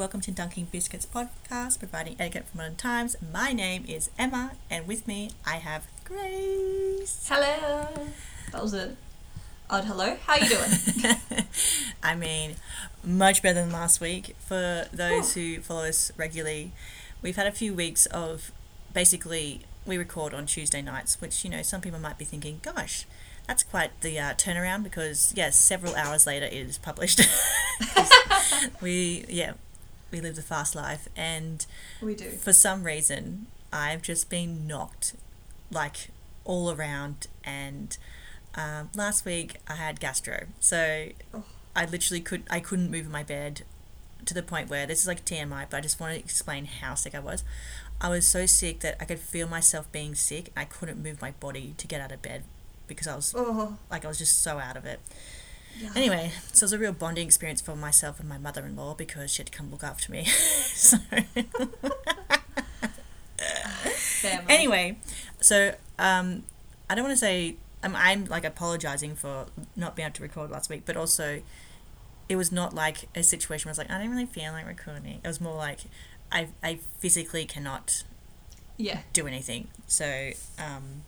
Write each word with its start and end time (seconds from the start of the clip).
welcome 0.00 0.22
to 0.22 0.30
Dunking 0.30 0.66
Biscuits 0.72 1.04
podcast, 1.04 1.78
providing 1.78 2.16
etiquette 2.18 2.48
for 2.48 2.56
modern 2.56 2.76
times. 2.76 3.16
My 3.34 3.52
name 3.52 3.84
is 3.86 4.08
Emma, 4.18 4.52
and 4.70 4.88
with 4.88 5.06
me 5.06 5.32
I 5.46 5.56
have 5.56 5.88
Grace. 6.04 7.28
Hello. 7.28 7.86
That 8.50 8.62
was 8.62 8.72
a 8.72 8.96
odd 9.68 9.84
hello. 9.84 10.16
How 10.24 10.32
are 10.32 10.40
you 10.40 10.48
doing? 10.48 11.16
I 12.02 12.14
mean, 12.14 12.54
much 13.04 13.42
better 13.42 13.60
than 13.60 13.72
last 13.72 14.00
week. 14.00 14.34
For 14.38 14.86
those 14.90 15.34
who 15.34 15.60
follow 15.60 15.84
us 15.84 16.10
regularly, 16.16 16.72
we've 17.20 17.36
had 17.36 17.46
a 17.46 17.52
few 17.52 17.74
weeks 17.74 18.06
of 18.06 18.52
basically 18.94 19.66
we 19.84 19.98
record 19.98 20.32
on 20.32 20.46
Tuesday 20.46 20.80
nights, 20.80 21.20
which 21.20 21.44
you 21.44 21.50
know 21.50 21.60
some 21.60 21.82
people 21.82 22.00
might 22.00 22.16
be 22.16 22.24
thinking, 22.24 22.60
"Gosh, 22.62 23.04
that's 23.46 23.62
quite 23.62 23.90
the 24.00 24.18
uh, 24.18 24.32
turnaround." 24.32 24.82
Because 24.82 25.34
yes, 25.36 25.58
several 25.58 25.94
hours 25.94 26.26
later 26.26 26.46
it 26.46 26.54
is 26.54 26.78
published. 26.78 27.20
we 28.80 29.26
yeah, 29.28 29.52
we 30.10 30.20
live 30.20 30.36
the 30.36 30.42
fast 30.42 30.74
life, 30.74 31.08
and 31.16 31.64
we 32.02 32.14
do. 32.14 32.30
for 32.30 32.52
some 32.52 32.82
reason 32.84 33.46
I've 33.72 34.02
just 34.02 34.28
been 34.30 34.66
knocked 34.66 35.14
like 35.70 36.08
all 36.44 36.70
around 36.72 37.28
and 37.44 37.96
um, 38.56 38.90
last 38.96 39.24
week 39.24 39.56
I 39.68 39.74
had 39.76 40.00
gastro 40.00 40.46
so 40.58 41.08
Oh. 41.32 41.44
I 41.76 41.84
literally 41.84 42.20
could 42.20 42.42
I 42.50 42.58
couldn't 42.58 42.90
move 42.90 43.06
in 43.06 43.12
my 43.12 43.22
bed 43.22 43.62
to 44.26 44.34
the 44.34 44.42
point 44.42 44.68
where 44.68 44.86
this 44.86 45.00
is 45.00 45.06
like 45.06 45.24
TMI 45.24 45.66
but 45.70 45.76
I 45.76 45.80
just 45.80 46.00
want 46.00 46.14
to 46.14 46.18
explain 46.18 46.64
how 46.64 46.94
sick 46.96 47.14
I 47.14 47.20
was 47.20 47.44
I 48.00 48.08
was 48.08 48.26
so 48.26 48.46
sick 48.46 48.80
that 48.80 48.96
I 49.00 49.04
could 49.04 49.20
feel 49.20 49.46
myself 49.46 49.90
being 49.92 50.16
sick 50.16 50.50
I 50.56 50.64
couldn't 50.64 51.00
move 51.02 51.20
my 51.22 51.30
body 51.32 51.74
to 51.78 51.86
get 51.86 52.00
out 52.00 52.10
of 52.10 52.20
bed 52.22 52.42
because 52.88 53.06
I 53.06 53.14
was 53.14 53.32
Oh. 53.36 53.78
like 53.90 54.04
I 54.04 54.08
was 54.08 54.18
just 54.18 54.42
so 54.42 54.58
out 54.58 54.76
of 54.76 54.84
it 54.84 54.98
Yeah. 55.78 55.90
Anyway, 55.96 56.32
so 56.52 56.64
it 56.64 56.66
was 56.66 56.72
a 56.74 56.78
real 56.78 56.92
bonding 56.92 57.26
experience 57.26 57.60
for 57.60 57.74
myself 57.76 58.20
and 58.20 58.28
my 58.28 58.38
mother 58.38 58.64
in 58.66 58.76
law 58.76 58.94
because 58.94 59.30
she 59.32 59.38
had 59.42 59.46
to 59.46 59.52
come 59.56 59.70
look 59.70 59.82
after 59.84 60.10
me. 60.12 60.24
so 60.74 60.98
anyway, 64.48 64.98
so 65.40 65.74
um, 65.98 66.42
I 66.88 66.94
don't 66.94 67.04
want 67.04 67.12
to 67.14 67.16
say 67.20 67.56
I'm, 67.82 67.96
I'm 67.96 68.26
like 68.26 68.44
apologizing 68.44 69.14
for 69.16 69.46
not 69.76 69.96
being 69.96 70.06
able 70.06 70.14
to 70.16 70.22
record 70.22 70.50
last 70.50 70.68
week, 70.70 70.82
but 70.84 70.96
also 70.96 71.40
it 72.28 72.36
was 72.36 72.52
not 72.52 72.74
like 72.74 73.08
a 73.14 73.22
situation 73.22 73.66
where 73.66 73.70
I 73.70 73.72
was 73.72 73.78
like 73.78 73.90
I 73.90 73.98
don't 73.98 74.10
really 74.10 74.26
feel 74.26 74.52
like 74.52 74.66
recording. 74.66 75.20
It 75.24 75.26
was 75.26 75.40
more 75.40 75.56
like 75.56 75.80
I 76.30 76.48
I 76.62 76.78
physically 76.98 77.44
cannot 77.46 78.04
Yeah. 78.76 79.00
do 79.12 79.26
anything. 79.26 79.68
So 79.86 80.30
um, 80.58 81.02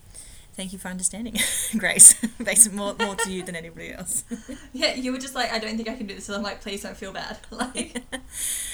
thank 0.55 0.73
you 0.73 0.79
for 0.79 0.89
understanding, 0.89 1.37
Grace. 1.79 2.13
Thanks 2.43 2.71
more 2.71 2.95
more 2.99 3.15
to 3.17 3.31
you 3.33 3.43
than 3.43 3.57
anybody 3.57 3.93
else. 3.93 4.25
Yeah. 4.73 4.95
You 4.95 5.13
were 5.13 5.19
just 5.19 5.35
like, 5.35 5.53
I 5.53 5.59
don't 5.59 5.77
think 5.77 5.89
I 5.89 5.95
can 5.95 6.07
do 6.07 6.15
this. 6.15 6.25
So 6.27 6.35
I'm 6.35 6.43
like, 6.43 6.61
please 6.61 6.83
don't 6.83 6.97
feel 6.97 7.13
bad. 7.13 7.39
Like, 7.51 8.03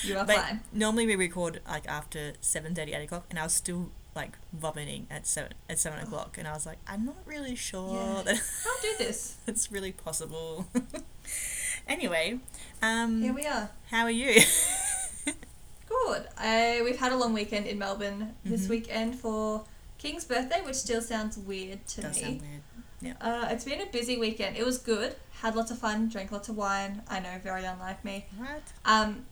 you 0.03 0.17
are 0.17 0.25
But 0.25 0.37
fine. 0.37 0.61
normally 0.73 1.07
we 1.07 1.17
record 1.17 1.61
like 1.69 1.87
after 1.89 2.33
7.30, 2.43 2.95
8 2.97 3.05
o'clock, 3.05 3.27
and 3.31 3.39
I 3.39 3.43
was 3.45 3.53
still 3.53 3.91
like 4.17 4.37
vomiting 4.53 5.07
at 5.11 5.27
seven 5.27 5.53
at 5.69 5.79
seven 5.79 6.01
o'clock, 6.01 6.37
and 6.39 6.49
I 6.49 6.53
was 6.53 6.67
like, 6.67 6.79
I'm 6.87 7.05
not 7.05 7.17
really 7.27 7.55
sure 7.55 7.95
Yeah. 7.95 8.23
that 8.25 8.43
I'll 8.67 8.83
do 8.83 8.95
this. 9.05 9.37
it's 9.47 9.71
really 9.71 9.93
possible. 9.93 10.67
anyway, 11.87 12.41
um, 12.83 13.23
Here 13.23 13.33
we 13.35 13.47
are. 13.47 13.71
how 13.91 14.03
are 14.05 14.11
you? 14.11 14.41
Good. 15.89 16.29
I, 16.37 16.81
we've 16.85 16.99
had 16.99 17.13
a 17.13 17.17
long 17.17 17.33
weekend 17.33 17.67
in 17.67 17.79
Melbourne 17.79 18.35
this 18.45 18.67
Mhm. 18.67 18.71
weekend 18.71 19.15
for 19.19 19.65
King's 19.99 20.25
birthday, 20.25 20.61
which 20.65 20.77
still 20.77 21.01
sounds 21.03 21.37
weird 21.37 21.85
to 21.89 22.03
Does 22.03 22.17
me. 22.17 22.23
sound 22.23 22.41
weird. 22.43 22.63
Yeah. 23.01 23.13
Uh, 23.21 23.49
it's 23.51 23.65
been 23.65 23.81
a 23.81 23.87
busy 23.87 24.17
weekend. 24.17 24.57
It 24.57 24.65
was 24.65 24.79
good. 24.79 25.15
Had 25.41 25.55
lots 25.57 25.71
of 25.71 25.79
fun. 25.79 26.09
Drank 26.09 26.33
lots 26.33 26.49
of 26.49 26.57
wine. 26.57 27.03
I 27.09 27.21
know, 27.21 27.39
very 27.43 27.65
unlike 27.65 28.05
me. 28.05 28.27
What? 28.37 28.63
Um, 28.85 29.27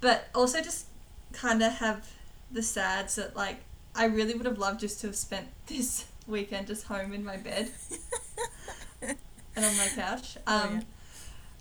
but 0.00 0.28
also 0.34 0.60
just 0.60 0.86
kind 1.32 1.62
of 1.62 1.72
have 1.74 2.10
the 2.50 2.62
sads 2.62 3.14
that 3.16 3.34
like 3.34 3.56
I 3.94 4.04
really 4.06 4.34
would 4.34 4.44
have 4.46 4.58
loved 4.58 4.80
just 4.80 5.00
to 5.00 5.06
have 5.06 5.16
spent 5.16 5.46
this 5.66 6.06
weekend 6.26 6.66
just 6.66 6.84
home 6.84 7.12
in 7.14 7.24
my 7.24 7.36
bed 7.38 7.70
and 9.02 9.64
on 9.64 9.76
my 9.76 9.88
couch. 9.94 10.36
Um, 10.46 10.62
Oh, 10.64 10.72
yeah. 10.74 10.80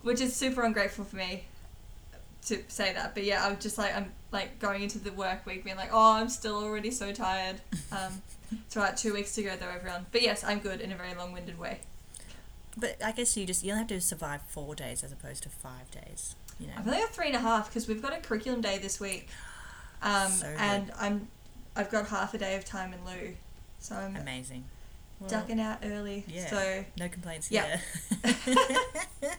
which 0.04 0.22
is 0.22 0.36
super 0.36 0.64
ungrateful 0.64 1.06
for 1.06 1.16
me 1.16 1.44
to 2.48 2.60
say 2.68 2.94
that. 2.94 3.14
But 3.14 3.24
yeah, 3.24 3.46
I'm 3.46 3.58
just 3.60 3.78
like 3.78 3.96
I'm 3.96 4.12
like 4.32 4.60
going 4.60 4.82
into 4.84 4.98
the 5.00 5.12
work 5.12 5.46
week 5.46 5.64
being 5.64 5.76
like, 5.78 5.90
oh, 5.92 6.14
I'm 6.14 6.30
still 6.30 6.56
already 6.56 6.92
so 6.92 7.12
tired. 7.12 7.62
Um, 7.92 8.22
it's 8.66 8.76
right, 8.76 8.96
two 8.96 9.14
weeks 9.14 9.34
to 9.36 9.44
go 9.44 9.56
though, 9.58 9.70
everyone. 9.70 10.06
But 10.12 10.22
yes, 10.22 10.44
I'm 10.44 10.60
good 10.60 10.80
in 10.82 10.92
a 10.92 10.96
very 10.96 11.14
long-winded 11.14 11.58
way. 11.60 11.80
But 12.78 13.04
I 13.04 13.12
guess 13.12 13.36
you 13.36 13.46
just 13.46 13.64
you 13.64 13.72
only 13.72 13.80
have 13.82 13.88
to 13.90 14.00
survive 14.02 14.42
four 14.48 14.76
days 14.76 15.04
as 15.04 15.12
opposed 15.12 15.44
to 15.44 15.50
five 15.50 15.90
days. 15.92 16.36
You 16.60 16.68
know. 16.68 16.74
I've 16.78 16.88
only 16.88 17.00
got 17.00 17.10
three 17.14 17.28
and 17.28 17.36
a 17.36 17.40
half 17.40 17.68
because 17.70 17.88
we've 17.88 18.02
got 18.02 18.14
a 18.14 18.18
curriculum 18.22 18.62
day 18.62 18.78
this 18.78 19.00
week, 19.00 19.28
um, 20.02 20.32
So 20.32 20.48
and 20.58 20.92
I'm 20.98 21.28
I've 21.76 21.90
got 21.92 22.08
half 22.08 22.34
a 22.34 22.38
day 22.38 22.56
of 22.56 22.64
time 22.66 22.94
in 22.94 23.04
lieu, 23.06 23.34
so 23.80 23.96
I'm 23.96 24.16
Amazing. 24.16 24.64
Well, 25.20 25.30
ducking 25.30 25.60
out 25.60 25.80
early. 25.84 26.24
yeah. 26.28 26.48
So, 26.50 26.86
no 26.98 27.08
complaints 27.10 27.52
Yeah. 27.52 27.80
here. 28.24 28.36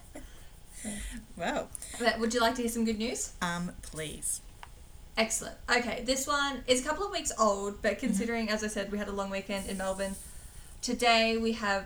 well, 1.37 1.69
but 1.99 2.19
would 2.19 2.33
you 2.35 2.41
like 2.41 2.55
to 2.57 2.63
hear 2.63 2.71
some 2.71 2.85
good 2.85 2.99
news? 2.99 3.33
um, 3.43 3.73
please. 3.83 4.41
Excellent. 5.17 5.57
Okay, 5.71 6.03
this 6.07 6.27
one 6.27 6.63
is 6.67 6.81
a 6.81 6.85
couple 6.89 7.05
of 7.05 7.13
weeks 7.13 7.33
old, 7.39 7.83
but 7.83 7.99
considering, 7.99 8.49
as 8.49 8.65
I 8.65 8.69
said, 8.69 8.91
we 8.91 8.99
had 8.99 9.09
a 9.09 9.13
long 9.13 9.31
weekend 9.31 9.69
in 9.69 9.77
Melbourne, 9.79 10.15
today 10.81 11.37
we 11.37 11.53
have 11.53 11.85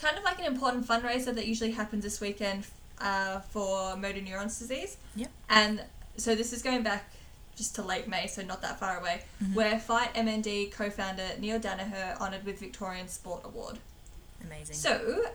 kind 0.00 0.18
of 0.18 0.24
like 0.24 0.38
an 0.38 0.44
important 0.44 0.86
fundraiser 0.86 1.34
that 1.34 1.46
usually 1.46 1.70
happens 1.70 2.02
this 2.04 2.20
weekend 2.20 2.66
uh, 3.00 3.40
for 3.40 3.96
motor 3.96 4.20
neurons 4.20 4.58
disease. 4.58 4.96
Yep. 5.14 5.30
And 5.48 5.84
so 6.16 6.34
this 6.34 6.52
is 6.52 6.62
going 6.62 6.82
back 6.82 7.12
just 7.56 7.74
to 7.76 7.82
late 7.82 8.08
May, 8.08 8.26
so 8.26 8.42
not 8.42 8.60
that 8.62 8.78
far 8.78 8.98
away, 8.98 9.22
Mhm. 9.42 9.54
where 9.54 9.78
Fight 9.78 10.12
MND 10.14 10.66
co 10.70 10.90
founder 10.90 11.28
Neale 11.38 11.60
Daniher 11.60 12.18
honoured 12.20 12.44
with 12.44 12.58
Victorian 12.58 13.08
Sport 13.08 13.42
Award. 13.44 13.78
Amazing. 14.44 14.74
So, 14.76 15.26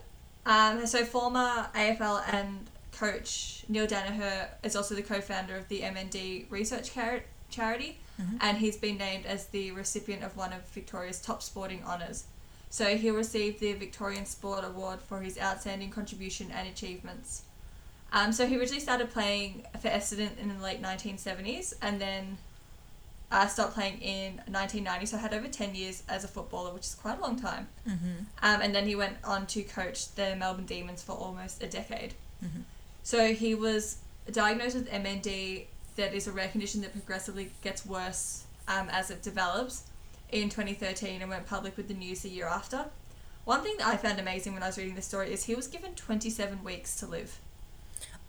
um, 0.45 0.85
so 0.85 1.03
former 1.05 1.67
AFL 1.73 2.21
and 2.31 2.67
coach 2.91 3.63
Neale 3.69 3.87
Daniher 3.87 4.47
is 4.63 4.75
also 4.75 4.95
the 4.95 5.01
co-founder 5.03 5.55
of 5.55 5.67
the 5.69 5.81
MND 5.81 6.45
Research 6.49 6.93
Char- 6.93 7.23
Charity, 7.49 7.99
Mhm. 8.19 8.37
and 8.41 8.57
he's 8.57 8.77
been 8.77 8.97
named 8.97 9.25
as 9.25 9.47
the 9.47 9.71
recipient 9.71 10.23
of 10.23 10.35
one 10.37 10.53
of 10.53 10.63
Victoria's 10.67 11.19
top 11.21 11.41
sporting 11.41 11.83
honours. 11.83 12.25
So 12.69 12.95
he 12.97 13.09
received 13.11 13.59
the 13.59 13.73
Victorian 13.73 14.25
Sport 14.25 14.63
Award 14.63 14.99
for 15.01 15.21
his 15.21 15.37
outstanding 15.37 15.89
contribution 15.89 16.51
and 16.51 16.67
achievements. 16.67 17.41
Um, 18.13 18.31
so 18.33 18.45
he 18.45 18.57
originally 18.57 18.81
started 18.81 19.11
playing 19.11 19.65
for 19.81 19.89
Essendon 19.89 20.37
in 20.37 20.49
the 20.57 20.63
late 20.63 20.81
1970s, 20.81 21.73
and 21.81 21.99
then 21.99 22.37
uh, 23.31 23.47
stopped 23.47 23.73
playing 23.75 24.01
in 24.01 24.33
1990. 24.47 25.05
So 25.05 25.15
I 25.17 25.21
had 25.21 25.33
over 25.33 25.47
10 25.47 25.73
years 25.73 26.03
as 26.09 26.25
a 26.25 26.27
footballer, 26.27 26.73
which 26.73 26.83
is 26.83 26.95
quite 26.95 27.17
a 27.17 27.21
long 27.21 27.39
time. 27.39 27.69
Mm-hmm. 27.87 28.25
Um, 28.43 28.61
and 28.61 28.75
then 28.75 28.85
he 28.85 28.93
went 28.95 29.15
on 29.23 29.47
to 29.47 29.63
coach 29.63 30.13
the 30.15 30.35
Melbourne 30.35 30.65
Demons 30.65 31.01
for 31.01 31.13
almost 31.13 31.63
a 31.63 31.67
decade. 31.67 32.13
Mhm. 32.43 32.63
So 33.03 33.33
he 33.33 33.55
was 33.55 33.97
diagnosed 34.31 34.75
with 34.75 34.89
MND, 34.89 35.65
that 35.95 36.13
is 36.13 36.27
a 36.27 36.31
rare 36.31 36.47
condition 36.47 36.81
that 36.81 36.91
progressively 36.93 37.51
gets 37.61 37.85
worse 37.85 38.43
um, 38.67 38.87
as 38.89 39.09
it 39.11 39.21
develops, 39.21 39.83
in 40.31 40.49
2013 40.49 41.21
and 41.21 41.29
went 41.29 41.45
public 41.45 41.75
with 41.75 41.87
the 41.87 41.93
news 41.93 42.21
the 42.21 42.29
year 42.29 42.47
after. 42.47 42.85
One 43.43 43.61
thing 43.61 43.75
that 43.79 43.87
I 43.87 43.97
found 43.97 44.19
amazing 44.19 44.53
when 44.53 44.63
I 44.63 44.67
was 44.67 44.77
reading 44.77 44.95
this 44.95 45.07
story 45.07 45.33
is 45.33 45.45
he 45.45 45.55
was 45.55 45.67
given 45.67 45.93
27 45.95 46.63
weeks 46.63 46.95
to 46.97 47.07
live. 47.07 47.39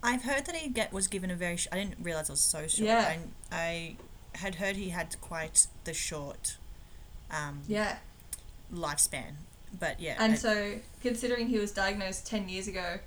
I've 0.02 0.24
heard 0.24 0.46
that 0.46 0.56
he 0.56 0.68
get 0.68 0.92
was 0.92 1.06
given 1.06 1.30
a 1.30 1.36
very. 1.36 1.56
Sh- 1.56 1.68
I 1.70 1.76
didn't 1.76 1.98
realize 2.02 2.28
it 2.28 2.32
was 2.32 2.40
so 2.40 2.66
short. 2.66 2.78
Yeah. 2.88 3.16
I, 3.52 3.56
I 3.56 3.96
had 4.38 4.56
heard 4.56 4.74
he 4.74 4.88
had 4.88 5.20
quite 5.20 5.68
the 5.84 5.94
short, 5.94 6.56
um, 7.30 7.60
Yeah. 7.68 7.98
lifespan. 8.74 9.34
But 9.78 10.00
yeah. 10.00 10.16
And 10.18 10.32
I- 10.32 10.36
so, 10.36 10.74
considering 11.02 11.46
he 11.48 11.58
was 11.60 11.70
diagnosed 11.70 12.26
10 12.26 12.48
years 12.48 12.66
ago, 12.66 12.98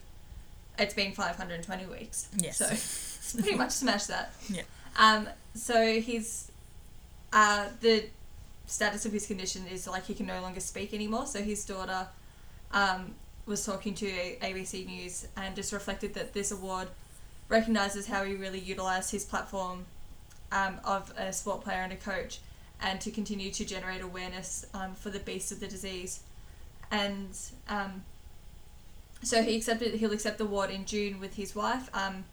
it's 0.78 0.94
been 0.94 1.12
520 1.12 1.86
weeks. 1.86 2.30
Yes. 2.38 2.58
So, 2.58 2.68
it's 2.72 3.34
pretty 3.42 3.56
much 3.56 3.72
smashed 3.72 4.08
that. 4.10 4.34
Yeah. 4.50 4.64
Um, 4.98 5.30
so, 5.54 6.00
he's. 6.00 6.52
Uh, 7.34 7.68
the 7.82 8.06
status 8.66 9.06
of 9.06 9.12
his 9.12 9.28
condition 9.28 9.66
is 9.68 9.88
like 9.88 10.06
he 10.06 10.14
can 10.14 10.26
no 10.26 10.42
longer 10.42 10.60
speak 10.60 10.94
anymore. 10.94 11.26
So, 11.26 11.42
his 11.42 11.66
daughter 11.66 12.08
um, 12.72 13.16
was 13.46 13.66
talking 13.66 13.94
to 13.96 14.06
ABC 14.06 14.86
News 14.86 15.28
and 15.38 15.56
just 15.56 15.74
reflected 15.74 16.14
that 16.16 16.34
this 16.34 16.52
award 16.52 16.88
recognises 17.50 18.08
how 18.08 18.24
he 18.24 18.36
really 18.36 18.60
utilised 18.60 19.12
his 19.12 19.24
platform 19.24 19.86
um, 20.52 20.80
of 20.84 21.14
a 21.18 21.32
sport 21.32 21.64
player 21.64 21.82
and 21.82 21.94
a 21.94 21.96
coach 21.96 22.40
and 22.82 23.00
to 23.02 23.12
continue 23.12 23.52
to 23.52 23.66
generate 23.66 24.02
awareness 24.02 24.66
um, 24.74 24.94
for 24.96 25.10
the 25.10 25.20
beast 25.20 25.52
of 25.52 25.60
the 25.60 25.68
disease 25.68 26.22
and 26.92 27.38
um, 27.70 28.04
so 29.24 29.42
he 29.44 29.56
accepted 29.56 29.96
he'll 29.96 30.12
accept 30.14 30.38
the 30.38 30.44
award 30.44 30.70
in 30.70 30.86
June 30.86 31.20
with 31.20 31.36
his 31.36 31.56
wife. 31.56 31.90
Um, 31.94 32.26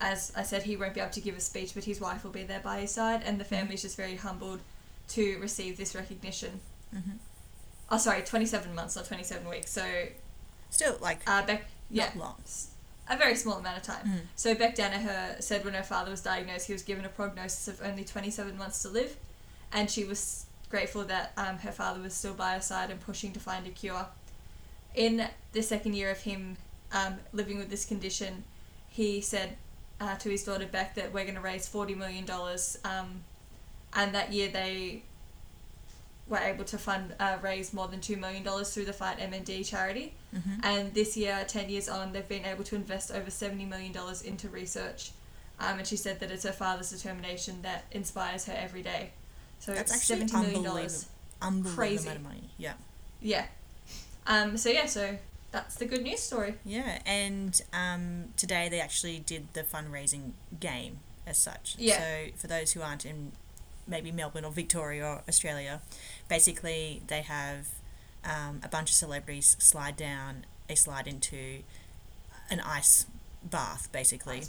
as 0.00 0.32
I 0.36 0.42
said, 0.44 0.62
he 0.62 0.76
won't 0.76 0.94
be 0.94 1.00
able 1.00 1.10
to 1.12 1.20
give 1.20 1.36
a 1.36 1.40
speech, 1.40 1.74
but 1.74 1.84
his 1.84 2.00
wife 2.00 2.22
will 2.22 2.30
be 2.30 2.44
there 2.44 2.60
by 2.60 2.80
his 2.80 2.92
side, 2.92 3.22
and 3.24 3.40
the 3.40 3.44
family's 3.44 3.82
just 3.82 3.96
very 3.96 4.16
humbled 4.16 4.60
to 5.08 5.38
receive 5.40 5.76
this 5.76 5.94
recognition. 5.94 6.60
Mhm. 6.94 7.18
Oh, 7.90 7.98
sorry, 7.98 8.22
twenty-seven 8.22 8.74
months, 8.74 8.94
not 8.96 9.06
twenty-seven 9.06 9.48
weeks. 9.48 9.70
So, 9.72 9.84
Still, 10.70 10.98
like, 11.00 11.20
uh, 11.26 11.44
Bec, 11.46 11.64
yeah, 11.90 12.06
not 12.08 12.16
long. 12.16 12.34
a 13.08 13.16
very 13.16 13.34
small 13.34 13.56
amount 13.56 13.78
of 13.78 13.82
time. 13.82 14.06
Mhm. 14.06 14.20
So 14.36 14.54
Bec 14.54 14.76
Daniher 14.76 15.42
said 15.42 15.64
when 15.64 15.72
her 15.74 15.82
father 15.82 16.10
was 16.10 16.20
diagnosed, 16.20 16.66
he 16.66 16.74
was 16.74 16.82
given 16.82 17.04
a 17.06 17.08
prognosis 17.08 17.66
of 17.68 17.80
only 17.82 18.04
27 18.04 18.56
months 18.58 18.82
to 18.82 18.88
live, 18.90 19.16
and 19.72 19.90
she 19.90 20.04
was 20.04 20.44
grateful 20.68 21.04
that 21.04 21.32
um, 21.38 21.58
her 21.60 21.72
father 21.72 22.00
was 22.00 22.12
still 22.14 22.34
by 22.34 22.52
her 22.54 22.60
side 22.60 22.90
and 22.90 23.00
pushing 23.00 23.32
to 23.32 23.40
find 23.40 23.66
a 23.66 23.70
cure. 23.70 24.06
In 24.94 25.28
the 25.52 25.62
second 25.62 25.94
year 25.94 26.10
of 26.10 26.20
him 26.20 26.56
um, 26.92 27.16
living 27.32 27.58
with 27.58 27.70
this 27.70 27.84
condition, 27.84 28.44
he 28.88 29.20
said 29.20 29.56
uh, 30.00 30.16
to 30.16 30.28
his 30.28 30.44
daughter 30.44 30.66
Bec 30.66 30.94
that 30.96 31.12
we're 31.12 31.24
going 31.24 31.34
to 31.34 31.40
raise 31.40 31.68
$40 31.68 31.96
million, 31.96 32.26
um, 32.84 33.22
and 33.94 34.14
that 34.14 34.32
year 34.32 34.48
they 34.48 35.02
were 36.28 36.38
able 36.38 36.64
to 36.64 36.76
fund 36.78 37.14
uh, 37.18 37.38
raise 37.42 37.72
more 37.72 37.88
than 37.88 38.00
$2 38.00 38.18
million 38.18 38.44
through 38.64 38.84
the 38.84 38.92
Fight 38.92 39.18
MND 39.18 39.66
charity. 39.66 40.12
Mm-hmm. 40.34 40.60
And 40.62 40.94
this 40.94 41.16
year, 41.16 41.44
10 41.46 41.70
years 41.70 41.88
on, 41.88 42.12
they've 42.12 42.28
been 42.28 42.44
able 42.44 42.64
to 42.64 42.76
invest 42.76 43.10
over 43.10 43.30
$70 43.30 43.66
million 43.68 43.94
into 44.24 44.48
research. 44.48 45.12
Um, 45.60 45.78
and 45.78 45.86
she 45.86 45.96
said 45.96 46.20
that 46.20 46.30
it's 46.30 46.44
her 46.44 46.52
father's 46.52 46.90
determination 46.90 47.62
that 47.62 47.86
inspires 47.90 48.44
her 48.44 48.54
every 48.56 48.82
day. 48.82 49.10
So 49.58 49.72
That's 49.72 49.92
it's 49.92 50.10
$70 50.10 50.32
million. 50.32 50.56
unbelievable. 50.66 50.94
Unbelievable 51.40 51.76
Crazy. 51.76 52.02
amount 52.08 52.18
of 52.18 52.24
money. 52.24 52.50
Yeah. 52.58 52.72
Yeah. 53.20 53.46
Um, 54.28 54.56
so, 54.56 54.68
yeah, 54.68 54.86
so 54.86 55.18
that's 55.50 55.74
the 55.76 55.86
good 55.86 56.02
news 56.02 56.20
story. 56.20 56.54
Yeah, 56.64 57.00
and 57.06 57.60
um, 57.72 58.26
today 58.36 58.68
they 58.68 58.80
actually 58.80 59.18
did 59.18 59.52
the 59.54 59.62
fundraising 59.62 60.32
game 60.60 61.00
as 61.26 61.38
such. 61.38 61.74
Yeah. 61.78 61.98
So 61.98 62.26
for 62.36 62.46
those 62.46 62.72
who 62.72 62.82
aren't 62.82 63.04
in 63.04 63.32
maybe 63.86 64.12
Melbourne 64.12 64.44
or 64.44 64.52
Victoria 64.52 65.04
or 65.04 65.22
Australia, 65.28 65.80
basically 66.28 67.02
they 67.08 67.22
have 67.22 67.68
um, 68.24 68.60
a 68.62 68.68
bunch 68.68 68.90
of 68.90 68.94
celebrities 68.94 69.56
slide 69.58 69.96
down 69.96 70.44
a 70.68 70.74
slide 70.76 71.06
into 71.06 71.60
an 72.50 72.60
ice 72.60 73.06
bath, 73.42 73.88
basically. 73.92 74.42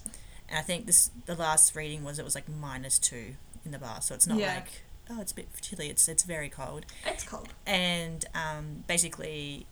And 0.50 0.58
I 0.58 0.62
think 0.62 0.86
this 0.86 1.12
the 1.26 1.36
last 1.36 1.76
reading 1.76 2.04
was 2.04 2.20
it 2.20 2.26
was 2.26 2.36
like 2.36 2.50
minus 2.50 3.00
two 3.00 3.36
in 3.64 3.72
the 3.72 3.80
bath, 3.80 4.04
so 4.04 4.16
it's 4.16 4.28
not 4.28 4.38
Yeah. 4.40 4.56
like 4.56 4.82
oh 5.10 5.22
it's 5.22 5.32
a 5.32 5.36
bit 5.36 5.48
chilly. 5.62 5.90
It's 5.90 6.08
it's 6.08 6.24
very 6.24 6.50
cold 6.50 6.86
It's 7.06 7.24
cold. 7.24 7.50
and 7.66 8.26
um, 8.36 8.84
basically 8.88 9.66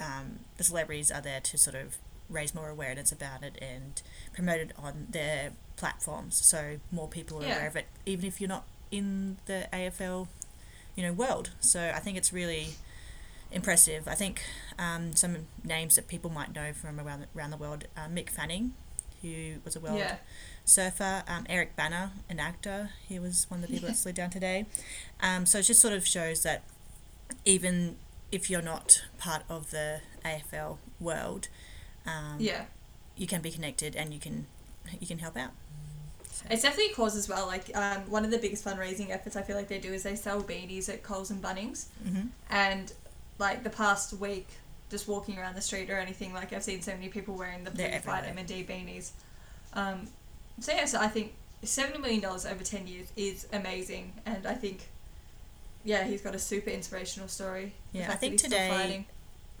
um, 0.00 0.40
the 0.56 0.64
celebrities 0.64 1.10
are 1.10 1.20
there 1.20 1.40
to 1.40 1.58
sort 1.58 1.76
of 1.76 1.96
raise 2.28 2.54
more 2.54 2.68
awareness 2.68 3.12
about 3.12 3.42
it 3.42 3.58
and 3.60 4.00
promote 4.32 4.60
it 4.60 4.72
on 4.78 5.06
their 5.10 5.52
platforms 5.76 6.36
so 6.44 6.78
more 6.90 7.08
people 7.08 7.42
are 7.42 7.46
Yeah. 7.46 7.56
aware 7.56 7.66
of 7.68 7.76
it 7.76 7.86
even 8.06 8.24
if 8.26 8.40
you're 8.40 8.48
not 8.48 8.64
in 8.90 9.36
the 9.46 9.68
AFL 9.72 10.28
you 10.96 11.02
know 11.02 11.12
world 11.12 11.50
so 11.60 11.92
I 11.94 11.98
think 11.98 12.16
it's 12.16 12.32
really 12.32 12.68
impressive 13.50 14.08
I 14.08 14.14
think 14.14 14.42
um, 14.78 15.14
some 15.14 15.46
names 15.64 15.96
that 15.96 16.08
people 16.08 16.30
might 16.30 16.54
know 16.54 16.72
from 16.72 16.98
around 17.00 17.26
around 17.36 17.50
the 17.50 17.56
world 17.58 17.84
uh, 17.96 18.06
Mick 18.08 18.30
Fanning 18.30 18.74
who 19.20 19.56
was 19.64 19.76
a 19.76 19.80
world 19.80 19.98
Yeah. 19.98 20.16
Surfer. 20.64 21.22
Um, 21.28 21.46
Eric 21.48 21.76
Bana, 21.76 22.12
an 22.30 22.38
actor, 22.40 22.90
he 23.08 23.18
was 23.18 23.46
one 23.50 23.62
of 23.62 23.68
the 23.68 23.72
people 23.74 23.88
that 23.88 23.96
slid 24.04 24.14
down 24.14 24.30
today. 24.30 24.66
Um, 25.20 25.46
so 25.46 25.58
it 25.58 25.62
just 25.62 25.80
sort 25.80 25.94
of 25.94 26.06
shows 26.06 26.42
that 26.42 26.62
even 27.44 27.96
if 28.30 28.48
you're 28.48 28.62
not 28.62 29.02
part 29.18 29.42
of 29.48 29.70
the 29.70 30.00
AFL 30.24 30.78
world, 31.00 31.48
um, 32.06 32.36
Yeah. 32.38 32.64
you 33.16 33.26
can 33.26 33.40
be 33.42 33.50
connected 33.50 33.96
and 33.96 34.12
you 34.14 34.20
can 34.20 34.46
you 35.00 35.06
can 35.06 35.18
help 35.18 35.36
out. 35.36 35.52
So, 36.30 36.44
It's 36.50 36.62
definitely 36.62 36.92
a 36.92 36.94
cause 36.96 37.14
as 37.16 37.28
well. 37.28 37.46
Like, 37.46 37.70
um, 37.76 38.10
one 38.10 38.24
of 38.24 38.30
the 38.32 38.38
biggest 38.38 38.64
fundraising 38.64 39.10
efforts 39.10 39.36
I 39.36 39.42
feel 39.42 39.54
like 39.56 39.68
they 39.68 39.78
do 39.78 39.92
is 39.92 40.02
they 40.02 40.16
sell 40.16 40.42
beanies 40.42 40.88
at 40.88 41.02
Coles 41.04 41.30
and 41.30 41.40
Bunnings. 41.42 41.86
mhm. 42.04 42.30
And, 42.50 42.92
like, 43.38 43.62
the 43.62 43.70
past 43.70 44.12
week, 44.14 44.48
just 44.90 45.06
walking 45.06 45.38
around 45.38 45.54
the 45.54 45.60
street 45.60 45.88
or 45.88 45.98
anything, 45.98 46.32
like, 46.34 46.52
I've 46.52 46.64
seen 46.64 46.82
so 46.82 46.92
many 46.92 47.08
people 47.08 47.34
wearing 47.36 47.62
the 47.64 47.70
They're 47.70 47.90
Blue 47.90 47.98
Fight 48.00 48.24
everywhere. 48.24 48.44
MND 48.44 48.64
beanies. 48.66 49.10
Um, 49.74 50.08
so, 50.60 50.72
yeah, 50.72 50.84
so 50.84 50.98
I 50.98 51.08
think 51.08 51.32
$70 51.64 52.00
million 52.00 52.24
over 52.24 52.62
10 52.64 52.86
years 52.86 53.08
is 53.16 53.46
amazing. 53.52 54.12
And 54.26 54.46
I 54.46 54.54
think, 54.54 54.88
yeah, 55.84 56.04
he's 56.04 56.20
got 56.22 56.34
a 56.34 56.38
super 56.38 56.70
inspirational 56.70 57.28
story. 57.28 57.72
Yeah, 57.92 58.10
I 58.10 58.14
think 58.16 58.38
today- 58.38 59.06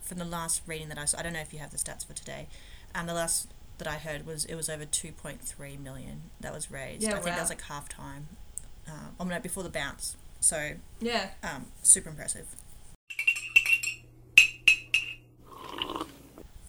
From 0.00 0.18
the 0.18 0.24
last 0.24 0.62
reading 0.66 0.88
that 0.88 0.98
I 0.98 1.04
saw, 1.04 1.18
I 1.18 1.22
don't 1.22 1.32
know 1.32 1.40
if 1.40 1.52
you 1.52 1.58
have 1.60 1.70
the 1.70 1.76
stats 1.78 2.06
for 2.06 2.12
today. 2.12 2.48
Um, 2.94 3.06
the 3.06 3.14
last 3.14 3.48
that 3.78 3.88
I 3.88 3.94
heard 3.96 4.26
was 4.26 4.44
it 4.44 4.54
was 4.54 4.68
over 4.68 4.84
two 4.84 5.10
point 5.12 5.40
three 5.40 5.76
million 5.76 6.22
that 6.40 6.52
was 6.52 6.70
raised. 6.70 7.02
Yeah, 7.02 7.10
I 7.10 7.12
think 7.14 7.24
that 7.34 7.40
was 7.40 7.48
like 7.48 7.62
half 7.62 7.88
time. 7.88 8.28
Um, 8.86 9.16
oh 9.18 9.24
no, 9.24 9.40
before 9.40 9.62
the 9.62 9.70
bounce. 9.70 10.16
So 10.40 10.72
Yeah. 11.00 11.30
um, 11.42 11.66
super 11.82 12.10
impressive. 12.10 12.46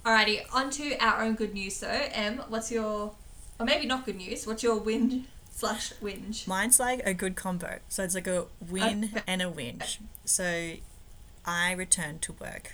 Alrighty, 0.06 0.42
on 0.54 0.70
to 0.72 0.98
our 0.98 1.24
own 1.24 1.36
good 1.36 1.54
news. 1.54 1.76
So, 1.76 1.88
Em, 1.90 2.40
what's 2.50 2.72
your, 2.72 3.14
or 3.60 3.66
maybe 3.66 3.86
not 3.86 4.06
good 4.06 4.16
news, 4.18 4.46
what's 4.48 4.64
your 4.64 4.80
whinge 4.80 5.24
slash 5.52 5.94
whinge? 6.02 6.48
Mine's 6.48 6.80
like 6.80 7.02
a 7.06 7.14
good 7.14 7.36
combo. 7.36 7.80
So 7.90 8.04
it's 8.04 8.16
like 8.16 8.28
a 8.28 8.46
win 8.70 9.10
Okay. 9.14 9.24
and 9.28 9.42
a 9.42 9.46
whinge. 9.46 9.98
So 10.26 10.74
I 11.46 11.74
return 11.74 12.20
to 12.20 12.34
work 12.34 12.74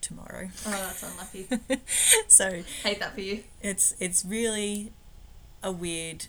tomorrow. 0.00 0.48
Oh, 0.66 0.70
that's 0.70 1.02
unlucky. 1.02 1.46
so 2.28 2.62
Hate 2.82 2.98
that 3.00 3.14
for 3.14 3.20
you. 3.20 3.44
it's 3.60 3.94
it's 4.00 4.24
really 4.24 4.92
a 5.62 5.70
weird 5.70 6.26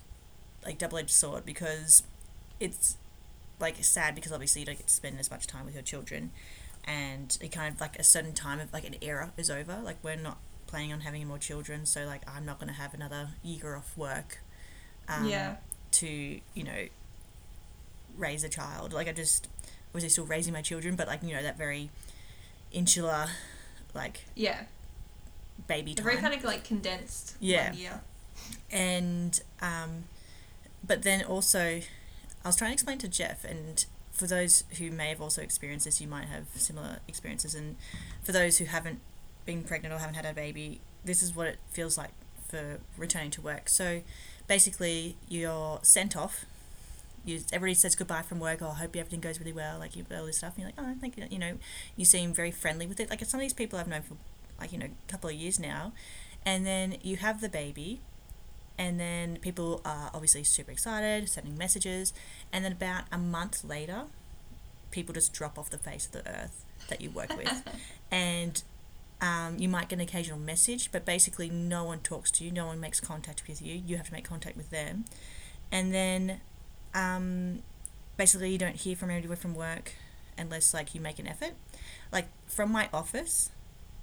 like 0.65 0.77
double 0.77 0.97
edged 0.97 1.09
sword 1.11 1.45
because 1.45 2.03
it's 2.59 2.97
like 3.59 3.83
sad 3.83 4.13
because 4.15 4.31
obviously 4.31 4.61
you 4.61 4.65
don't 4.65 4.77
get 4.77 4.87
to 4.87 4.93
spend 4.93 5.19
as 5.19 5.31
much 5.31 5.47
time 5.47 5.65
with 5.65 5.73
your 5.73 5.83
children 5.83 6.31
and 6.85 7.37
it 7.41 7.51
kind 7.51 7.73
of 7.73 7.81
like 7.81 7.97
a 7.97 8.03
certain 8.03 8.33
time 8.33 8.59
of 8.59 8.71
like 8.73 8.85
an 8.85 8.95
era 9.01 9.31
is 9.37 9.49
over. 9.49 9.79
Like 9.83 9.97
we're 10.03 10.15
not 10.17 10.37
planning 10.73 10.91
on 10.91 11.01
having 11.01 11.27
more 11.27 11.37
children, 11.37 11.85
so 11.85 12.03
like 12.05 12.23
I'm 12.27 12.45
not 12.45 12.59
gonna 12.59 12.73
have 12.73 12.95
another 12.95 13.29
year 13.43 13.75
off 13.75 13.95
work. 13.95 14.39
Um, 15.07 15.27
Yeah. 15.27 15.57
To 15.91 16.07
you 16.07 16.63
know 16.63 16.87
raise 18.17 18.43
a 18.43 18.49
child. 18.49 18.91
Like 18.91 19.07
I 19.07 19.11
just 19.11 19.47
was 19.93 20.11
still 20.11 20.25
raising 20.25 20.51
my 20.53 20.63
children, 20.63 20.95
but 20.95 21.07
like 21.07 21.21
you 21.21 21.31
know 21.35 21.43
that 21.43 21.57
very 21.59 21.91
insular 22.71 23.27
like 23.93 24.25
Yeah. 24.35 24.63
baby 25.67 25.93
time. 25.93 26.05
very 26.05 26.17
kind 26.17 26.33
of 26.33 26.43
like 26.43 26.63
condensed 26.63 27.35
Yeah. 27.39 27.71
year. 27.73 28.01
and 28.71 29.39
um, 29.61 30.05
but 30.83 31.03
then 31.03 31.23
also 31.23 31.81
I 32.43 32.47
was 32.47 32.55
trying 32.55 32.71
to 32.71 32.73
explain 32.73 32.97
to 32.97 33.07
Jeff 33.07 33.45
and 33.45 33.85
for 34.11 34.25
those 34.25 34.63
who 34.79 34.89
may 34.89 35.09
have 35.09 35.21
also 35.21 35.41
experienced 35.43 35.85
this 35.85 36.01
you 36.01 36.07
might 36.07 36.25
have 36.29 36.45
similar 36.55 36.99
experiences 37.07 37.53
and 37.53 37.75
for 38.23 38.31
those 38.31 38.57
who 38.57 38.65
haven't 38.65 38.99
been 39.45 39.63
pregnant 39.63 39.93
or 39.93 39.97
haven't 39.97 40.15
had 40.15 40.25
a 40.25 40.33
baby 40.33 40.81
this 41.03 41.21
is 41.21 41.35
what 41.35 41.47
it 41.47 41.57
feels 41.69 41.97
like 41.97 42.11
for 42.47 42.79
returning 42.97 43.31
to 43.31 43.41
work 43.41 43.67
so 43.67 44.01
basically 44.47 45.15
you're 45.27 45.79
sent 45.81 46.15
off 46.15 46.45
you, 47.25 47.39
everybody 47.53 47.73
says 47.73 47.95
goodbye 47.95 48.21
from 48.21 48.39
work. 48.39 48.59
Oh, 48.61 48.69
I 48.69 48.73
hope 48.73 48.95
everything 48.95 49.21
goes 49.21 49.39
really 49.39 49.53
well. 49.53 49.79
Like 49.79 49.95
you 49.95 50.05
all 50.11 50.25
this 50.25 50.37
stuff. 50.39 50.53
And 50.55 50.59
you're 50.59 50.67
like, 50.67 50.75
oh, 50.77 50.99
thank 50.99 51.17
you. 51.17 51.25
You 51.29 51.39
know, 51.39 51.57
you 51.95 52.05
seem 52.05 52.33
very 52.33 52.51
friendly 52.51 52.85
with 52.85 52.99
it. 52.99 53.09
Like 53.09 53.23
some 53.23 53.39
of 53.39 53.41
these 53.43 53.53
people 53.53 53.79
I've 53.79 53.87
known 53.87 54.01
for 54.01 54.15
like 54.59 54.71
you 54.71 54.77
know 54.77 54.87
a 54.87 55.11
couple 55.11 55.29
of 55.29 55.35
years 55.35 55.59
now, 55.59 55.93
and 56.45 56.65
then 56.65 56.97
you 57.01 57.17
have 57.17 57.41
the 57.41 57.49
baby, 57.49 58.01
and 58.77 58.99
then 58.99 59.37
people 59.37 59.81
are 59.85 60.11
obviously 60.13 60.43
super 60.43 60.71
excited, 60.71 61.29
sending 61.29 61.57
messages, 61.57 62.13
and 62.51 62.63
then 62.65 62.73
about 62.73 63.03
a 63.11 63.17
month 63.17 63.63
later, 63.63 64.03
people 64.91 65.13
just 65.13 65.33
drop 65.33 65.57
off 65.57 65.69
the 65.69 65.77
face 65.77 66.05
of 66.05 66.11
the 66.11 66.27
earth 66.29 66.65
that 66.89 67.01
you 67.01 67.09
work 67.09 67.35
with, 67.35 67.63
and 68.11 68.63
um, 69.23 69.57
you 69.57 69.69
might 69.69 69.87
get 69.87 69.95
an 69.95 70.01
occasional 70.01 70.37
message, 70.37 70.91
but 70.91 71.05
basically 71.05 71.49
no 71.49 71.85
one 71.85 71.99
talks 71.99 72.29
to 72.31 72.43
you, 72.43 72.51
no 72.51 72.65
one 72.65 72.81
makes 72.81 72.99
contact 72.99 73.47
with 73.47 73.61
you. 73.61 73.73
You 73.73 73.95
have 73.95 74.07
to 74.07 74.13
make 74.13 74.25
contact 74.25 74.57
with 74.57 74.69
them, 74.69 75.05
and 75.71 75.93
then 75.93 76.41
um, 76.93 77.63
basically 78.17 78.51
you 78.51 78.57
don't 78.57 78.75
hear 78.75 78.97
from 78.97 79.09
anybody 79.09 79.39
from 79.39 79.55
work 79.55 79.93
unless 80.37 80.73
like 80.73 80.93
you 80.93 80.99
make 80.99 81.19
an 81.19 81.27
effort. 81.27 81.53
Like 82.11 82.27
from 82.47 82.69
my 82.69 82.89
office, 82.93 83.49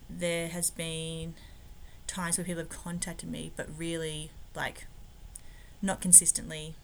there 0.08 0.48
has 0.48 0.70
been 0.70 1.34
times 2.06 2.38
where 2.38 2.44
people 2.46 2.62
have 2.62 2.70
contacted 2.70 3.30
me, 3.30 3.52
but 3.56 3.66
really 3.76 4.30
like 4.56 4.86
not 5.82 6.00
consistently. 6.00 6.76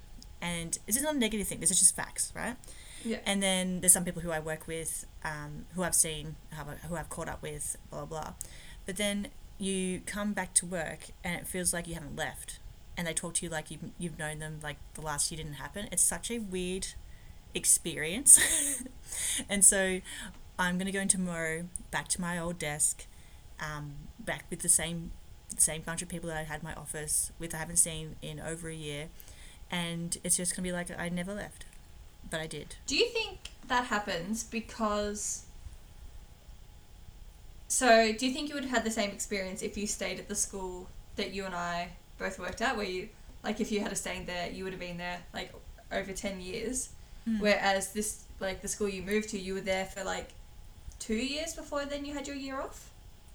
And 0.42 0.78
this 0.84 0.94
is 0.94 1.02
not 1.02 1.14
a 1.14 1.18
negative 1.18 1.48
thing. 1.48 1.60
This 1.60 1.70
is 1.70 1.78
just 1.78 1.96
facts, 1.96 2.34
right? 2.36 2.56
Yeah. 3.04 3.18
And 3.24 3.42
then 3.42 3.80
there's 3.80 3.92
some 3.92 4.04
people 4.04 4.22
who 4.22 4.30
I 4.30 4.40
work 4.40 4.66
with, 4.66 5.06
um, 5.24 5.66
who 5.74 5.82
I've 5.82 5.94
seen, 5.94 6.36
who 6.88 6.96
I've 6.96 7.08
caught 7.08 7.28
up 7.28 7.42
with, 7.42 7.76
blah 7.90 8.04
blah 8.04 8.20
blah. 8.22 8.32
But 8.84 8.96
then 8.96 9.28
you 9.58 10.00
come 10.06 10.32
back 10.32 10.54
to 10.54 10.66
work 10.66 11.08
and 11.24 11.34
it 11.36 11.46
feels 11.46 11.72
like 11.72 11.86
you 11.88 11.94
haven't 11.94 12.16
left, 12.16 12.58
and 12.96 13.06
they 13.06 13.12
talk 13.14 13.34
to 13.34 13.46
you 13.46 13.50
like 13.50 13.70
you've 13.70 13.90
you've 13.98 14.18
known 14.18 14.38
them 14.38 14.60
like 14.62 14.76
the 14.94 15.00
last 15.00 15.30
year 15.30 15.36
didn't 15.36 15.54
happen. 15.54 15.88
It's 15.92 16.02
such 16.02 16.30
a 16.30 16.38
weird 16.38 16.88
experience, 17.54 18.38
and 19.48 19.64
so 19.64 20.00
I'm 20.58 20.78
gonna 20.78 20.92
go 20.92 21.00
in 21.00 21.08
tomorrow 21.08 21.68
back 21.90 22.08
to 22.08 22.20
my 22.20 22.38
old 22.38 22.58
desk, 22.58 23.06
um, 23.60 23.94
back 24.18 24.44
with 24.50 24.60
the 24.60 24.68
same 24.68 25.12
same 25.58 25.82
bunch 25.82 26.02
of 26.02 26.08
people 26.08 26.28
that 26.28 26.36
I 26.36 26.42
had 26.42 26.62
my 26.62 26.74
office 26.74 27.32
with 27.38 27.54
I 27.54 27.58
haven't 27.58 27.76
seen 27.76 28.16
in 28.20 28.40
over 28.40 28.68
a 28.68 28.74
year, 28.74 29.08
and 29.70 30.16
it's 30.24 30.36
just 30.36 30.54
gonna 30.56 30.64
be 30.64 30.72
like 30.72 30.90
I 30.98 31.08
never 31.08 31.34
left, 31.34 31.64
but 32.30 32.40
I 32.40 32.46
did. 32.46 32.76
Do 32.86 32.96
you 32.96 33.06
think 33.06 33.38
that 33.68 33.86
happens 33.86 34.44
because? 34.44 35.42
So, 37.68 38.12
do 38.12 38.26
you 38.26 38.32
think 38.32 38.48
you 38.48 38.54
would 38.54 38.64
have 38.64 38.72
had 38.78 38.84
the 38.84 38.90
same 38.90 39.10
experience 39.10 39.62
if 39.62 39.76
you 39.76 39.86
stayed 39.86 40.18
at 40.18 40.28
the 40.28 40.34
school 40.36 40.88
that 41.16 41.32
you 41.32 41.44
and 41.44 41.54
I 41.54 41.90
both 42.18 42.38
worked 42.38 42.62
at, 42.62 42.76
where 42.76 42.86
you 42.86 43.08
like 43.42 43.60
if 43.60 43.72
you 43.72 43.80
had 43.80 43.96
stayed 43.96 44.26
there, 44.26 44.50
you 44.50 44.64
would 44.64 44.72
have 44.72 44.80
been 44.80 44.98
there 44.98 45.18
like 45.34 45.52
over 45.90 46.12
ten 46.12 46.40
years. 46.40 46.90
Mm. 47.28 47.40
Whereas 47.40 47.92
this 47.92 48.24
like 48.38 48.62
the 48.62 48.68
school 48.68 48.88
you 48.88 49.02
moved 49.02 49.30
to, 49.30 49.38
you 49.38 49.54
were 49.54 49.60
there 49.60 49.86
for 49.86 50.04
like 50.04 50.30
two 50.98 51.14
years 51.14 51.54
before 51.54 51.84
then 51.84 52.04
you 52.04 52.14
had 52.14 52.26
your 52.26 52.36
year 52.36 52.60
off. 52.60 52.90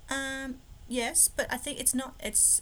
Um, 0.10 0.56
yes, 0.88 1.28
but 1.28 1.48
I 1.52 1.58
think 1.58 1.80
it's 1.80 1.94
not. 1.94 2.16
It's. 2.24 2.62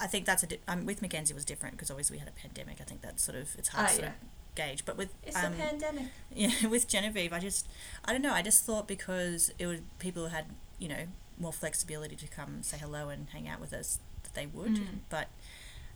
I 0.00 0.06
think 0.06 0.26
that's 0.26 0.42
a. 0.42 0.46
Di- 0.46 0.58
um, 0.68 0.84
with 0.86 1.02
Mackenzie 1.02 1.34
was 1.34 1.44
different 1.44 1.76
because 1.76 1.90
obviously 1.90 2.16
we 2.16 2.18
had 2.20 2.28
a 2.28 2.32
pandemic. 2.32 2.78
I 2.80 2.84
think 2.84 3.00
that's 3.02 3.22
sort 3.22 3.38
of 3.38 3.54
it's 3.56 3.68
hard 3.68 3.88
Ah, 3.90 3.94
to 3.94 4.02
yeah. 4.02 4.12
Gauge. 4.56 4.84
But 4.84 4.96
with 4.96 5.10
It's 5.22 5.36
um, 5.36 5.52
the 5.52 5.58
pandemic. 5.58 6.06
yeah, 6.34 6.66
with 6.68 6.88
Genevieve, 6.88 7.32
I 7.32 7.38
just 7.38 7.68
I 8.04 8.12
don't 8.12 8.22
know. 8.22 8.32
I 8.32 8.42
just 8.42 8.64
thought 8.64 8.88
because 8.88 9.52
it 9.58 9.66
was 9.68 9.80
people 10.00 10.24
who 10.24 10.28
had 10.30 10.46
you 10.80 10.88
know 10.88 11.04
more 11.38 11.52
flexibility 11.52 12.16
to 12.16 12.26
come 12.26 12.62
say 12.62 12.78
hello 12.78 13.08
and 13.10 13.28
hang 13.32 13.46
out 13.46 13.60
with 13.60 13.72
us 13.72 14.00
that 14.24 14.34
they 14.34 14.46
would. 14.46 14.74
Mm. 14.76 14.86
But 15.10 15.28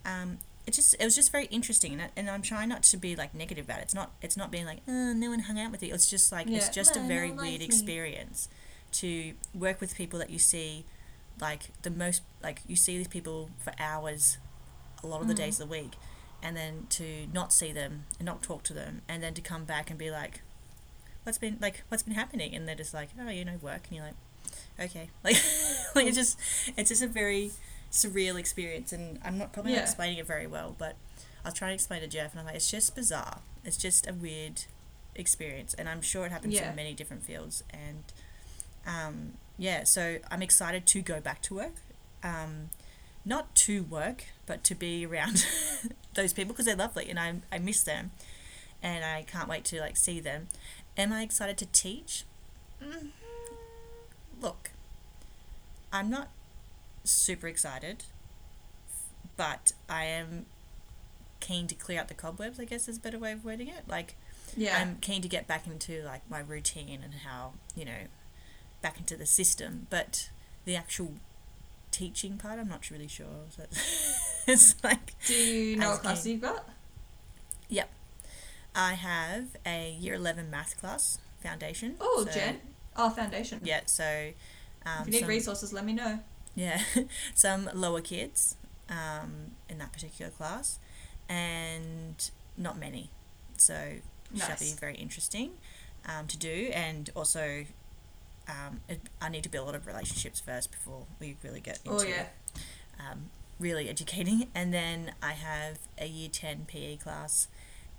um, 0.04 0.38
it 0.66 0.74
just 0.74 0.94
it 1.00 1.04
was 1.04 1.14
just 1.16 1.32
very 1.32 1.46
interesting, 1.46 1.92
and, 1.94 2.02
I, 2.02 2.10
and 2.16 2.30
I'm 2.30 2.42
trying 2.42 2.68
not 2.68 2.82
to 2.84 2.96
be 2.96 3.16
like 3.16 3.34
negative 3.34 3.64
about 3.64 3.78
it. 3.80 3.82
It's 3.84 3.94
not 3.94 4.12
it's 4.22 4.36
not 4.36 4.50
being 4.52 4.66
like 4.66 4.78
oh, 4.86 5.12
no 5.14 5.30
one 5.30 5.40
hung 5.40 5.58
out 5.58 5.72
with 5.72 5.82
you. 5.82 5.92
It's 5.92 6.08
just 6.08 6.30
like 6.30 6.46
it's 6.48 6.66
Yeah. 6.66 6.72
just 6.72 6.94
a 6.96 7.00
No, 7.00 7.02
no 7.02 7.08
very 7.08 7.30
weird 7.32 7.62
experience 7.62 8.48
to 8.92 9.34
work 9.54 9.80
with 9.80 9.96
people 9.96 10.18
that 10.18 10.30
you 10.30 10.38
see 10.38 10.84
like 11.40 11.70
the 11.82 11.90
most 11.90 12.22
like 12.42 12.60
you 12.68 12.76
see 12.76 12.98
these 12.98 13.08
people 13.08 13.48
for 13.58 13.72
hours 13.78 14.36
a 15.02 15.06
lot 15.06 15.22
of 15.22 15.28
the 15.28 15.32
Mm. 15.34 15.38
days 15.38 15.60
of 15.60 15.68
the 15.68 15.72
week 15.80 15.92
and 16.42 16.56
then 16.56 16.86
to 16.90 17.26
not 17.32 17.52
see 17.52 17.72
them 17.72 18.04
and 18.18 18.26
not 18.26 18.42
talk 18.42 18.62
to 18.64 18.72
them 18.72 19.02
and 19.08 19.22
then 19.22 19.34
to 19.34 19.40
come 19.40 19.64
back 19.64 19.90
and 19.90 19.98
be 19.98 20.10
like 20.10 20.40
what's 21.24 21.38
been 21.38 21.58
like 21.60 21.82
what's 21.88 22.02
been 22.02 22.14
happening? 22.14 22.54
And 22.54 22.66
they're 22.66 22.74
just 22.74 22.94
like 22.94 23.10
oh 23.20 23.28
you 23.30 23.44
know 23.44 23.58
work. 23.60 23.82
And 23.88 23.96
you're 23.96 24.06
like 24.06 24.90
okay. 24.90 25.10
Like 25.24 25.36
like 25.94 26.06
it's 26.06 26.16
just 26.16 26.38
it's 26.76 26.88
just 26.90 27.02
a 27.02 27.06
very 27.08 27.50
surreal 27.92 28.38
experience 28.38 28.92
and 28.92 29.18
i'm 29.24 29.36
not 29.36 29.52
probably 29.52 29.72
Yeah. 29.72 29.78
not 29.78 29.84
explaining 29.86 30.18
it 30.18 30.24
very 30.26 30.46
well 30.46 30.76
but 30.78 30.94
i 31.44 31.48
was 31.48 31.54
trying 31.54 31.70
to 31.70 31.74
explain 31.74 32.00
to 32.02 32.06
jeff 32.06 32.30
and 32.30 32.38
i'm 32.38 32.46
like 32.46 32.54
it's 32.54 32.70
just 32.70 32.94
bizarre. 32.94 33.38
It's 33.64 33.76
just 33.76 34.08
a 34.08 34.12
weird 34.14 34.62
experience. 35.16 35.74
And 35.74 35.88
i'm 35.88 36.00
sure 36.00 36.24
it 36.24 36.30
happens 36.30 36.54
Yeah. 36.54 36.70
in 36.70 36.76
many 36.76 36.94
different 36.94 37.24
fields 37.24 37.64
and 37.70 38.04
um, 38.86 39.32
yeah 39.58 39.82
so 39.84 40.18
i'm 40.30 40.40
excited 40.40 40.86
to 40.86 41.02
go 41.02 41.20
back 41.20 41.42
to 41.42 41.54
work 41.54 41.74
um, 42.22 42.70
not 43.24 43.54
to 43.54 43.82
work 43.84 44.24
but 44.46 44.64
to 44.64 44.74
be 44.74 45.04
around 45.06 45.44
those 46.14 46.32
people 46.32 46.52
because 46.52 46.66
they're 46.66 46.76
lovely 46.76 47.08
and 47.10 47.18
I, 47.18 47.34
I 47.52 47.58
miss 47.58 47.82
them 47.82 48.10
and 48.82 49.04
i 49.04 49.22
can't 49.22 49.48
wait 49.48 49.64
to 49.66 49.80
like 49.80 49.96
see 49.96 50.20
them. 50.20 50.48
Am 50.96 51.12
i 51.12 51.22
excited 51.22 51.56
to 51.58 51.66
teach? 51.66 52.24
Mm 52.82 53.10
look 54.42 54.70
i'm 55.92 56.08
not 56.08 56.30
super 57.04 57.46
excited 57.46 58.04
but 59.36 59.72
i 59.86 60.04
am 60.04 60.46
keen 61.40 61.66
to 61.66 61.74
clear 61.74 62.00
out 62.00 62.08
the 62.08 62.14
cobwebs 62.14 62.58
i 62.58 62.64
guess 62.64 62.88
is 62.88 62.96
a 62.96 63.00
better 63.00 63.18
way 63.18 63.32
of 63.32 63.44
wording 63.44 63.68
it. 63.68 63.84
Like 63.86 64.14
Yeah. 64.56 64.78
I'm 64.78 64.96
keen 65.00 65.22
to 65.22 65.28
get 65.28 65.46
back 65.46 65.66
into 65.66 66.02
like 66.04 66.22
my 66.30 66.40
routine 66.40 67.00
and 67.04 67.14
how 67.26 67.52
you 67.76 67.84
know 67.84 68.08
back 68.82 68.98
into 68.98 69.14
the 69.16 69.26
system, 69.26 69.86
but 69.90 70.30
the 70.64 70.74
actual 70.74 71.12
teaching 71.90 72.36
part, 72.38 72.58
I'm 72.58 72.68
not 72.68 72.90
really 72.90 73.08
sure. 73.08 73.26
So 73.56 74.52
it's 74.52 74.82
like 74.82 75.14
Do 75.26 75.34
you 75.34 75.76
know 75.76 75.90
what 75.90 76.00
class 76.02 76.26
you've 76.26 76.40
got? 76.40 76.68
Yep, 77.68 77.88
I 78.74 78.94
have 78.94 79.56
a 79.66 79.92
year 79.92 80.14
eleven 80.14 80.50
math 80.50 80.80
class 80.80 81.18
foundation. 81.42 81.96
Oh, 82.00 82.24
so, 82.26 82.32
Jen. 82.32 82.60
Oh, 82.96 83.10
foundation. 83.10 83.60
Yeah, 83.62 83.80
so 83.86 84.30
um, 84.86 85.02
if 85.02 85.06
you 85.06 85.12
need 85.12 85.20
some- 85.20 85.28
resources, 85.28 85.72
let 85.72 85.84
me 85.84 85.92
know. 85.92 86.20
Yeah, 86.56 86.80
some 87.34 87.70
lower 87.74 88.00
kids 88.00 88.56
um, 88.88 89.52
in 89.68 89.78
that 89.78 89.92
particular 89.92 90.30
class, 90.32 90.78
and 91.28 92.30
not 92.56 92.78
many. 92.78 93.10
So 93.56 93.74
shall 94.36 94.56
be 94.58 94.72
very 94.72 94.94
interesting 94.96 95.52
um, 96.06 96.26
to 96.26 96.36
do, 96.36 96.70
and 96.74 97.10
also 97.14 97.64
um, 98.48 98.80
I 99.20 99.28
need 99.28 99.42
to 99.44 99.48
build 99.48 99.64
a 99.64 99.66
lot 99.66 99.74
of 99.74 99.86
relationships 99.86 100.40
first 100.40 100.70
before 100.70 101.06
we 101.20 101.36
really 101.42 101.60
get 101.60 101.78
into 101.84 101.96
Oh 101.98 102.02
yeah. 102.02 102.26
um, 102.98 103.30
really 103.58 103.88
educating. 103.88 104.48
And 104.54 104.72
then 104.74 105.12
I 105.22 105.32
have 105.32 105.78
a 105.98 106.06
year 106.06 106.28
ten 106.32 106.64
PE 106.66 106.96
class 106.96 107.48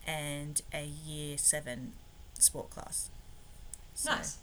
and 0.05 0.61
a 0.73 0.85
year 0.85 1.37
seven 1.37 1.93
sport 2.39 2.69
class. 2.69 3.09
So 3.93 4.11
Nice. 4.11 4.37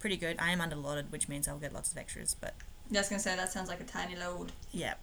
Pretty 0.00 0.16
good. 0.16 0.36
I 0.38 0.50
am 0.50 0.58
underloaded, 0.60 1.10
which 1.10 1.28
means 1.28 1.46
I'll 1.48 1.58
get 1.58 1.72
lots 1.72 1.90
of 1.92 1.98
extras, 1.98 2.34
but 2.38 2.54
Yeah, 2.90 2.98
I 2.98 3.02
was 3.02 3.08
gonna 3.08 3.20
say 3.20 3.36
that 3.36 3.52
sounds 3.52 3.68
like 3.68 3.80
a 3.80 3.84
tiny 3.84 4.16
load. 4.16 4.52
yeah. 4.72 4.94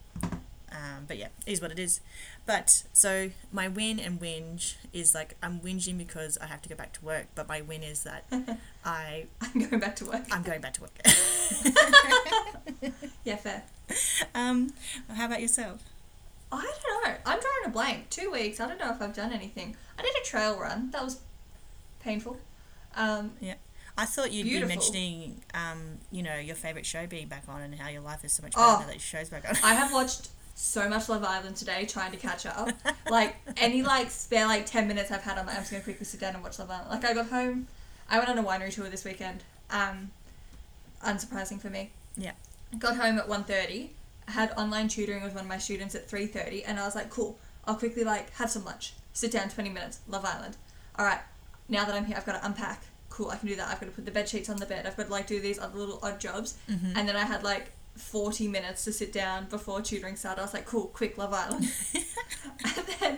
Um, 0.71 1.03
but 1.07 1.17
yeah, 1.17 1.27
is 1.45 1.61
what 1.61 1.69
it 1.71 1.79
is. 1.79 1.99
But 2.45 2.83
so 2.93 3.31
my 3.51 3.67
win 3.67 3.99
and 3.99 4.19
whinge 4.21 4.75
is 4.93 5.13
like 5.13 5.35
I'm 5.43 5.59
whinging 5.59 5.97
because 5.97 6.37
I 6.37 6.45
have 6.45 6.61
to 6.61 6.69
go 6.69 6.75
back 6.75 6.93
to 6.93 7.03
work, 7.05 7.27
but 7.35 7.47
my 7.49 7.59
win 7.61 7.83
is 7.83 8.03
that 8.03 8.23
I 8.85 9.25
I'm 9.41 9.67
going 9.67 9.79
back 9.79 9.95
to 9.97 10.05
work. 10.05 10.23
I'm 10.31 10.43
going 10.43 10.61
back 10.61 10.73
to 10.75 10.81
work. 10.81 10.91
Yeah, 13.23 13.35
fair. 13.35 13.63
um, 14.33 14.73
how 15.13 15.25
about 15.27 15.41
yourself? 15.41 15.83
I 16.51 16.61
don't 16.61 17.03
know. 17.05 17.15
I'm 17.25 17.39
drawing 17.39 17.65
a 17.65 17.69
blank. 17.69 18.09
Two 18.09 18.31
weeks. 18.31 18.59
I 18.59 18.67
don't 18.67 18.79
know 18.79 18.89
if 18.91 19.01
I've 19.01 19.13
done 19.15 19.31
anything. 19.31 19.75
I 19.97 20.01
did 20.01 20.11
a 20.19 20.25
trail 20.25 20.57
run. 20.59 20.89
That 20.91 21.03
was 21.03 21.19
painful. 21.99 22.37
Um, 22.95 23.31
yeah. 23.39 23.53
I 23.97 24.05
thought 24.05 24.31
you'd 24.31 24.45
Beautiful. 24.45 24.67
be 24.67 24.73
mentioning, 24.75 25.41
um, 25.53 25.99
you 26.11 26.23
know, 26.23 26.37
your 26.37 26.55
favorite 26.55 26.85
show 26.85 27.05
being 27.05 27.27
back 27.27 27.43
on 27.47 27.61
and 27.61 27.75
how 27.75 27.89
your 27.89 28.01
life 28.01 28.25
is 28.25 28.33
so 28.33 28.41
much 28.41 28.53
Oh. 28.55 28.61
better 28.77 28.79
now 28.81 28.87
that 28.87 28.93
your 28.95 28.99
show's 29.01 29.29
back 29.29 29.47
on. 29.47 29.55
I 29.63 29.75
have 29.75 29.93
watched 29.93 30.29
so 30.61 30.87
much 30.87 31.09
Love 31.09 31.23
Island 31.23 31.55
today, 31.55 31.85
trying 31.85 32.11
to 32.11 32.17
catch 32.17 32.45
up. 32.45 32.69
Like 33.09 33.35
any 33.57 33.81
like 33.81 34.11
spare 34.11 34.45
like 34.45 34.65
ten 34.67 34.87
minutes 34.87 35.11
I've 35.11 35.23
had, 35.23 35.37
I'm 35.37 35.45
like, 35.47 35.55
I'm 35.55 35.61
just 35.61 35.71
gonna 35.71 35.83
quickly 35.83 36.05
sit 36.05 36.19
down 36.19 36.35
and 36.35 36.43
watch 36.43 36.59
Love 36.59 36.69
Island. 36.69 36.89
Like 36.91 37.03
I 37.03 37.13
got 37.13 37.27
home, 37.27 37.67
I 38.09 38.17
went 38.19 38.29
on 38.29 38.37
a 38.37 38.43
winery 38.43 38.71
tour 38.73 38.87
this 38.89 39.03
weekend. 39.03 39.43
Um, 39.71 40.11
unsurprising 41.03 41.59
for 41.59 41.69
me. 41.69 41.89
Yeah. 42.15 42.33
Got 42.77 42.95
home 42.97 43.17
at 43.17 43.27
1.30, 43.27 43.89
had 44.27 44.51
online 44.57 44.87
tutoring 44.87 45.23
with 45.23 45.33
one 45.33 45.43
of 45.43 45.49
my 45.49 45.57
students 45.57 45.95
at 45.95 46.07
three 46.07 46.27
thirty, 46.27 46.63
and 46.63 46.79
I 46.79 46.85
was 46.85 46.95
like, 46.95 47.09
cool. 47.09 47.37
I'll 47.65 47.75
quickly 47.75 48.03
like 48.03 48.31
have 48.33 48.49
some 48.49 48.63
lunch, 48.63 48.93
sit 49.13 49.31
down 49.31 49.49
twenty 49.49 49.69
minutes, 49.69 49.99
Love 50.07 50.25
Island. 50.25 50.57
All 50.97 51.05
right, 51.05 51.19
now 51.69 51.85
that 51.85 51.95
I'm 51.95 52.05
here, 52.05 52.15
I've 52.17 52.25
got 52.25 52.39
to 52.39 52.45
unpack. 52.45 52.83
Cool, 53.09 53.29
I 53.29 53.35
can 53.37 53.47
do 53.49 53.55
that. 53.55 53.67
I've 53.67 53.79
got 53.79 53.87
to 53.87 53.91
put 53.91 54.05
the 54.05 54.11
bed 54.11 54.29
sheets 54.29 54.49
on 54.49 54.57
the 54.57 54.65
bed. 54.65 54.85
I've 54.87 54.95
got 54.95 55.07
to 55.07 55.11
like 55.11 55.27
do 55.27 55.39
these 55.41 55.59
other 55.59 55.77
little 55.77 55.99
odd 56.01 56.19
jobs. 56.19 56.57
Mhm. 56.69 56.93
And 56.95 57.07
then 57.09 57.15
I 57.17 57.23
had 57.25 57.43
like 57.43 57.71
40 57.95 58.47
minutes 58.47 58.83
to 58.85 58.93
sit 58.93 59.11
down 59.11 59.45
before 59.45 59.81
tutoring 59.81 60.15
started. 60.15 60.41
I 60.41 60.43
was 60.45 60.53
like, 60.53 60.65
cool, 60.65 60.87
quick, 60.87 61.17
Love 61.17 61.33
Island. 61.33 61.71
and 61.95 62.85
then, 62.99 63.17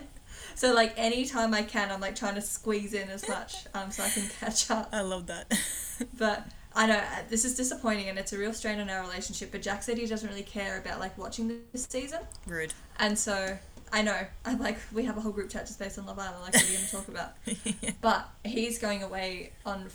so 0.56 0.74
like 0.74 0.94
anytime 0.98 1.54
I 1.54 1.64
can, 1.64 1.92
I'm 1.92 2.02
like 2.02 2.16
trying 2.16 2.36
to 2.36 2.42
squeeze 2.42 2.94
in 2.94 3.10
as 3.10 3.28
much 3.28 3.66
um, 3.74 3.92
so 3.92 4.04
I 4.04 4.10
can 4.10 4.28
catch 4.40 4.70
up. 4.72 4.90
I 4.92 5.02
love 5.02 5.28
that. 5.28 5.54
But 6.18 6.46
I 6.76 6.88
know 6.88 6.98
uh, 6.98 7.22
this 7.30 7.46
is 7.46 7.56
disappointing 7.56 8.10
and 8.10 8.18
it's 8.18 8.34
a 8.34 8.38
real 8.38 8.52
strain 8.52 8.80
on 8.80 8.90
our 8.90 9.02
relationship. 9.02 9.52
But 9.52 9.62
Jack 9.62 9.84
said 9.84 9.98
he 9.98 10.08
doesn't 10.08 10.28
really 10.28 10.44
care 10.44 10.80
about 10.80 11.00
like 11.00 11.18
watching 11.18 11.62
this 11.72 11.86
season. 11.90 12.20
Rude. 12.48 12.74
And 13.00 13.18
so 13.18 13.58
I 13.94 14.02
know, 14.02 14.18
I'm 14.44 14.58
like, 14.58 14.80
we 14.92 15.06
have 15.06 15.18
a 15.18 15.22
whole 15.22 15.32
group 15.32 15.52
chat 15.52 15.68
just 15.68 15.78
based 15.78 16.00
on 16.00 16.08
Love 16.08 16.18
Island, 16.18 16.42
like, 16.42 16.56
what 16.56 16.64
are 16.64 16.68
you 16.68 16.78
going 16.78 16.86
to 16.86 16.92
talk 16.92 17.08
about? 17.08 17.34
But 18.02 18.28
he's 18.44 18.80
going 18.80 19.04
away 19.04 19.52
on 19.68 19.86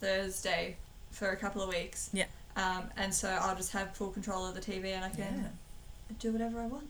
Thursday 0.00 0.78
for 1.10 1.28
a 1.28 1.36
couple 1.36 1.60
of 1.60 1.68
weeks. 1.68 2.08
Yeah. 2.14 2.24
Um, 2.56 2.84
and 2.96 3.12
so 3.12 3.28
I'll 3.28 3.56
just 3.56 3.72
have 3.72 3.94
full 3.96 4.10
control 4.10 4.46
of 4.46 4.54
the 4.54 4.60
TV 4.60 4.92
and 4.94 5.04
I 5.04 5.08
can 5.08 5.18
Yeah. 6.10 6.14
do 6.20 6.32
whatever 6.32 6.60
I 6.60 6.66
want. 6.66 6.88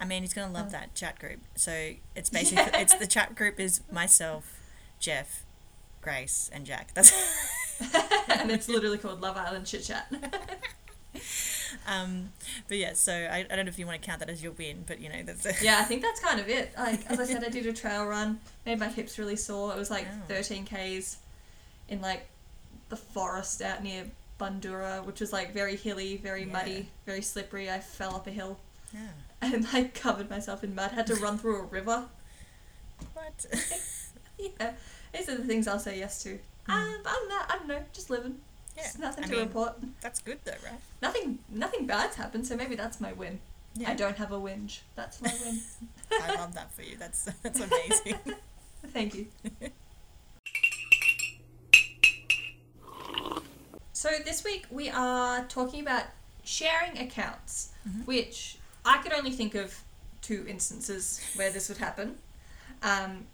I 0.00 0.04
mean, 0.06 0.22
he's 0.22 0.32
gonna 0.32 0.52
love 0.52 0.68
Oh. 0.68 0.70
that 0.70 0.94
chat 0.94 1.18
group. 1.18 1.40
So 1.56 1.92
it's 2.14 2.30
basically 2.38 2.64
Yeah. 2.64 2.78
it's 2.80 2.94
the 2.94 3.06
chat 3.06 3.34
group 3.34 3.60
is 3.60 3.80
myself, 3.92 4.58
Jeff, 4.98 5.44
Grace, 6.00 6.48
and 6.52 6.64
Jack. 6.64 6.92
That's 6.94 7.12
and 8.28 8.50
it's 8.50 8.68
literally 8.70 8.96
called 8.98 9.20
Love 9.20 9.36
Island 9.36 9.66
Chit 9.66 9.84
Chat. 9.84 10.10
um, 11.86 12.30
but 12.68 12.78
yeah. 12.78 12.92
So 12.94 13.12
I, 13.12 13.38
I 13.50 13.56
don't 13.56 13.66
know 13.66 13.70
if 13.70 13.78
you 13.78 13.86
want 13.86 14.00
to 14.00 14.06
count 14.06 14.20
that 14.20 14.30
as 14.30 14.42
your 14.42 14.52
win, 14.52 14.84
but 14.86 15.00
you 15.00 15.08
know 15.08 15.22
that's 15.24 15.62
yeah, 15.62 15.78
I 15.80 15.82
think 15.82 16.02
that's 16.02 16.20
kind 16.20 16.40
of 16.40 16.48
it. 16.48 16.72
Like 16.78 17.04
as 17.10 17.20
I 17.20 17.24
said, 17.26 17.44
I 17.44 17.48
did 17.48 17.66
a 17.66 17.72
trail 17.72 18.06
run, 18.06 18.40
made 18.64 18.78
my 18.78 18.88
hips 18.88 19.18
really 19.18 19.36
sore. 19.36 19.72
It 19.74 19.78
was 19.78 19.90
like 19.90 20.06
Oh. 20.10 20.22
13 20.28 20.64
k's 20.64 21.18
in 21.88 22.00
like 22.00 22.26
the 22.88 22.96
forest 22.96 23.60
out 23.62 23.82
near 23.82 24.04
Bundoora, 24.40 25.04
which 25.04 25.20
was 25.20 25.32
like 25.32 25.52
very 25.52 25.76
hilly, 25.76 26.16
very 26.16 26.44
Yeah. 26.44 26.52
muddy, 26.52 26.88
very 27.06 27.22
slippery. 27.22 27.70
I 27.70 27.78
fell 27.80 28.16
up 28.16 28.26
a 28.26 28.30
hill 28.30 28.58
yeah. 28.92 29.00
and 29.42 29.66
I 29.72 29.84
covered 29.94 30.30
myself 30.30 30.64
in 30.64 30.74
mud. 30.74 30.92
Had 30.92 31.06
to 31.08 31.14
run 31.16 31.38
through 31.38 31.60
a 31.60 31.64
river. 31.64 32.06
What? 33.14 33.46
Yeah, 34.58 34.72
these 35.12 35.28
are 35.28 35.36
the 35.36 35.44
things 35.44 35.68
I'll 35.68 35.78
say 35.78 35.98
yes 35.98 36.22
to. 36.22 36.32
Um, 36.66 36.94
but 37.04 37.10
other 37.12 37.20
than 37.20 37.28
that, 37.28 37.46
I 37.50 37.58
don't 37.58 37.68
know, 37.68 37.82
just 37.92 38.08
living. 38.08 38.40
Yeah, 38.74 38.84
Just 38.84 38.98
nothing 38.98 39.24
I 39.24 39.26
to 39.26 39.32
mean- 39.34 39.42
report. 39.42 39.74
that's 40.00 40.20
good 40.22 40.38
though, 40.44 40.52
right? 40.64 40.80
Nothing, 41.02 41.40
nothing 41.50 41.84
bad's 41.86 42.16
happened. 42.16 42.46
So 42.46 42.56
maybe 42.56 42.74
that's 42.74 43.02
my 43.02 43.12
win. 43.12 43.38
Yeah. 43.74 43.90
I 43.90 43.94
don't 43.94 44.16
have 44.16 44.32
a 44.32 44.40
whinge. 44.40 44.78
That's 44.94 45.20
my 45.20 45.30
win. 45.44 45.60
I 46.22 46.36
love 46.36 46.54
that 46.54 46.72
for 46.72 46.80
you. 46.82 46.96
That's 46.98 47.24
that's 47.42 47.60
amazing. 47.60 48.18
Thank 48.94 49.14
you. 49.14 49.26
So 54.00 54.08
this 54.24 54.42
week 54.44 54.64
we 54.70 54.88
are 54.88 55.44
talking 55.44 55.82
about 55.82 56.04
sharing 56.42 56.96
accounts, 56.96 57.68
Mhm. 57.86 58.06
which 58.06 58.56
I 58.82 58.96
could 59.02 59.12
only 59.12 59.30
think 59.30 59.54
of 59.54 59.82
two 60.22 60.46
instances 60.48 61.20
where 61.34 61.50
this 61.50 61.68
would 61.68 61.76
happen. 61.76 62.16
Um, 62.82 63.26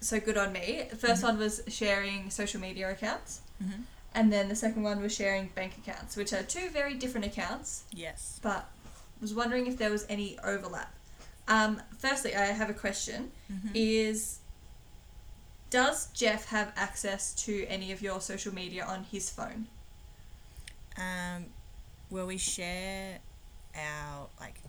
so 0.00 0.18
good 0.20 0.38
on 0.38 0.54
me. 0.54 0.86
The 0.88 0.96
1st 0.96 1.20
Mhm. 1.20 1.24
one 1.28 1.38
was 1.38 1.60
sharing 1.68 2.30
social 2.30 2.62
media 2.62 2.90
accounts, 2.90 3.42
hmm 3.58 3.82
and 4.14 4.32
then 4.32 4.48
the 4.48 4.56
second 4.56 4.84
one 4.84 5.02
was 5.02 5.14
sharing 5.14 5.48
bank 5.48 5.76
accounts, 5.76 6.16
which 6.16 6.32
are 6.32 6.42
two 6.42 6.70
very 6.70 6.94
different 6.94 7.26
accounts. 7.26 7.82
Yes. 7.92 8.38
But 8.40 8.70
was 9.20 9.34
wondering 9.34 9.66
if 9.66 9.76
there 9.76 9.90
was 9.90 10.06
any 10.08 10.38
overlap. 10.38 10.94
Um, 11.46 11.82
firstly, 11.98 12.34
I 12.34 12.46
have 12.46 12.70
a 12.70 12.74
question: 12.74 13.32
hmm 13.48 13.68
Is 13.74 14.38
does 15.70 16.06
Jeff 16.12 16.46
have 16.46 16.72
access 16.76 17.34
to 17.44 17.66
any 17.66 17.92
of 17.92 18.02
your 18.02 18.20
social 18.20 18.54
media 18.54 18.84
on 18.84 19.04
his 19.04 19.30
phone? 19.30 19.66
Um, 20.96 21.46
will 22.10 22.26
we 22.26 22.38
share 22.38 23.18
our 23.76 24.28
like 24.40 24.60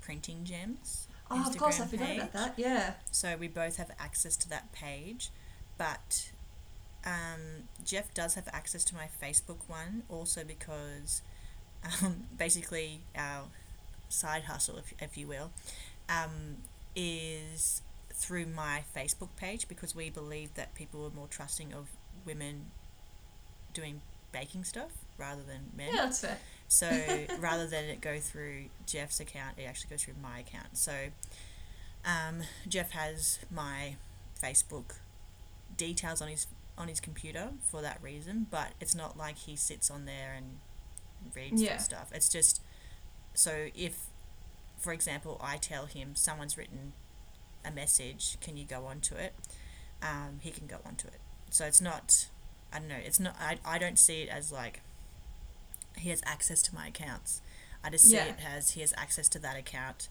printing 0.00 0.44
gems? 0.44 1.08
Oh, 1.30 1.44
of 1.46 1.56
course, 1.56 1.80
I 1.80 1.84
Instagram 1.84 1.90
forgot 1.90 2.16
about 2.16 2.32
page. 2.32 2.32
that. 2.32 2.54
Yeah. 2.56 2.92
So 3.10 3.36
we 3.38 3.48
both 3.48 3.76
have 3.76 3.90
access 3.98 4.36
to 4.38 4.48
that 4.50 4.72
page, 4.72 5.30
but 5.76 6.30
um, 7.04 7.68
Jeff 7.84 8.12
does 8.14 8.34
have 8.34 8.48
access 8.52 8.84
to 8.84 8.94
my 8.94 9.08
Facebook 9.22 9.58
one 9.68 10.02
also 10.08 10.44
because 10.44 11.22
um, 12.02 12.24
basically 12.38 13.00
our 13.16 13.44
side 14.08 14.44
hustle, 14.44 14.78
if, 14.78 14.92
if 15.00 15.16
you 15.18 15.26
will, 15.26 15.50
um, 16.08 16.58
is 16.94 17.82
through 18.18 18.46
my 18.46 18.82
Facebook 18.96 19.28
page 19.36 19.68
because 19.68 19.94
we 19.94 20.08
believe 20.10 20.54
that 20.54 20.74
people 20.74 21.04
are 21.04 21.10
more 21.14 21.26
trusting 21.28 21.72
of 21.74 21.88
women 22.24 22.66
doing 23.74 24.00
baking 24.32 24.64
stuff 24.64 24.90
rather 25.18 25.42
than 25.42 25.70
men. 25.76 25.88
Yeah, 25.94 26.04
that's 26.06 26.20
fair. 26.20 26.38
So 26.68 26.88
rather 27.38 27.66
than 27.66 27.84
it 27.84 28.00
go 28.00 28.18
through 28.18 28.64
Jeff's 28.86 29.20
account, 29.20 29.58
it 29.58 29.64
actually 29.64 29.90
goes 29.90 30.02
through 30.04 30.14
my 30.22 30.38
account. 30.40 30.76
So 30.78 30.92
um, 32.04 32.42
Jeff 32.66 32.90
has 32.92 33.38
my 33.54 33.96
Facebook 34.42 34.96
details 35.76 36.22
on 36.22 36.28
his 36.28 36.46
on 36.78 36.88
his 36.88 37.00
computer 37.00 37.50
for 37.70 37.80
that 37.82 37.98
reason, 38.02 38.46
but 38.50 38.68
it's 38.80 38.94
not 38.94 39.16
like 39.16 39.36
he 39.38 39.56
sits 39.56 39.90
on 39.90 40.04
there 40.04 40.34
and 40.36 40.58
reads 41.34 41.60
Yeah. 41.62 41.78
stuff. 41.78 42.10
It's 42.14 42.28
just 42.28 42.60
so 43.34 43.68
if, 43.74 43.98
for 44.78 44.92
example, 44.92 45.38
I 45.42 45.56
tell 45.56 45.86
him 45.86 46.14
someone's 46.14 46.56
written 46.58 46.92
a 47.66 47.70
message, 47.70 48.38
can 48.40 48.56
you 48.56 48.64
go 48.64 48.86
onto 48.86 49.14
it? 49.14 49.34
Um, 50.02 50.38
he 50.40 50.50
can 50.50 50.66
go 50.66 50.76
onto 50.84 51.06
it. 51.08 51.20
So 51.50 51.64
it's 51.64 51.80
not. 51.80 52.28
I 52.72 52.78
don't 52.78 52.88
know. 52.88 52.96
It's 53.02 53.20
not. 53.20 53.36
I, 53.40 53.58
I 53.64 53.78
don't 53.78 53.98
see 53.98 54.22
it 54.22 54.28
as 54.28 54.52
like 54.52 54.80
he 55.96 56.10
has 56.10 56.20
access 56.26 56.60
to 56.62 56.74
my 56.74 56.88
accounts. 56.88 57.40
I 57.82 57.90
just 57.90 58.04
see 58.06 58.16
Yeah. 58.16 58.26
it 58.26 58.36
as 58.44 58.72
he 58.72 58.80
has 58.80 58.92
access 58.96 59.28
to 59.30 59.38
that 59.40 59.56
account, 59.56 60.08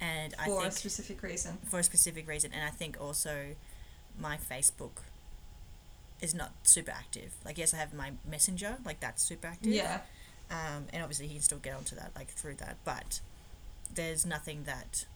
and 0.00 0.34
I 0.38 0.46
For 0.46 0.58
a 0.58 0.62
think 0.62 0.72
specific 0.74 1.22
reason. 1.22 1.58
for 1.64 1.78
a 1.78 1.82
specific 1.82 2.26
reason. 2.28 2.50
And 2.52 2.64
I 2.64 2.70
think 2.70 2.96
also 3.00 3.54
my 4.18 4.36
Facebook 4.36 5.02
is 6.20 6.34
not 6.34 6.52
super 6.64 6.90
active. 6.90 7.32
Like 7.44 7.58
yes, 7.58 7.72
I 7.72 7.78
have 7.78 7.94
my 7.94 8.12
Messenger, 8.28 8.78
like 8.84 9.00
that's 9.00 9.22
super 9.22 9.46
active. 9.46 9.72
Yeah. 9.72 10.00
Um, 10.50 10.84
and 10.92 11.02
obviously 11.02 11.28
he 11.28 11.34
can 11.34 11.42
still 11.42 11.58
get 11.58 11.74
onto 11.74 11.96
that 11.96 12.10
like 12.14 12.28
through 12.28 12.56
that, 12.56 12.76
but 12.84 13.20
there's 13.94 14.26
nothing 14.26 14.64
that 14.64 15.06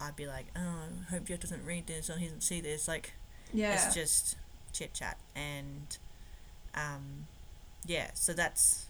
I'd 0.00 0.16
be 0.16 0.26
like, 0.26 0.46
oh, 0.56 0.60
I 1.08 1.10
hope 1.10 1.24
Jeff 1.26 1.40
doesn't 1.40 1.64
read 1.64 1.86
this 1.86 2.10
or 2.10 2.16
he 2.18 2.26
doesn't 2.26 2.42
see 2.42 2.60
this. 2.60 2.86
Like 2.88 3.12
Yeah. 3.52 3.74
it's 3.74 3.94
just 3.94 4.36
chit 4.72 4.92
chat 4.94 5.18
and 5.34 5.96
um, 6.74 7.26
yeah. 7.86 8.10
So 8.14 8.32
that's 8.32 8.86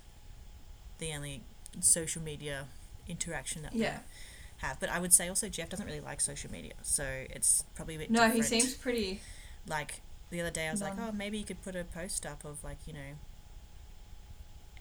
the 0.99 1.13
only 1.13 1.43
social 1.81 2.23
media 2.23 2.67
interaction 3.09 3.63
that 3.63 3.75
Yeah. 3.75 3.99
we 3.99 4.67
have. 4.69 4.81
But 4.81 4.89
I 4.91 4.99
would 4.99 5.13
say 5.13 5.29
also 5.29 5.49
Jeff 5.49 5.69
doesn't 5.69 5.85
really 5.87 6.01
like 6.01 6.21
social 6.21 6.51
media, 6.51 6.73
so 6.83 7.05
it's 7.31 7.65
probably 7.75 7.97
a 7.97 7.99
bit 7.99 8.11
No, 8.11 8.31
he 8.31 8.41
seems 8.43 8.75
pretty. 8.75 9.21
like 9.67 10.01
the 10.31 10.41
other 10.41 10.51
day 10.51 10.69
I 10.69 10.71
was 10.71 10.81
like, 10.81 10.95
oh, 10.99 11.13
maybe 11.13 11.37
you 11.39 11.45
could 11.45 11.63
put 11.63 11.77
a 11.77 11.85
post 11.85 12.25
up 12.25 12.45
of 12.45 12.65
like 12.65 12.79
you 12.87 12.93
know 12.95 13.19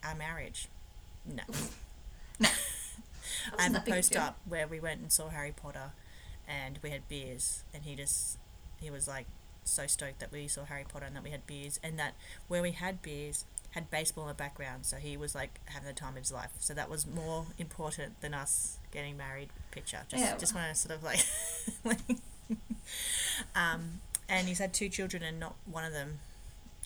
our 0.03 0.15
marriage. 0.15 0.67
No. 1.25 1.43
No. 2.39 2.47
I 3.57 3.63
have 3.63 3.71
a 3.71 3.73
that 3.73 3.85
big 3.85 3.93
a 3.93 3.97
post 3.97 4.15
up 4.15 4.37
where 4.47 4.67
we 4.67 4.79
went 4.79 5.01
and 5.01 5.11
saw 5.11 5.29
Harry 5.29 5.51
Potter, 5.55 5.91
and 6.47 6.79
we 6.81 6.89
had 6.89 7.07
beers, 7.07 7.63
and 7.73 7.83
he 7.83 7.95
just 7.95 8.37
he 8.79 8.89
was 8.89 9.07
like 9.07 9.25
so 9.65 9.87
stoked 9.87 10.19
that 10.19 10.31
we 10.31 10.47
saw 10.47 10.65
Harry 10.65 10.83
Potter 10.87 11.05
and 11.05 11.15
that 11.15 11.23
we 11.23 11.29
had 11.31 11.45
beers, 11.47 11.79
and 11.83 11.97
that 11.99 12.13
where 12.47 12.61
we 12.61 12.71
had 12.71 13.01
beers 13.01 13.45
had 13.71 13.89
baseball 13.89 14.25
in 14.25 14.27
the 14.27 14.33
background, 14.35 14.85
so 14.85 14.97
he 14.97 15.17
was 15.17 15.33
like 15.33 15.59
having 15.65 15.87
the 15.87 15.93
time 15.93 16.13
of 16.13 16.19
his 16.19 16.31
life. 16.31 16.51
So 16.59 16.73
that 16.75 16.89
was 16.89 17.07
more 17.07 17.47
important 17.57 18.21
than 18.21 18.33
us 18.33 18.77
getting 18.91 19.17
married. 19.17 19.49
Picture, 19.71 20.01
just 20.07 20.23
Yeah. 20.23 20.37
just 20.37 20.53
want 20.53 20.69
to 20.73 20.79
sort 20.79 20.95
of 20.95 21.03
like, 21.03 21.25
like 21.83 21.99
um, 23.55 24.01
and 24.29 24.47
he's 24.47 24.59
had 24.59 24.73
two 24.73 24.89
children, 24.89 25.23
and 25.23 25.39
not 25.39 25.55
one 25.65 25.83
of 25.83 25.93
them 25.93 26.19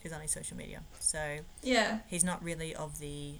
is 0.04 0.12
on 0.12 0.20
his 0.20 0.30
social 0.30 0.56
media. 0.56 0.80
So 1.00 1.38
Yeah. 1.62 1.98
he's 2.06 2.24
not 2.24 2.42
really 2.42 2.74
of 2.74 2.98
the 3.00 3.34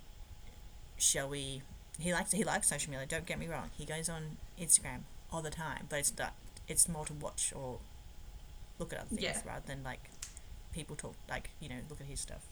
showy. 0.99 1.63
He 1.99 2.13
likes 2.13 2.33
he 2.33 2.45
likes 2.45 2.69
social 2.69 2.91
media. 2.91 3.07
Don't 3.07 3.27
get 3.27 3.39
me 3.39 3.47
wrong. 3.47 3.71
He 3.77 3.85
goes 3.85 4.09
on 4.09 4.37
Instagram 4.61 5.01
all 5.33 5.43
the 5.43 5.51
time, 5.51 5.87
but 5.88 5.99
it's 5.99 6.12
not. 6.19 6.35
It's 6.69 6.88
more 6.88 7.05
to 7.07 7.12
watch 7.14 7.53
or 7.55 7.79
look 8.79 8.93
at 8.93 9.01
other 9.01 9.09
things 9.09 9.23
Yeah. 9.23 9.41
rather 9.45 9.67
than 9.67 9.83
like 9.83 10.11
people 10.73 10.95
talk 10.97 11.14
like 11.29 11.51
you 11.61 11.69
know 11.69 11.77
look 11.88 12.01
at 12.01 12.07
his 12.07 12.21
stuff. 12.21 12.43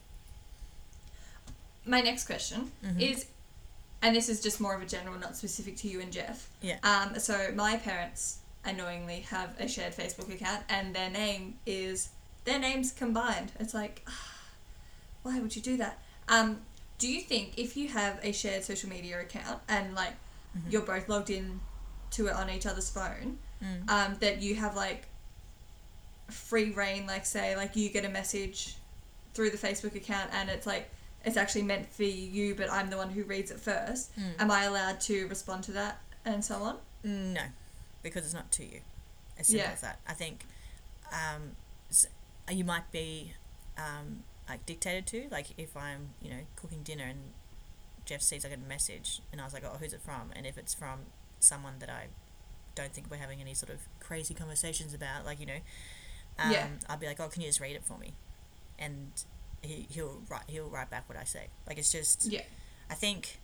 My 1.85 2.01
next 2.01 2.25
question 2.25 2.71
Mhm. 2.83 2.99
is, 2.99 3.25
and 4.01 4.15
this 4.15 4.27
is 4.29 4.41
just 4.41 4.59
more 4.59 4.75
of 4.75 4.81
a 4.81 4.85
general, 4.85 5.17
not 5.17 5.35
specific 5.37 5.77
to 5.77 5.87
you 5.87 6.01
and 6.01 6.11
Jeff. 6.11 6.49
Yeah. 6.61 6.79
Um. 6.83 7.19
So 7.19 7.51
my 7.55 7.77
parents 7.77 8.39
annoyingly 8.65 9.21
have 9.21 9.59
a 9.59 9.67
shared 9.67 9.95
Facebook 9.95 10.33
account, 10.33 10.63
and 10.69 10.93
their 10.95 11.09
name 11.09 11.59
is 11.65 12.09
their 12.43 12.59
names 12.59 12.91
combined. 12.91 13.51
It's 13.59 13.73
like, 13.73 14.07
why 15.23 15.39
would 15.39 15.55
you 15.55 15.61
do 15.61 15.77
that? 15.77 15.99
Um. 16.27 16.61
Do 16.97 17.07
you 17.07 17.21
think 17.21 17.59
if 17.59 17.77
you 17.77 17.89
have 17.89 18.19
a 18.23 18.31
shared 18.31 18.63
social 18.63 18.89
media 18.89 19.21
account 19.21 19.61
and 19.67 19.93
like 19.93 20.13
Mhm. 20.57 20.71
you're 20.71 20.81
both 20.81 21.07
logged 21.07 21.29
in 21.29 21.61
to 22.11 22.27
it 22.27 22.33
on 22.33 22.49
each 22.49 22.65
other's 22.65 22.89
phone, 22.89 23.39
Mm. 23.63 23.89
um, 23.89 24.15
that 24.19 24.39
you 24.41 24.53
have 24.55 24.75
like 24.75 25.07
free 26.29 26.71
reign, 26.71 27.07
like 27.07 27.25
say, 27.25 27.55
like 27.55 27.75
you 27.75 27.89
get 27.89 28.05
a 28.05 28.09
message 28.09 28.75
through 29.33 29.49
the 29.49 29.57
Facebook 29.57 29.95
account 29.95 30.29
and 30.33 30.49
it's 30.49 30.65
like 30.67 30.89
it's 31.25 31.37
actually 31.37 31.63
meant 31.63 31.91
for 31.91 32.03
you, 32.03 32.55
but 32.55 32.71
I'm 32.71 32.89
the 32.89 32.97
one 32.97 33.09
who 33.09 33.23
reads 33.23 33.51
it 33.51 33.59
first. 33.59 34.15
Mm. 34.17 34.41
Am 34.41 34.51
I 34.51 34.63
allowed 34.65 34.99
to 35.01 35.27
respond 35.27 35.63
to 35.65 35.71
that 35.73 35.99
and 36.25 36.43
so 36.45 36.55
on? 36.63 36.77
No, 37.03 37.41
because 38.03 38.23
it's 38.25 38.33
not 38.33 38.51
to 38.53 38.63
you. 38.63 38.81
As 39.39 39.47
simple 39.47 39.65
Yeah. 39.65 39.73
as 39.73 39.81
that. 39.81 39.99
I 40.07 40.13
think 40.13 40.45
um, 41.11 41.55
you 42.49 42.63
might 42.63 42.91
be 42.91 43.33
um, 43.77 44.23
like 44.47 44.65
dictated 44.65 45.05
to. 45.07 45.27
Like 45.31 45.47
if 45.57 45.75
I'm, 45.75 46.09
you 46.21 46.29
know, 46.29 46.39
cooking 46.55 46.83
dinner 46.83 47.03
and 47.05 47.19
Jeff 48.05 48.21
sees 48.21 48.45
I 48.45 48.49
get 48.49 48.59
a 48.59 48.69
message 48.69 49.21
and 49.31 49.41
I 49.41 49.43
was 49.43 49.53
like, 49.53 49.63
oh, 49.65 49.77
who's 49.79 49.93
it 49.93 50.01
from? 50.01 50.31
And 50.35 50.45
if 50.45 50.57
it's 50.57 50.73
from 50.73 50.99
someone 51.39 51.75
that 51.79 51.89
I 51.89 52.07
don't 52.75 52.93
think 52.93 53.09
we're 53.09 53.17
having 53.17 53.41
any 53.41 53.53
sort 53.53 53.71
of 53.71 53.79
crazy 53.99 54.33
conversations 54.33 54.93
about, 54.93 55.25
like 55.25 55.39
you 55.39 55.45
know, 55.45 55.59
um, 56.39 56.51
Yeah. 56.51 56.67
I'd 56.89 56.99
be 56.99 57.07
like, 57.07 57.19
oh, 57.19 57.27
can 57.27 57.41
you 57.41 57.47
just 57.49 57.59
read 57.59 57.75
it 57.75 57.83
for 57.83 57.97
me? 57.97 58.13
And 58.79 59.11
he 59.61 59.87
he'll 59.89 60.21
write 60.29 60.43
he'll 60.47 60.69
write 60.69 60.89
back 60.89 61.07
what 61.09 61.17
I 61.17 61.23
say. 61.23 61.47
Like 61.67 61.77
it's 61.77 61.91
just 61.91 62.25
Yeah. 62.25 62.43
I 62.89 62.93
think 62.93 63.39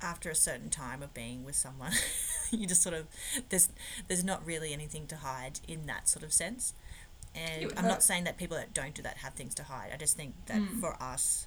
after 0.00 0.30
a 0.30 0.34
certain 0.34 0.70
time 0.70 1.02
of 1.02 1.12
being 1.12 1.44
with 1.44 1.56
someone, 1.56 1.92
you 2.50 2.66
just 2.66 2.82
sort 2.82 2.94
of 2.94 3.06
there's 3.48 3.68
there's 4.06 4.22
not 4.24 4.44
really 4.46 4.72
anything 4.72 5.06
to 5.08 5.16
hide 5.16 5.60
in 5.66 5.86
that 5.86 6.08
sort 6.08 6.24
of 6.24 6.32
sense. 6.32 6.74
And 7.34 7.64
I'm 7.72 7.78
hope. 7.78 7.84
not 7.84 8.02
saying 8.02 8.24
that 8.24 8.36
people 8.38 8.56
that 8.56 8.72
don't 8.72 8.94
do 8.94 9.02
that 9.02 9.18
have 9.18 9.34
things 9.34 9.54
to 9.56 9.64
hide. 9.64 9.90
I 9.92 9.96
just 9.96 10.16
think 10.16 10.34
that 10.46 10.56
Mm. 10.56 10.80
for 10.80 11.00
us, 11.02 11.46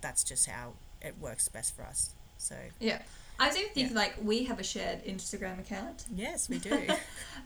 that's 0.00 0.24
just 0.24 0.46
how 0.46 0.72
it 1.00 1.16
works 1.18 1.48
best 1.48 1.76
for 1.76 1.82
us. 1.84 2.14
So 2.38 2.56
Yeah. 2.80 3.02
I 3.40 3.50
do 3.50 3.58
think 3.74 3.92
like 3.94 4.14
we 4.22 4.44
have 4.44 4.60
a 4.60 4.62
shared 4.62 5.04
Instagram 5.04 5.58
account. 5.58 6.04
yes, 6.14 6.48
we 6.48 6.58
do. 6.58 6.86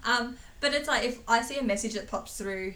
Um, 0.07 0.37
but 0.61 0.74
it's 0.74 0.87
like 0.88 1.04
if 1.04 1.20
I 1.26 1.40
see 1.40 1.57
a 1.57 1.62
message 1.62 1.94
that 1.94 2.09
pops 2.09 2.37
through 2.37 2.74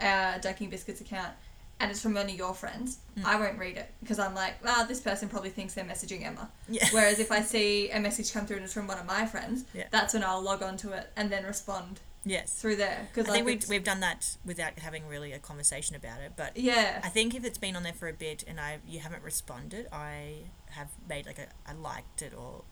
our 0.00 0.38
Dunking 0.40 0.68
Biscuits 0.68 1.00
account 1.00 1.32
and 1.80 1.90
it's 1.90 2.02
from 2.02 2.12
one 2.14 2.26
of 2.26 2.34
your 2.34 2.52
friends, 2.52 2.98
Mm. 3.18 3.24
I 3.24 3.36
won't 3.40 3.58
read 3.58 3.78
it 3.78 3.90
because 4.02 4.18
I'm 4.18 4.34
like, 4.34 4.62
wow, 4.62 4.84
this 4.86 5.00
person 5.00 5.28
probably 5.30 5.48
thinks 5.48 5.72
they're 5.72 5.84
messaging 5.84 6.22
Emma. 6.26 6.50
yeah. 6.68 6.86
Whereas 6.92 7.18
if 7.18 7.32
I 7.32 7.40
see 7.54 7.88
a 7.90 7.98
message 8.00 8.30
come 8.32 8.44
through 8.46 8.56
and 8.56 8.64
it's 8.64 8.74
from 8.74 8.86
one 8.86 8.98
of 8.98 9.06
my 9.06 9.24
friends, 9.24 9.64
Yeah. 9.72 9.84
that's 9.90 10.12
when 10.12 10.22
I'll 10.22 10.42
log 10.42 10.62
onto 10.62 10.90
it 10.90 11.08
and 11.16 11.30
then 11.30 11.44
respond 11.44 12.00
Yes. 12.26 12.52
through 12.52 12.76
there. 12.76 13.08
I 13.16 13.20
like, 13.20 13.30
think 13.30 13.46
we've, 13.46 13.68
we've 13.68 13.84
done 13.84 14.00
that 14.00 14.36
without 14.44 14.78
having 14.80 15.06
really 15.06 15.32
a 15.32 15.38
conversation 15.38 15.96
about 15.96 16.20
it, 16.20 16.32
but 16.36 16.56
yeah, 16.56 17.00
I 17.02 17.08
think 17.08 17.34
if 17.34 17.44
it's 17.44 17.56
been 17.56 17.76
on 17.76 17.84
there 17.84 17.92
for 17.92 18.08
a 18.08 18.12
bit 18.12 18.44
and 18.46 18.60
I 18.60 18.78
you 18.86 18.98
haven't 18.98 19.22
responded, 19.22 19.86
I 19.92 20.40
have 20.70 20.88
made 21.08 21.24
like 21.26 21.38
a 21.38 21.46
I 21.66 21.72
liked 21.72 22.22
it 22.22 22.32
or 22.36 22.62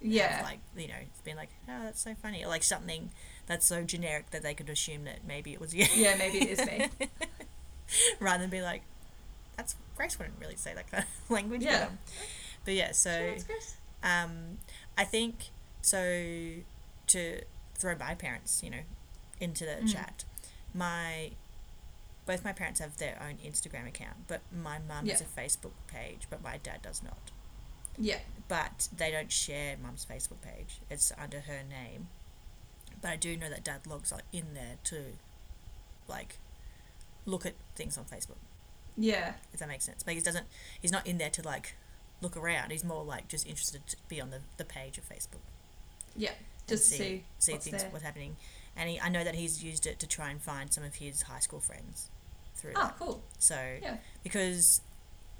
yeah, 0.00 0.40
like 0.42 0.58
you 0.76 0.88
know 0.88 0.94
it's 1.00 1.20
been 1.20 1.36
like 1.36 1.50
oh 1.68 1.84
that's 1.84 2.00
so 2.02 2.14
funny 2.20 2.42
or 2.44 2.48
like 2.48 2.62
something 2.64 3.10
that's 3.46 3.66
so 3.66 3.84
generic 3.84 4.30
that 4.30 4.42
they 4.42 4.54
could 4.54 4.68
assume 4.70 5.04
that 5.04 5.18
maybe 5.28 5.52
it 5.52 5.60
was 5.60 5.74
you 5.74 5.86
yeah, 5.94 6.16
maybe 6.16 6.38
it 6.38 6.58
is 6.58 6.66
me. 6.66 6.88
rather 8.20 8.40
than 8.40 8.50
be 8.50 8.62
like 8.62 8.82
that's 9.56 9.76
Grace 9.96 10.18
wouldn't 10.18 10.38
really 10.40 10.56
say 10.56 10.74
that 10.74 10.90
kind 10.90 11.04
of 11.04 11.30
language 11.30 11.62
Yeah. 11.62 11.80
but, 11.84 11.88
um, 11.88 11.98
but 12.64 12.74
yeah 12.74 12.92
so 12.92 13.34
Sure. 13.46 13.56
Um, 14.02 14.58
I 14.98 15.04
think 15.04 15.50
so. 15.80 16.54
To 17.08 17.40
throw 17.74 17.96
my 17.96 18.14
parents, 18.14 18.62
you 18.62 18.70
know, 18.70 18.80
into 19.42 19.64
the 19.66 19.72
Mm. 19.82 19.92
chat. 19.92 20.24
My 20.72 21.32
both 22.24 22.44
my 22.44 22.52
parents 22.52 22.78
have 22.78 22.96
their 22.98 23.20
own 23.20 23.36
Instagram 23.38 23.86
account, 23.88 24.28
but 24.28 24.40
my 24.52 24.78
mum 24.78 25.06
has 25.08 25.20
a 25.20 25.24
Facebook 25.24 25.72
page, 25.88 26.28
but 26.30 26.40
my 26.40 26.56
dad 26.56 26.80
does 26.80 27.02
not. 27.02 27.32
Yeah. 27.98 28.20
But 28.46 28.88
they 28.96 29.10
don't 29.10 29.32
share 29.32 29.76
mum's 29.76 30.06
Facebook 30.08 30.40
page. 30.40 30.78
It's 30.88 31.10
under 31.18 31.40
her 31.40 31.62
name. 31.68 32.08
But 33.00 33.10
I 33.10 33.16
do 33.16 33.36
know 33.36 33.50
that 33.50 33.64
dad 33.64 33.88
logs 33.88 34.12
in 34.32 34.54
there 34.54 34.76
to, 34.84 35.16
like, 36.06 36.38
look 37.26 37.44
at 37.44 37.54
things 37.74 37.98
on 37.98 38.04
Facebook. 38.04 38.38
Yeah. 38.96 39.34
If 39.52 39.58
that 39.58 39.68
makes 39.68 39.84
sense. 39.84 40.02
But 40.04 40.14
he 40.14 40.20
doesn't. 40.20 40.46
He's 40.80 40.92
not 40.92 41.06
in 41.06 41.18
there 41.18 41.30
to 41.30 41.42
like 41.42 41.74
look 42.20 42.36
around. 42.36 42.70
He's 42.70 42.84
more 42.84 43.02
like 43.04 43.28
just 43.28 43.46
interested 43.46 43.86
to 43.88 43.96
be 44.08 44.20
on 44.20 44.30
the, 44.30 44.40
the 44.58 44.64
page 44.64 44.98
of 44.98 45.08
Facebook. 45.08 45.40
Yeah. 46.16 46.32
Just 46.66 46.90
to 46.90 46.96
see, 46.96 47.24
see 47.38 47.52
what's 47.52 47.64
things 47.64 47.82
there. 47.82 47.90
what's 47.90 48.04
happening. 48.04 48.36
And 48.76 48.88
he, 48.90 49.00
I 49.00 49.08
know 49.08 49.22
that 49.24 49.34
he's 49.34 49.62
used 49.62 49.86
it 49.86 49.98
to 50.00 50.06
try 50.06 50.30
and 50.30 50.40
find 50.40 50.72
some 50.72 50.84
of 50.84 50.94
his 50.96 51.22
high 51.22 51.40
school 51.40 51.60
friends 51.60 52.10
through 52.54 52.72
Oh, 52.76 52.82
that. 52.82 52.98
cool. 52.98 53.22
So 53.38 53.56
Yeah. 53.82 53.96
because 54.22 54.80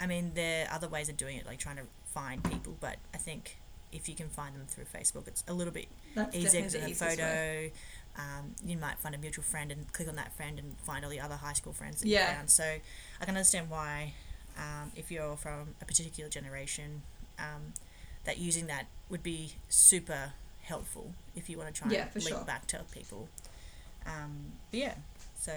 I 0.01 0.07
mean 0.07 0.33
there 0.35 0.67
are 0.69 0.75
other 0.75 0.89
ways 0.89 1.09
of 1.09 1.17
doing 1.17 1.37
it, 1.37 1.47
like 1.47 1.59
trying 1.59 1.77
to 1.77 1.85
find 2.07 2.43
people, 2.45 2.77
but 2.81 2.97
I 3.15 3.17
think 3.19 3.57
if 3.91 4.09
you 4.09 4.15
can 4.15 4.29
find 4.29 4.55
them 4.55 4.67
through 4.67 4.85
Facebook, 4.85 5.29
it's 5.29 5.45
a 5.49 5.53
little 5.55 5.73
bit 5.73 5.87
That's 6.15 6.35
easier 6.35 6.63
definitely 6.63 6.81
because 6.81 6.99
the 6.99 7.07
of 7.07 7.13
a 7.13 7.17
photo. 7.17 7.71
Um, 8.15 8.55
you 8.63 8.77
might 8.77 8.99
find 8.99 9.15
a 9.15 9.19
mutual 9.19 9.43
friend 9.45 9.73
and 9.73 9.91
click 9.95 10.07
on 10.09 10.17
that 10.17 10.35
friend 10.37 10.59
and 10.59 10.77
find 10.81 11.03
all 11.03 11.11
the 11.11 11.21
other 11.21 11.37
high 11.37 11.55
school 11.55 11.73
friends 11.73 12.01
that 12.01 12.09
Yeah. 12.09 12.29
you 12.29 12.35
found. 12.37 12.51
So 12.51 12.63
I 12.65 13.25
can 13.25 13.35
understand 13.35 13.71
why, 13.71 14.13
um, 14.59 14.93
if 14.95 15.11
you're 15.11 15.35
from 15.39 15.75
a 15.81 15.87
particular 15.87 16.29
generation, 16.29 17.03
um, 17.39 17.73
that 18.25 18.37
using 18.37 18.67
that 18.67 18.87
would 19.09 19.23
be 19.23 19.55
super 19.71 20.35
helpful 20.63 21.13
if 21.37 21.49
you 21.51 21.59
want 21.59 21.75
to 21.75 21.81
try 21.83 21.91
Yeah, 21.91 22.05
and 22.15 22.25
link 22.25 22.29
sure. 22.37 22.45
back 22.45 22.67
to 22.69 22.81
people. 22.93 23.29
Um, 24.07 24.53
but 24.71 24.81
yeah, 24.81 24.95
so 25.39 25.53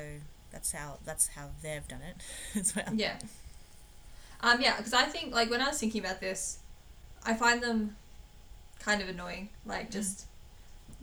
that's 0.52 0.72
how 0.72 0.98
that's 1.06 1.28
how 1.30 1.50
they've 1.62 1.88
done 1.88 2.02
it 2.02 2.16
as 2.60 2.76
well. 2.76 2.86
Yeah. 2.94 3.18
Um, 4.42 4.62
yeah, 4.62 4.78
because 4.78 4.94
I 4.94 5.04
think 5.04 5.34
like 5.34 5.50
when 5.50 5.62
I 5.62 5.68
was 5.68 5.80
thinking 5.80 6.04
about 6.04 6.20
this, 6.22 6.60
I 7.26 7.34
find 7.34 7.62
them 7.64 7.96
kind 8.80 9.02
of 9.02 9.10
annoying. 9.10 9.50
Like 9.66 9.90
just 9.92 10.26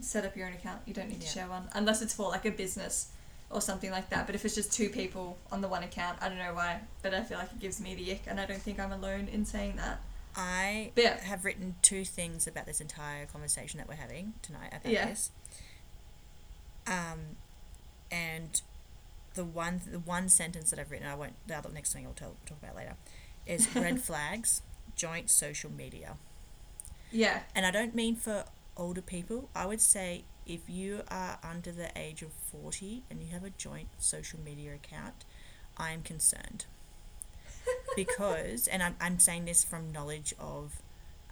set 0.01 0.25
up 0.25 0.37
your 0.37 0.47
own 0.47 0.53
account. 0.53 0.81
You 0.87 0.95
don't 0.95 1.09
need 1.09 1.21
to 1.21 1.27
Mm. 1.27 1.37
Yeah. 1.37 1.43
share 1.43 1.49
one 1.49 1.69
unless 1.75 2.03
it's 2.03 2.15
for 2.15 2.29
like 2.29 2.45
a 2.45 2.51
business 2.51 3.09
or 3.51 3.61
something 3.61 3.91
like 3.91 4.09
that. 4.11 4.27
But 4.27 4.35
if 4.35 4.45
it's 4.45 4.55
just 4.55 4.73
two 4.73 4.89
people 4.89 5.37
on 5.51 5.61
the 5.61 5.69
one 5.69 5.83
account, 5.83 6.19
I 6.23 6.29
don't 6.29 6.39
know 6.39 6.55
why, 6.55 6.81
but 7.03 7.13
I 7.15 7.23
feel 7.23 7.39
like 7.39 7.51
it 7.53 7.59
gives 7.61 7.81
me 7.81 7.95
the 7.95 8.13
ick, 8.13 8.23
and 8.27 8.41
I 8.41 8.47
don't 8.47 8.63
think 8.63 8.79
I'm 8.81 8.93
alone 8.93 9.29
in 9.31 9.45
saying 9.45 9.77
that. 9.77 10.01
I 10.35 10.93
yeah. 10.97 11.21
have 11.23 11.45
written 11.45 11.75
two 11.83 12.05
things 12.05 12.47
about 12.47 12.67
this 12.67 12.81
entire 12.81 13.27
conversation 13.27 13.79
that 13.79 13.89
we're 13.89 13.95
having 13.97 14.35
tonight 14.43 14.69
about 14.73 14.91
Yeah. 14.93 15.07
this. 15.07 15.31
Um, 16.87 17.37
and 18.11 18.61
the 19.35 19.45
one 19.45 19.81
the 19.91 19.99
one 19.99 20.29
sentence 20.29 20.71
that 20.71 20.79
I've 20.79 20.91
written, 20.91 21.07
I 21.07 21.15
won't. 21.15 21.35
The 21.47 21.57
other 21.57 21.71
next 21.71 21.93
thing 21.93 22.07
I'll 22.07 22.13
tell, 22.13 22.37
talk 22.47 22.59
about 22.63 22.77
later, 22.77 22.97
is 23.47 23.69
red 23.77 24.01
flags, 24.01 24.63
joint 24.95 25.31
social 25.31 25.71
media, 25.71 26.17
Yeah. 27.11 27.43
and 27.55 27.65
I 27.65 27.71
don't 27.71 27.95
mean 27.95 28.17
for 28.17 28.45
older 28.77 29.03
people. 29.03 29.49
I 29.55 29.67
would 29.67 29.81
say 29.81 30.25
if 30.47 30.69
you 30.69 31.03
are 31.09 31.39
under 31.43 31.71
the 31.73 31.91
age 31.97 32.23
of 32.23 32.33
forty 32.33 33.05
and 33.11 33.23
you 33.23 33.29
have 33.31 33.45
a 33.45 33.51
joint 33.51 33.89
social 33.99 34.41
media 34.41 34.75
account, 34.75 35.25
I 35.77 35.93
am 35.93 36.03
concerned 36.03 36.67
because, 37.97 38.67
and 38.69 38.83
I'm, 38.83 38.97
I'm 39.01 39.19
saying 39.19 39.45
this 39.45 39.65
from 39.65 39.93
knowledge 39.93 40.35
of 40.39 40.81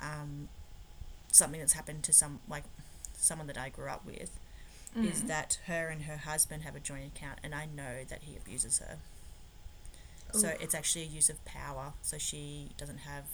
um, 0.00 0.48
something 1.32 1.60
that's 1.60 1.72
happened 1.74 2.02
to 2.04 2.12
some, 2.12 2.40
like 2.48 2.64
someone 3.14 3.46
that 3.48 3.58
I 3.58 3.68
grew 3.68 3.88
up 3.88 4.04
with, 4.06 4.38
is 4.96 5.22
Mm. 5.22 5.26
that 5.28 5.58
her 5.66 5.86
and 5.88 6.02
her 6.02 6.16
husband 6.16 6.64
have 6.64 6.74
a 6.74 6.80
joint 6.80 7.06
account, 7.14 7.38
and 7.44 7.54
I 7.54 7.64
know 7.66 8.04
that 8.08 8.22
he 8.22 8.36
abuses 8.36 8.78
her. 8.78 8.96
So 10.32 10.48
it's 10.60 10.74
actually 10.74 11.02
a 11.04 11.08
use 11.08 11.28
of 11.30 11.44
power. 11.44 11.92
So 12.02 12.18
she 12.18 12.70
doesn't 12.76 12.98
have, 12.98 13.24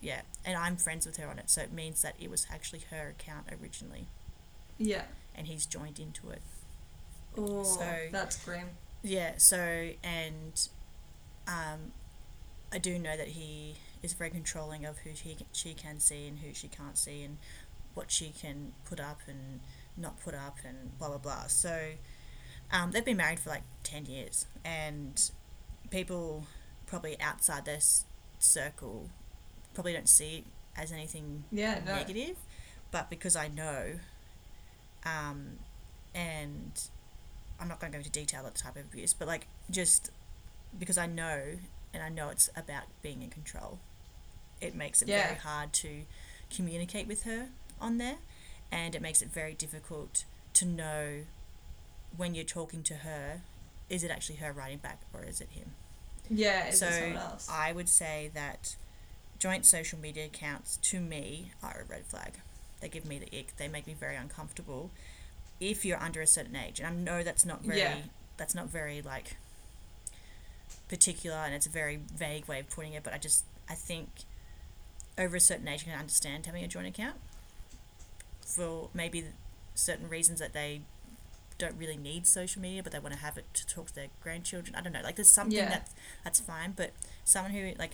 yeah, 0.00 0.22
and 0.44 0.56
I'm 0.56 0.76
friends 0.76 1.04
with 1.06 1.16
her 1.16 1.28
on 1.28 1.38
it. 1.38 1.48
So 1.50 1.62
it 1.62 1.72
means 1.72 2.02
that 2.02 2.14
it 2.20 2.30
was 2.30 2.46
actually 2.52 2.82
her 2.90 3.08
account 3.18 3.46
originally, 3.60 4.06
Yeah. 4.78 5.02
and 5.34 5.46
he's 5.48 5.66
joined 5.66 5.98
into 5.98 6.30
it. 6.30 6.42
Oh, 7.36 7.62
So- 7.64 8.08
that's 8.12 8.42
grim. 8.44 8.68
Yeah, 9.02 9.34
so 9.38 9.90
and 10.04 10.68
um, 11.46 11.92
I 12.72 12.78
do 12.78 12.98
know 12.98 13.16
that 13.16 13.28
he 13.28 13.76
is 14.02 14.12
very 14.12 14.30
controlling 14.30 14.84
of 14.84 14.98
who 14.98 15.10
he 15.10 15.36
she 15.52 15.74
can 15.74 15.98
see 16.00 16.26
and 16.26 16.38
who 16.40 16.52
she 16.52 16.68
can't 16.68 16.96
see 16.98 17.22
and 17.22 17.38
what 17.94 18.10
she 18.10 18.30
can 18.30 18.72
put 18.84 19.00
up 19.00 19.20
and 19.26 19.60
not 19.96 20.20
put 20.20 20.34
up 20.34 20.58
and 20.66 20.98
blah 20.98 21.08
blah 21.08 21.18
blah. 21.18 21.46
So 21.46 21.92
um, 22.72 22.90
they've 22.90 23.04
been 23.04 23.16
married 23.16 23.40
for 23.40 23.50
like 23.50 23.62
ten 23.82 24.06
years, 24.06 24.46
and 24.64 25.30
people 25.90 26.46
probably 26.86 27.18
outside 27.20 27.64
this 27.64 28.04
circle 28.38 29.08
probably 29.74 29.92
don't 29.92 30.08
see 30.08 30.38
it 30.38 30.44
as 30.76 30.92
anything 30.92 31.44
Yeah. 31.50 31.80
No. 31.84 31.94
negative, 31.96 32.36
but 32.90 33.08
because 33.08 33.34
I 33.36 33.48
know, 33.48 33.94
um, 35.04 35.58
and 36.14 36.72
I'm 37.58 37.68
not 37.68 37.80
going 37.80 37.92
to 37.92 37.96
go 37.96 38.00
into 38.00 38.10
detail 38.10 38.44
of 38.46 38.54
the 38.54 38.58
type 38.60 38.76
of 38.76 38.84
abuse, 38.84 39.14
but 39.14 39.26
like 39.28 39.46
just 39.70 40.10
because 40.78 40.98
I 40.98 41.06
know 41.06 41.58
and 41.92 42.02
I 42.02 42.08
know 42.08 42.28
it's 42.28 42.50
about 42.56 42.84
being 43.02 43.22
in 43.22 43.30
control, 43.30 43.78
it 44.60 44.74
makes 44.74 45.02
it 45.02 45.08
Yeah. 45.08 45.26
very 45.28 45.38
hard 45.40 45.72
to 45.74 46.04
communicate 46.50 47.06
with 47.06 47.22
her 47.24 47.48
on 47.80 47.98
there, 47.98 48.16
and 48.70 48.94
it 48.94 49.02
makes 49.02 49.22
it 49.22 49.28
very 49.28 49.54
difficult 49.54 50.24
to 50.54 50.64
know 50.64 51.24
when 52.16 52.34
you're 52.34 52.44
talking 52.44 52.82
to 52.84 52.96
her, 52.96 53.42
is 53.88 54.02
it 54.02 54.10
actually 54.10 54.36
her 54.36 54.52
writing 54.52 54.78
back 54.78 55.00
or 55.12 55.22
is 55.24 55.40
it 55.40 55.50
him? 55.50 55.72
Yeah. 56.30 56.68
Is 56.68 56.78
so 56.78 56.86
it 56.86 56.92
someone 56.92 57.16
else? 57.18 57.48
I 57.50 57.72
would 57.72 57.88
say 57.88 58.30
that 58.34 58.76
joint 59.38 59.66
social 59.66 59.98
media 59.98 60.24
accounts 60.26 60.78
to 60.78 61.00
me 61.00 61.52
are 61.62 61.82
a 61.82 61.84
red 61.84 62.06
flag. 62.06 62.40
They 62.80 62.88
give 62.88 63.04
me 63.04 63.18
the 63.18 63.38
ick. 63.38 63.56
They 63.56 63.68
make 63.68 63.86
me 63.86 63.94
very 63.94 64.16
uncomfortable. 64.16 64.90
If 65.60 65.84
you're 65.84 66.00
under 66.00 66.20
a 66.20 66.26
certain 66.26 66.56
age, 66.56 66.80
and 66.80 66.86
I 66.88 66.90
know 66.92 67.22
that's 67.22 67.44
not 67.44 67.62
very 67.62 67.78
Yeah. 67.80 68.02
that's 68.36 68.54
not 68.54 68.68
very 68.68 69.00
like 69.02 69.36
particular, 70.88 71.36
and 71.36 71.54
it's 71.54 71.66
a 71.66 71.70
very 71.70 71.96
vague 72.14 72.46
way 72.46 72.60
of 72.60 72.70
putting 72.70 72.92
it. 72.94 73.02
But 73.04 73.14
I 73.14 73.18
just 73.18 73.44
I 73.68 73.74
think 73.74 74.08
over 75.18 75.36
a 75.36 75.40
certain 75.40 75.66
age, 75.68 75.80
you 75.84 75.90
can 75.92 75.98
understand 75.98 76.46
having 76.46 76.62
a 76.64 76.68
joint 76.68 76.86
account 76.86 77.16
for 78.44 78.88
maybe 78.94 79.24
certain 79.74 80.08
reasons 80.08 80.40
that 80.40 80.52
they 80.52 80.82
don't 81.58 81.74
really 81.78 81.96
need 81.96 82.26
social 82.26 82.60
media, 82.60 82.82
but 82.82 82.92
they 82.92 82.98
want 82.98 83.14
to 83.14 83.20
have 83.20 83.36
it 83.38 83.46
to 83.54 83.66
talk 83.66 83.86
to 83.88 83.94
their 83.94 84.08
grandchildren. 84.22 84.74
I 84.76 84.82
don't 84.82 84.92
know. 84.92 85.00
Like 85.02 85.16
there's 85.16 85.30
something 85.30 85.56
Yeah. 85.56 85.68
that 85.70 85.88
that's 86.24 86.40
fine, 86.40 86.72
but 86.76 86.92
someone 87.24 87.52
who 87.52 87.72
like 87.78 87.92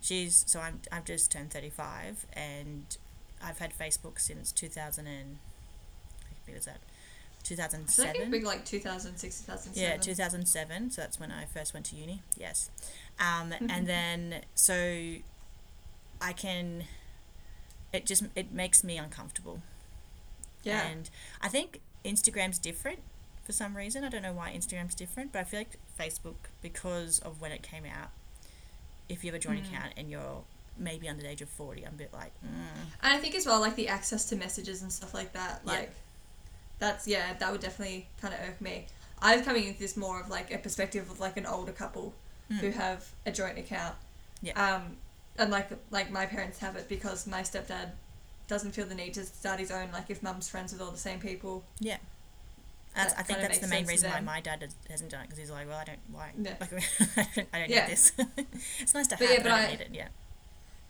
she's 0.00 0.44
so 0.46 0.60
I'm 0.60 0.80
I've 0.90 1.04
just 1.04 1.30
turned 1.30 1.52
35 1.52 2.26
and 2.32 2.96
I've 3.42 3.58
had 3.58 3.76
Facebook 3.76 4.18
since 4.20 4.50
2000 4.52 5.06
and 5.06 5.38
I 6.30 6.34
think 6.46 6.56
was 6.56 6.64
that 6.66 6.78
I 7.42 7.54
feel 7.54 7.56
like 7.58 7.70
2007 7.72 8.16
it'd 8.16 8.30
be 8.32 8.40
like 8.40 8.64
2006, 8.64 9.40
2007. 9.42 9.82
yeah 9.90 9.96
2007 9.96 10.90
so 10.90 11.00
that's 11.02 11.18
when 11.20 11.30
I 11.32 11.44
first 11.44 11.74
went 11.74 11.86
to 11.86 11.96
uni 11.96 12.22
yes 12.38 12.70
um, 13.20 13.52
and 13.68 13.86
then 13.86 14.42
so 14.54 15.14
I 16.20 16.32
can 16.32 16.84
it 17.92 18.06
just 18.06 18.24
it 18.36 18.52
makes 18.52 18.82
me 18.84 18.96
uncomfortable 18.98 19.60
Yeah. 20.62 20.82
and 20.86 21.10
I 21.40 21.48
think 21.48 21.80
Instagram's 22.04 22.58
different 22.58 23.00
for 23.44 23.52
some 23.52 23.76
reason. 23.76 24.04
I 24.04 24.08
don't 24.08 24.22
know 24.22 24.32
why 24.32 24.52
Instagram's 24.56 24.94
different, 24.94 25.32
but 25.32 25.40
I 25.40 25.44
feel 25.44 25.60
like 25.60 25.76
Facebook, 25.98 26.36
because 26.62 27.18
of 27.18 27.40
when 27.40 27.50
it 27.50 27.60
came 27.62 27.84
out, 27.84 28.10
if 29.08 29.24
you 29.24 29.32
have 29.32 29.40
a 29.40 29.42
joint 29.42 29.64
Mm. 29.64 29.68
account 29.68 29.92
and 29.96 30.10
you're 30.10 30.44
maybe 30.78 31.08
under 31.08 31.22
the 31.22 31.28
age 31.28 31.42
of 31.42 31.48
40, 31.48 31.84
I'm 31.84 31.94
a 31.94 31.96
bit 31.96 32.12
like, 32.12 32.32
mm, 32.44 32.48
And 33.02 33.12
I 33.12 33.18
think 33.18 33.34
as 33.34 33.44
well, 33.44 33.60
like 33.60 33.74
the 33.74 33.88
access 33.88 34.24
to 34.26 34.36
messages 34.36 34.82
and 34.82 34.92
stuff 34.92 35.12
like 35.12 35.32
that, 35.32 35.62
Yeah. 35.66 35.86
That's 36.82 37.06
yeah, 37.06 37.34
that 37.38 37.52
would 37.52 37.60
definitely 37.60 38.08
kind 38.20 38.34
of 38.34 38.40
irk 38.48 38.60
me. 38.60 38.86
I 39.20 39.36
was 39.36 39.44
coming 39.44 39.64
into 39.68 39.78
this 39.78 39.96
more 39.96 40.20
of 40.20 40.28
like 40.28 40.52
a 40.52 40.58
perspective 40.58 41.08
of 41.10 41.20
like 41.20 41.36
an 41.36 41.46
older 41.46 41.72
couple 41.72 42.12
Mm. 42.50 42.58
who 42.58 42.70
have 42.72 43.08
a 43.24 43.30
joint 43.30 43.56
account. 43.56 43.94
Yeah. 44.42 44.52
Um, 44.62 44.96
and 45.38 45.50
like 45.50 45.68
like 45.90 46.10
my 46.10 46.26
parents 46.26 46.58
have 46.58 46.74
it 46.76 46.88
because 46.88 47.26
my 47.26 47.42
stepdad 47.42 47.90
doesn't 48.48 48.72
feel 48.72 48.84
the 48.84 48.96
need 48.96 49.14
to 49.14 49.24
start 49.24 49.60
his 49.60 49.70
own. 49.70 49.88
Like 49.92 50.10
if 50.10 50.22
mum's 50.24 50.48
friends 50.48 50.72
with 50.72 50.82
all 50.82 50.90
the 50.90 50.98
same 50.98 51.20
people. 51.20 51.62
yeah. 51.78 51.98
That's, 52.94 53.14
That 53.14 53.20
I 53.20 53.22
think 53.22 53.38
that's 53.40 53.58
the 53.60 53.68
main 53.68 53.86
reason 53.86 54.10
why 54.10 54.20
my 54.20 54.40
dad 54.42 54.68
hasn't 54.90 55.10
done 55.12 55.20
it 55.22 55.26
because 55.28 55.38
he's 55.38 55.50
like, 55.50 55.66
well, 55.66 55.78
I 55.78 55.84
don't, 55.84 55.98
why? 56.10 56.32
Yeah. 56.38 56.54
Like, 56.60 56.72
I 57.16 57.26
don't, 57.36 57.48
I 57.54 57.58
don't 57.60 57.70
Yeah. 57.70 57.86
need 57.86 57.92
this. 57.92 58.12
it's 58.80 58.92
nice 58.92 59.06
to 59.06 59.16
But 59.16 59.28
have, 59.28 59.30
yeah, 59.30 59.36
but, 59.38 59.44
but 59.44 59.52
I 59.52 59.60
don't 59.62 59.70
need 59.70 59.80
it. 59.80 59.88
Yeah. 59.94 60.08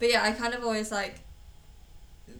But 0.00 0.10
yeah, 0.10 0.22
I 0.24 0.32
kind 0.32 0.52
of 0.54 0.64
always 0.64 0.90
like 0.90 1.20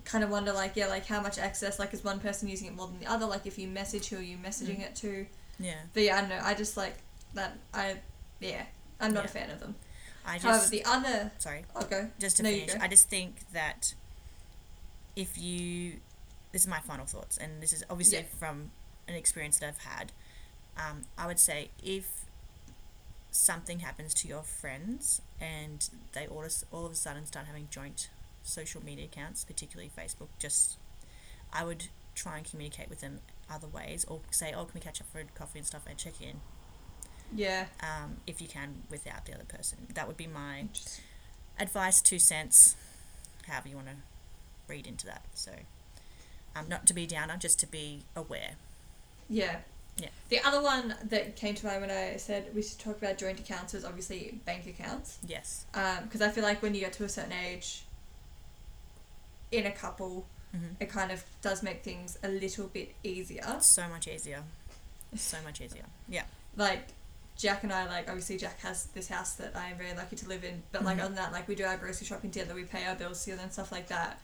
kind 0.04 0.22
of 0.24 0.30
wonder 0.30 0.52
like 0.52 0.74
yeah 0.76 0.86
like 0.86 1.06
how 1.06 1.20
much 1.20 1.38
access 1.38 1.78
like 1.78 1.92
is 1.94 2.02
one 2.04 2.18
person 2.20 2.48
using 2.48 2.66
it 2.68 2.74
more 2.74 2.86
than 2.86 2.98
the 3.00 3.06
other 3.06 3.26
like 3.26 3.46
if 3.46 3.58
you 3.58 3.66
message 3.68 4.08
who 4.08 4.16
are 4.16 4.22
you 4.22 4.36
messaging 4.36 4.78
Mm. 4.78 4.86
it 4.86 4.94
to 4.96 5.26
Yeah. 5.58 5.74
but 5.92 6.02
yeah 6.02 6.16
I 6.16 6.20
don't 6.20 6.30
know 6.30 6.40
I 6.42 6.54
just 6.54 6.76
like 6.76 6.94
that 7.34 7.56
I 7.74 7.96
yeah 8.40 8.64
I'm 9.00 9.12
not 9.14 9.24
a 9.24 9.28
fan 9.28 9.50
of 9.50 9.60
them 9.60 9.74
I 10.24 10.34
just, 10.34 10.44
however 10.46 10.66
the 10.68 10.84
other 10.84 11.32
sorry. 11.38 11.64
I'll 11.74 11.84
go 11.84 12.08
just 12.20 12.36
to 12.38 12.42
No, 12.44 12.50
finish. 12.50 12.74
I 12.80 12.86
just 12.88 13.08
think 13.08 13.40
that 13.52 13.94
if 15.16 15.36
you, 15.36 15.94
this 16.52 16.62
is 16.62 16.68
my 16.68 16.78
final 16.78 17.04
thoughts, 17.06 17.36
and 17.36 17.60
this 17.60 17.72
is 17.72 17.82
obviously 17.90 18.18
Yeah. 18.18 18.24
from 18.38 18.70
an 19.08 19.14
experience 19.14 19.58
that 19.58 19.66
I've 19.68 19.78
had. 19.78 20.12
Um, 20.78 21.02
I 21.18 21.26
would 21.26 21.40
say 21.40 21.70
if 21.82 22.06
something 23.30 23.80
happens 23.80 24.14
to 24.14 24.28
your 24.28 24.42
friends 24.42 25.20
and 25.40 25.88
they 26.12 26.26
all, 26.28 26.44
of- 26.44 26.64
all 26.70 26.86
of 26.86 26.92
a 26.92 26.94
sudden 26.94 27.26
start 27.26 27.46
having 27.46 27.66
joint 27.70 28.08
social 28.42 28.84
media 28.84 29.04
accounts, 29.06 29.44
particularly 29.44 29.90
Facebook, 29.96 30.28
just 30.38 30.76
I 31.52 31.64
would 31.64 31.86
try 32.14 32.36
and 32.38 32.48
communicate 32.48 32.88
with 32.88 33.00
them 33.00 33.20
other 33.50 33.66
ways 33.68 34.04
or 34.08 34.20
say, 34.30 34.52
oh, 34.56 34.64
can 34.64 34.74
we 34.74 34.80
catch 34.80 35.00
up 35.00 35.06
for 35.10 35.22
coffee 35.34 35.58
and 35.58 35.66
stuff 35.66 35.82
and 35.88 35.96
check 35.98 36.20
in 36.20 36.40
Yeah. 37.34 37.66
um, 37.80 38.18
if 38.26 38.40
you 38.40 38.48
can 38.48 38.82
without 38.90 39.26
the 39.26 39.34
other 39.34 39.44
person. 39.44 39.86
That 39.94 40.06
would 40.08 40.16
be 40.16 40.26
my 40.26 40.66
advice, 41.58 42.00
two 42.02 42.18
cents, 42.18 42.76
however 43.46 43.68
you 43.68 43.76
want 43.76 43.88
to 43.88 43.94
read 44.68 44.86
into 44.86 45.06
that. 45.06 45.24
So, 45.34 45.52
um, 46.54 46.68
not 46.68 46.86
to 46.86 46.94
be 46.94 47.06
downer, 47.06 47.36
just 47.38 47.58
to 47.60 47.66
be 47.66 48.04
aware. 48.16 48.52
Yeah. 49.28 49.58
Yeah. 49.98 50.08
The 50.30 50.40
other 50.40 50.62
one 50.62 50.94
that 51.04 51.36
came 51.36 51.54
to 51.54 51.66
mind 51.66 51.82
when 51.82 51.90
I 51.90 52.16
said 52.16 52.54
we 52.54 52.62
should 52.62 52.78
talk 52.78 52.96
about 52.96 53.18
joint 53.18 53.38
accounts 53.40 53.74
was 53.74 53.84
obviously 53.84 54.40
bank 54.46 54.66
accounts. 54.66 55.18
Yes. 55.26 55.66
Because 56.02 56.22
I 56.22 56.30
feel 56.30 56.44
like 56.44 56.62
when 56.62 56.74
you 56.74 56.80
get 56.80 56.94
to 56.94 57.04
a 57.04 57.08
certain 57.08 57.32
age 57.32 57.84
in 59.52 59.66
a 59.66 59.72
couple, 59.72 60.26
Mm-hmm. 60.54 60.66
it 60.80 60.90
kind 60.90 61.10
of 61.10 61.24
does 61.40 61.62
make 61.62 61.82
things 61.82 62.18
a 62.22 62.28
little 62.28 62.66
bit 62.66 62.94
easier. 63.02 63.56
So 63.62 63.88
much 63.88 64.06
easier. 64.06 64.42
So 65.16 65.38
much 65.44 65.62
easier. 65.62 65.84
Yeah. 66.10 66.24
Like, 66.56 66.88
Jack 67.38 67.62
and 67.62 67.72
I, 67.72 67.86
like, 67.86 68.06
obviously, 68.06 68.36
Jack 68.36 68.60
has 68.60 68.84
this 68.88 69.08
house 69.08 69.32
that 69.36 69.56
I 69.56 69.70
am 69.70 69.78
very 69.78 69.94
lucky 69.94 70.14
to 70.16 70.28
live 70.28 70.44
in, 70.44 70.62
but, 70.70 70.84
like, 70.84 70.98
Mhm. 70.98 71.04
other 71.04 71.14
than 71.14 71.24
that, 71.24 71.32
like, 71.32 71.48
we 71.48 71.54
do 71.54 71.64
our 71.64 71.78
grocery 71.78 72.06
shopping 72.06 72.30
together, 72.30 72.54
we 72.54 72.64
pay 72.64 72.84
our 72.84 72.94
bills 72.94 73.24
together 73.24 73.40
and 73.40 73.50
stuff 73.50 73.72
like 73.72 73.88
that. 73.88 74.20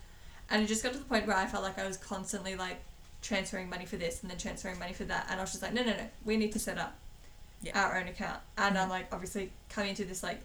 And 0.51 0.63
it 0.63 0.67
just 0.67 0.83
got 0.83 0.93
to 0.93 0.99
the 0.99 1.05
point 1.07 1.27
where 1.27 1.35
I 1.35 1.47
felt 1.47 1.63
like 1.63 1.79
I 1.79 1.87
was 1.87 1.97
constantly, 1.97 2.55
like, 2.57 2.83
transferring 3.23 3.71
money 3.71 3.87
for 3.87 3.97
this 3.97 4.21
and 4.21 4.31
then 4.31 4.37
transferring 4.37 4.79
money 4.79 4.93
for 4.93 5.05
that. 5.07 5.29
And 5.31 5.41
I 5.41 5.43
was 5.43 5.53
just 5.53 5.63
like, 5.63 5.73
no, 5.73 5.83
no, 5.83 5.97
no, 5.97 6.11
we 6.27 6.37
need 6.37 6.53
to 6.53 6.59
set 6.59 6.77
up 6.77 6.95
Yeah. 7.63 7.83
our 7.83 7.97
own 7.99 8.07
account. 8.07 8.43
And 8.59 8.77
I'm 8.79 8.89
Mhm. 8.89 8.91
like, 8.91 9.15
obviously, 9.15 9.51
coming 9.71 9.91
into 9.91 10.05
this, 10.05 10.23
like, 10.23 10.43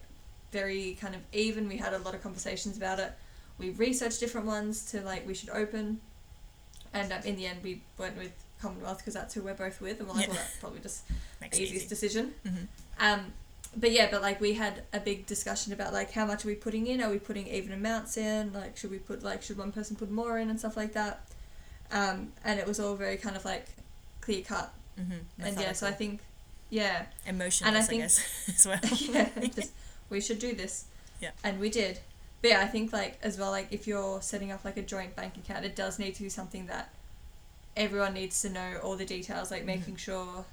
very 0.53 0.95
kind 0.95 1.13
of 1.13 1.21
even, 1.33 1.67
we 1.67 1.75
had 1.75 1.93
a 1.93 1.97
lot 1.99 2.15
of 2.15 2.23
conversations 2.23 2.77
about 2.77 2.99
it. 3.01 3.11
We 3.63 3.69
researched 3.71 4.19
different 4.19 4.45
ones 4.47 4.85
to, 4.91 5.01
like, 5.01 5.25
we 5.27 5.33
should 5.33 5.49
open. 5.49 6.01
And 6.93 7.11
um, 7.11 7.21
in 7.23 7.35
the 7.37 7.47
end, 7.47 7.59
we 7.63 7.81
went 7.97 8.17
with 8.17 8.31
Commonwealth 8.61 8.97
because 8.99 9.13
that's 9.13 9.33
who 9.33 9.41
we're 9.41 9.53
both 9.53 9.79
with. 9.81 9.99
And 9.99 10.07
we're 10.09 10.15
like, 10.15 10.27
Yeah. 10.27 10.33
well, 10.33 10.37
that's 10.43 10.57
probably 10.57 10.79
just 10.79 11.03
Makes 11.41 11.57
the 11.57 11.63
easiest 11.63 11.85
easy. 11.85 11.89
decision. 11.95 12.33
Mm-hmm. 12.45 12.63
Um, 12.99 13.33
but 13.75 13.91
yeah, 13.91 14.07
but 14.11 14.21
like 14.21 14.39
we 14.39 14.53
had 14.53 14.83
a 14.93 14.99
big 14.99 15.25
discussion 15.25 15.73
about 15.73 15.93
like 15.93 16.11
how 16.11 16.25
much 16.27 16.45
are 16.45 16.47
we 16.47 16.53
putting 16.53 16.85
in? 16.85 17.01
Are 17.01 17.09
we 17.09 17.17
putting 17.17 17.47
even 17.47 17.71
amounts 17.71 18.17
in? 18.17 18.53
Like 18.53 18.77
should 18.77 18.91
we 18.91 18.99
put 18.99 19.23
like 19.23 19.41
should 19.41 19.57
one 19.57 19.71
person 19.71 19.95
put 19.95 20.11
more 20.11 20.37
in 20.37 20.51
and 20.51 20.59
stuff 20.59 20.77
like 20.77 20.93
that? 20.93 21.27
Um, 21.91 22.33
and 22.43 22.59
it 22.59 22.67
was 22.67 22.79
all 22.79 22.93
very 22.95 23.17
kind 23.17 23.35
of 23.35 23.43
like 23.45 23.65
clear 24.21 24.43
cut. 24.43 24.71
Mm-hmm. 24.99 25.13
And 25.43 25.59
yeah, 25.59 25.71
so 25.71 25.87
I 25.87 25.91
think 25.91 26.19
yeah, 26.69 27.05
emotionless, 27.25 27.85
I, 27.85 27.87
think- 27.87 28.01
guess, 28.03 28.49
as 28.49 28.67
well. 28.67 28.79
yeah, 29.15 29.29
just 29.55 29.71
we 30.11 30.21
should 30.21 30.37
do 30.37 30.53
this. 30.53 30.85
Yeah. 31.19 31.31
And 31.43 31.59
we 31.59 31.71
did. 31.71 31.99
But 32.43 32.49
yeah, 32.51 32.59
I 32.61 32.67
think 32.67 32.93
like 32.93 33.17
as 33.23 33.39
well 33.39 33.49
like 33.51 33.69
if 33.71 33.87
you're 33.87 34.21
setting 34.21 34.51
up 34.51 34.63
like 34.65 34.77
a 34.77 34.81
joint 34.83 35.15
bank 35.15 35.37
account, 35.37 35.65
it 35.65 35.75
does 35.75 35.97
need 35.97 36.13
to 36.15 36.23
be 36.23 36.29
something 36.29 36.67
that 36.67 36.89
everyone 37.75 38.13
needs 38.13 38.39
to 38.43 38.49
know 38.49 38.79
all 38.83 38.95
the 38.97 39.05
details, 39.05 39.49
like 39.49 39.63
making 39.65 39.95
sure. 39.95 40.45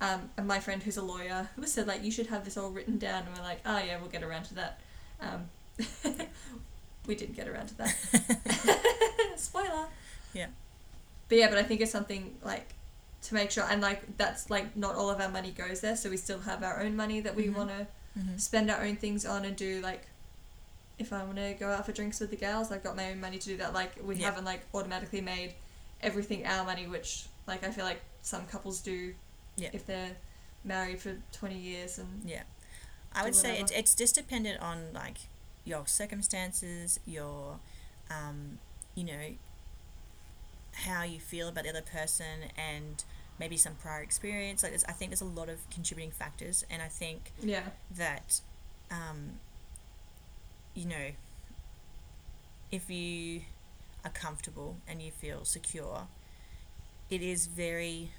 Um, 0.00 0.30
and 0.38 0.46
my 0.46 0.60
friend 0.60 0.82
who's 0.82 0.96
a 0.96 1.02
lawyer 1.02 1.48
who 1.56 1.66
said 1.66 1.86
like 1.86 2.02
you 2.04 2.10
should 2.12 2.28
have 2.28 2.44
this 2.44 2.56
all 2.56 2.70
written 2.70 2.96
down, 2.96 3.24
and 3.26 3.36
we're 3.36 3.42
like, 3.42 3.58
oh 3.66 3.78
yeah, 3.78 3.98
we'll 4.00 4.08
get 4.08 4.22
around 4.22 4.44
to 4.44 4.54
that. 4.54 4.80
Um, 5.20 5.50
we 7.06 7.14
didn't 7.14 7.34
get 7.36 7.48
around 7.48 7.68
to 7.68 7.78
that. 7.78 9.32
Spoiler. 9.36 9.86
Yeah. 10.32 10.46
But 11.28 11.38
yeah, 11.38 11.48
but 11.48 11.58
I 11.58 11.62
think 11.64 11.80
it's 11.80 11.90
something 11.90 12.36
like 12.44 12.74
to 13.22 13.34
make 13.34 13.50
sure, 13.50 13.64
and 13.68 13.82
like 13.82 14.16
that's 14.16 14.48
like 14.48 14.76
not 14.76 14.94
all 14.94 15.10
of 15.10 15.20
our 15.20 15.28
money 15.30 15.50
goes 15.50 15.80
there, 15.80 15.96
so 15.96 16.08
we 16.08 16.16
still 16.18 16.38
have 16.40 16.62
our 16.62 16.80
own 16.82 16.94
money 16.94 17.20
that 17.20 17.34
we 17.34 17.46
Mhm. 17.48 17.54
want 17.56 17.70
to 17.70 17.86
Mm-hmm. 18.16 18.38
spend 18.38 18.70
our 18.70 18.80
own 18.82 18.96
things 18.96 19.26
on 19.26 19.44
and 19.44 19.54
do 19.56 19.80
like 19.82 20.06
if 20.98 21.12
I 21.12 21.22
want 21.24 21.36
to 21.36 21.54
go 21.54 21.68
out 21.70 21.84
for 21.86 21.92
drinks 21.92 22.20
with 22.20 22.30
the 22.30 22.36
gals, 22.36 22.72
I've 22.72 22.82
got 22.82 22.96
my 22.96 23.10
own 23.10 23.20
money 23.20 23.38
to 23.38 23.46
do 23.46 23.56
that. 23.58 23.74
Like 23.74 23.92
we 24.02 24.16
Yeah. 24.16 24.26
haven't 24.26 24.44
like 24.44 24.62
automatically 24.74 25.20
made 25.20 25.54
everything 26.02 26.46
our 26.46 26.64
money, 26.64 26.86
which 26.86 27.26
like 27.46 27.64
I 27.64 27.70
feel 27.70 27.84
like 27.84 28.00
some 28.22 28.46
couples 28.46 28.80
do 28.80 29.14
Yeah. 29.56 29.70
if 29.72 29.86
they're 29.86 30.16
married 30.64 31.00
for 31.00 31.16
twenty 31.32 31.58
years 31.58 31.98
and 31.98 32.22
Yeah. 32.28 32.42
I 33.12 33.24
would 33.24 33.34
say 33.34 33.58
it's, 33.60 33.72
it's 33.72 33.94
just 33.94 34.14
dependent 34.14 34.60
on 34.60 34.92
like 34.92 35.16
your 35.64 35.86
circumstances, 35.86 37.00
your, 37.06 37.58
um, 38.10 38.58
you 38.94 39.04
know, 39.04 39.34
how 40.72 41.02
you 41.02 41.18
feel 41.18 41.48
about 41.48 41.64
the 41.64 41.70
other 41.70 41.82
person, 41.82 42.50
and 42.56 43.02
maybe 43.38 43.56
some 43.56 43.74
prior 43.74 44.02
experience. 44.02 44.62
Like, 44.62 44.74
I 44.86 44.92
think 44.92 45.10
there's 45.10 45.20
a 45.22 45.24
lot 45.24 45.48
of 45.48 45.68
contributing 45.70 46.10
factors, 46.10 46.64
and 46.70 46.82
I 46.82 46.88
think 46.88 47.32
yeah, 47.42 47.70
that, 47.90 48.40
um, 48.90 49.40
you 50.76 50.86
know, 50.86 51.10
if 52.70 52.90
you 52.90 53.42
are 54.04 54.10
comfortable 54.10 54.76
and 54.86 55.00
you 55.02 55.10
feel 55.10 55.44
secure, 55.44 56.06
it 57.10 57.22
is 57.22 57.46
very, 57.46 58.10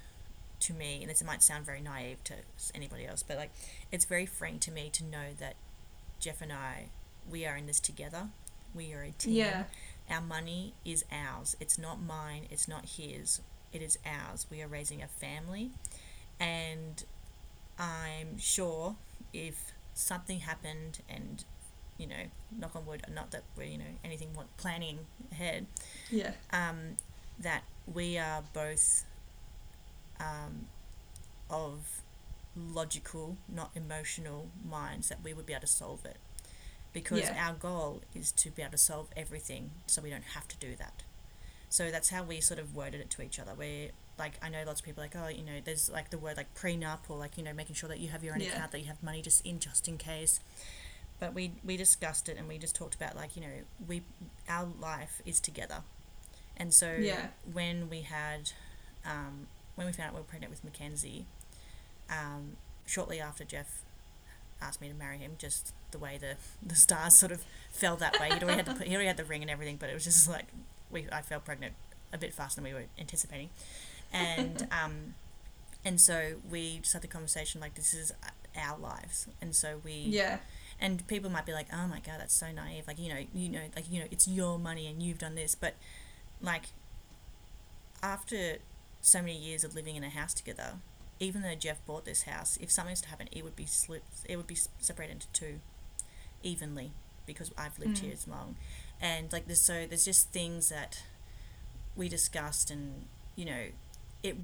to 0.60 0.72
me, 0.72 0.98
and 1.02 1.10
this 1.10 1.22
might 1.22 1.42
sound 1.42 1.64
very 1.64 1.80
naive 1.80 2.22
to 2.24 2.34
anybody 2.74 3.06
else, 3.06 3.22
but 3.22 3.36
like, 3.36 3.50
it's 3.92 4.04
very 4.04 4.26
freeing 4.26 4.58
to 4.60 4.70
me 4.70 4.90
to 4.92 5.04
know 5.04 5.28
that 5.38 5.54
Jeff 6.20 6.40
and 6.42 6.52
I, 6.52 6.86
we 7.30 7.46
are 7.46 7.56
in 7.56 7.66
this 7.66 7.80
together. 7.80 8.28
We 8.74 8.92
are 8.92 9.02
a 9.02 9.10
team. 9.12 9.34
yeah, 9.34 9.64
Our 10.10 10.20
money 10.20 10.74
is 10.84 11.04
ours. 11.12 11.56
It's 11.60 11.78
not 11.78 12.02
mine. 12.02 12.46
It's 12.50 12.66
not 12.68 12.86
his. 12.96 13.40
It 13.72 13.82
is 13.82 13.98
ours. 14.04 14.46
We 14.50 14.62
are 14.62 14.68
raising 14.68 15.02
a 15.02 15.06
family. 15.08 15.70
And 16.40 17.04
I'm 17.78 18.38
sure 18.38 18.96
if 19.32 19.72
something 19.94 20.40
happened 20.40 21.00
and, 21.08 21.44
you 21.98 22.06
know, 22.06 22.24
knock 22.56 22.74
on 22.76 22.86
wood, 22.86 23.02
not 23.12 23.30
that 23.32 23.42
we're, 23.56 23.64
you 23.64 23.78
know, 23.78 23.84
anything 24.04 24.28
what 24.34 24.54
planning 24.56 25.00
ahead, 25.32 25.66
yeah, 26.10 26.32
um, 26.52 26.96
that 27.38 27.62
we 27.92 28.16
are 28.18 28.42
both 28.52 29.04
um, 30.20 30.66
of 31.50 32.02
logical, 32.56 33.36
not 33.48 33.70
emotional 33.74 34.48
minds 34.68 35.08
that 35.08 35.22
we 35.22 35.32
would 35.32 35.46
be 35.46 35.52
able 35.52 35.62
to 35.62 35.66
solve 35.66 36.04
it. 36.04 36.16
Because 36.92 37.20
Yeah. 37.20 37.48
our 37.48 37.54
goal 37.54 38.02
is 38.14 38.32
to 38.32 38.50
be 38.50 38.62
able 38.62 38.72
to 38.72 38.78
solve 38.78 39.08
everything 39.16 39.70
so 39.86 40.02
we 40.02 40.10
don't 40.10 40.24
have 40.34 40.48
to 40.48 40.56
do 40.56 40.74
that. 40.76 41.02
So 41.68 41.90
that's 41.90 42.08
how 42.08 42.22
we 42.22 42.40
sort 42.40 42.58
of 42.58 42.74
worded 42.74 43.00
it 43.00 43.10
to 43.10 43.22
each 43.22 43.38
other. 43.38 43.52
We're 43.54 43.90
like, 44.18 44.32
I 44.42 44.48
know 44.48 44.64
lots 44.66 44.80
of 44.80 44.86
people 44.86 45.02
like, 45.02 45.14
oh, 45.14 45.28
you 45.28 45.42
know, 45.44 45.60
there's 45.62 45.90
like 45.90 46.10
the 46.10 46.18
word 46.18 46.36
like 46.36 46.54
prenup 46.54 47.00
or 47.08 47.18
like, 47.18 47.36
you 47.36 47.44
know, 47.44 47.52
making 47.52 47.76
sure 47.76 47.88
that 47.88 48.00
you 48.00 48.08
have 48.08 48.24
your 48.24 48.34
own 48.34 48.40
Yeah. 48.40 48.54
account, 48.54 48.72
that 48.72 48.80
you 48.80 48.86
have 48.86 49.02
money 49.02 49.20
just 49.22 49.44
in 49.46 49.60
just 49.60 49.86
in 49.86 49.98
case. 49.98 50.40
But 51.20 51.34
we, 51.34 51.52
we 51.64 51.76
discussed 51.76 52.28
it 52.28 52.36
and 52.38 52.46
we 52.48 52.58
just 52.58 52.74
talked 52.76 52.94
about 52.94 53.16
like, 53.16 53.34
you 53.36 53.42
know, 53.42 53.48
we, 53.86 54.02
our 54.48 54.68
life 54.80 55.20
is 55.26 55.40
together. 55.40 55.82
And 56.56 56.72
so 56.72 56.92
Yeah. 56.98 57.28
when 57.52 57.88
we 57.88 58.02
had, 58.02 58.52
um, 59.04 59.48
when 59.74 59.86
we 59.86 59.92
found 59.92 60.08
out 60.08 60.14
we 60.14 60.20
were 60.20 60.24
pregnant 60.26 60.50
with 60.50 60.62
Mackenzie, 60.64 61.26
um, 62.10 62.56
shortly 62.86 63.20
after 63.20 63.44
Jeff 63.44 63.82
asked 64.60 64.80
me 64.80 64.88
to 64.88 64.94
marry 64.94 65.18
him, 65.18 65.32
just 65.38 65.72
the 65.90 65.98
way 65.98 66.18
the, 66.18 66.36
the 66.66 66.74
stars 66.74 67.14
sort 67.16 67.32
of 67.32 67.44
fell 67.70 67.96
that 67.96 68.18
way. 68.20 68.28
He'd 68.32 68.42
already 68.42 68.58
had 68.58 68.66
to 68.66 68.74
put, 68.74 68.86
he 68.86 68.94
already 68.94 69.06
had 69.08 69.16
the 69.16 69.24
ring 69.24 69.42
and 69.42 69.50
everything, 69.50 69.76
but 69.76 69.88
it 69.90 69.94
was 69.94 70.04
just 70.04 70.28
like 70.28 70.46
we 70.90 71.06
I 71.12 71.22
fell 71.22 71.40
pregnant 71.40 71.74
a 72.12 72.18
bit 72.18 72.32
faster 72.34 72.60
than 72.60 72.64
we 72.64 72.74
were 72.74 72.86
anticipating, 72.98 73.50
and 74.12 74.66
um, 74.84 75.14
and 75.84 76.00
so 76.00 76.34
we 76.50 76.78
just 76.80 76.92
had 76.92 77.02
the 77.02 77.08
conversation 77.08 77.60
like 77.60 77.74
this 77.74 77.94
is 77.94 78.12
our 78.60 78.78
lives, 78.78 79.28
and 79.40 79.54
so 79.54 79.80
we 79.84 79.92
yeah, 79.92 80.38
and 80.80 81.06
people 81.08 81.30
might 81.30 81.46
be 81.46 81.52
like, 81.52 81.68
"Oh 81.72 81.86
my 81.88 82.00
god, 82.00 82.16
that's 82.20 82.34
so 82.34 82.50
naive." 82.52 82.86
Like, 82.86 82.98
you 82.98 83.08
know, 83.12 83.20
you 83.34 83.48
know, 83.48 83.62
like 83.76 83.90
you 83.90 84.00
know, 84.00 84.06
it's 84.10 84.28
your 84.28 84.58
money 84.58 84.86
and 84.86 85.02
you've 85.02 85.18
done 85.18 85.34
this, 85.34 85.54
but 85.54 85.74
like 86.40 86.64
after 88.02 88.56
so 89.00 89.20
many 89.20 89.36
years 89.36 89.64
of 89.64 89.74
living 89.74 89.96
in 89.96 90.04
a 90.04 90.10
house 90.10 90.34
together, 90.34 90.74
even 91.20 91.42
though 91.42 91.54
Jeff 91.54 91.84
bought 91.86 92.04
this 92.04 92.22
house, 92.22 92.58
if 92.60 92.70
something 92.70 92.92
was 92.92 93.00
to 93.02 93.08
happen, 93.08 93.28
it 93.32 93.42
would 93.44 93.56
be 93.56 93.66
split. 93.66 94.02
It 94.28 94.36
would 94.36 94.46
be 94.46 94.56
separated 94.78 95.12
into 95.14 95.28
two, 95.32 95.60
evenly, 96.42 96.92
because 97.26 97.52
I've 97.56 97.78
lived 97.78 97.96
Mm. 97.96 98.00
here 98.00 98.12
as 98.12 98.28
long, 98.28 98.56
and 99.00 99.32
like 99.32 99.46
there's 99.46 99.60
so 99.62 99.86
there's 99.86 100.04
just 100.04 100.30
things 100.30 100.68
that 100.68 101.02
we 101.96 102.08
discussed, 102.08 102.70
and 102.70 103.06
you 103.34 103.44
know, 103.44 103.64
it 104.22 104.36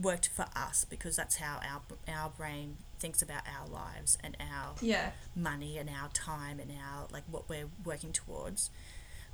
worked 0.00 0.28
for 0.28 0.46
us 0.56 0.84
because 0.84 1.16
that's 1.16 1.36
how 1.36 1.60
our 1.62 1.82
our 2.12 2.30
brain 2.30 2.76
thinks 2.98 3.22
about 3.22 3.42
our 3.46 3.66
lives 3.68 4.16
and 4.22 4.36
our 4.40 4.74
yeah, 4.80 5.10
money 5.34 5.78
and 5.78 5.88
our 5.90 6.08
time 6.12 6.58
and 6.60 6.70
our 6.72 7.06
like 7.12 7.24
what 7.30 7.48
we're 7.48 7.68
working 7.84 8.12
towards. 8.12 8.70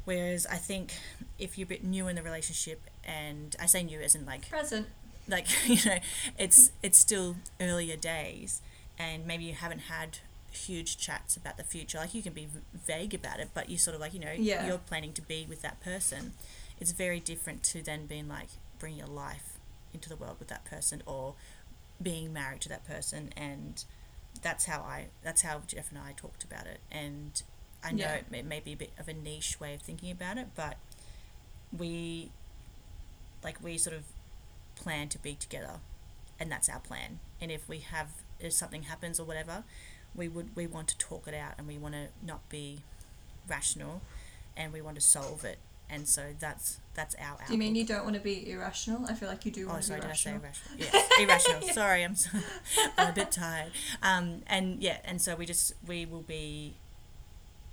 Whereas 0.05 0.47
I 0.47 0.57
think 0.57 0.95
if 1.39 1.57
you're 1.57 1.67
a 1.67 1.69
bit 1.69 1.85
new 1.85 2.09
in 2.09 2.17
the 2.17 2.23
relationship, 2.23 2.81
and 3.05 3.55
I 3.61 3.67
say 3.67 3.83
new 3.85 4.01
as 4.01 4.15
in 4.15 4.27
like 4.27 4.49
present, 4.49 4.87
like 5.29 5.47
you 5.69 5.79
know, 5.89 5.99
it's 6.39 6.73
it's 6.83 6.99
still 6.99 7.37
earlier 7.61 7.97
days, 7.97 8.63
and 8.99 9.27
maybe 9.27 9.45
you 9.45 9.55
haven't 9.55 9.81
had 9.83 10.19
huge 10.51 10.99
chats 10.99 11.37
about 11.37 11.57
the 11.57 11.63
future. 11.65 11.99
Like 11.99 12.15
you 12.15 12.23
can 12.23 12.33
be 12.33 12.49
vague 12.75 13.15
about 13.15 13.39
it, 13.41 13.51
but 13.55 13.69
you 13.71 13.79
sort 13.79 13.95
of 13.95 14.01
like 14.01 14.13
you 14.13 14.21
know 14.21 14.33
Yeah. 14.37 14.67
you're 14.67 14.79
planning 14.79 15.13
to 15.15 15.23
be 15.23 15.47
with 15.49 15.63
that 15.63 15.81
person. 15.81 16.33
it's 16.81 16.91
very 16.93 17.21
different 17.21 17.63
to 17.63 17.81
then 17.81 18.07
being 18.07 18.29
like 18.29 18.49
bringing 18.81 18.99
your 18.99 19.07
life 19.09 19.59
into 19.95 20.09
the 20.09 20.17
world 20.17 20.37
with 20.41 20.49
that 20.49 20.65
person 20.65 21.01
or 21.07 21.35
being 22.03 22.33
married 22.33 22.61
to 22.63 22.69
that 22.69 22.85
person 22.87 23.33
and 23.37 23.85
that's 24.43 24.65
how 24.65 24.81
I 24.81 25.07
that's 25.23 25.43
how 25.43 25.63
Jeff 25.67 25.91
and 25.91 25.99
I 25.99 26.13
talked 26.17 26.43
about 26.45 26.67
it. 26.67 26.81
And 26.91 27.43
I 27.85 27.93
know 27.93 28.05
Yeah. 28.05 28.15
it, 28.15 28.31
may, 28.31 28.39
it 28.41 28.47
may 28.47 28.61
be 28.61 28.73
a 28.73 28.77
bit 28.77 28.91
of 28.99 29.09
a 29.09 29.13
niche 29.13 29.59
way 29.61 29.75
of 29.75 29.83
thinking 29.83 30.11
about 30.11 30.39
it 30.39 30.49
but 30.55 30.77
we 31.77 32.31
like 33.43 33.63
we 33.63 33.77
sort 33.79 33.97
of 33.97 34.05
plan 34.75 35.09
to 35.11 35.19
be 35.19 35.35
together 35.35 35.81
and 36.41 36.51
that's 36.51 36.69
our 36.69 36.81
plan. 36.81 37.19
And 37.41 37.51
if 37.51 37.69
we 37.69 37.79
have 37.81 38.09
if 38.41 38.53
something 38.53 38.85
happens 38.85 39.21
or 39.21 39.25
whatever 39.25 39.65
we 40.15 40.29
would 40.29 40.55
we 40.57 40.67
want 40.67 40.89
to 40.89 40.99
talk 40.99 41.27
it 41.29 41.35
out 41.35 41.55
and 41.59 41.67
we 41.67 41.79
want 41.79 41.95
to 41.95 42.09
not 42.25 42.49
be 42.49 42.81
rational 43.49 44.03
and 44.57 44.73
we 44.73 44.81
want 44.81 44.95
to 44.97 45.01
solve 45.01 45.45
it 45.45 45.59
and 45.93 46.09
so 46.09 46.23
that's 46.41 46.81
that's 46.95 47.15
our 47.17 47.33
outlook. 47.33 47.47
Do 47.47 47.53
you 47.53 47.59
mean 47.59 47.75
you 47.77 47.85
don't 47.87 48.03
want 48.05 48.17
to 48.17 48.21
be 48.21 48.51
irrational? 48.51 49.07
I 49.09 49.15
feel 49.15 49.29
like 49.29 49.45
you 49.47 49.53
do 49.53 49.67
Oh, 49.67 49.71
want 49.73 49.83
to 49.83 49.89
sorry, 49.89 50.01
be 50.01 50.07
did 50.07 50.11
I 50.13 50.15
say 50.17 50.31
irrational? 50.35 50.79
Yes, 50.79 51.09
irrational. 51.21 51.63
Sorry, 51.75 52.03
I'm, 52.05 52.15
so, 52.17 52.31
I'm 52.99 53.11
a 53.11 53.13
bit 53.13 53.31
tired. 53.31 53.73
Um, 54.03 54.43
and 54.47 54.83
yeah, 54.83 54.99
and 55.05 55.21
so 55.23 55.35
we 55.37 55.47
just 55.47 55.75
we 55.87 56.05
will 56.07 56.23
be 56.23 56.75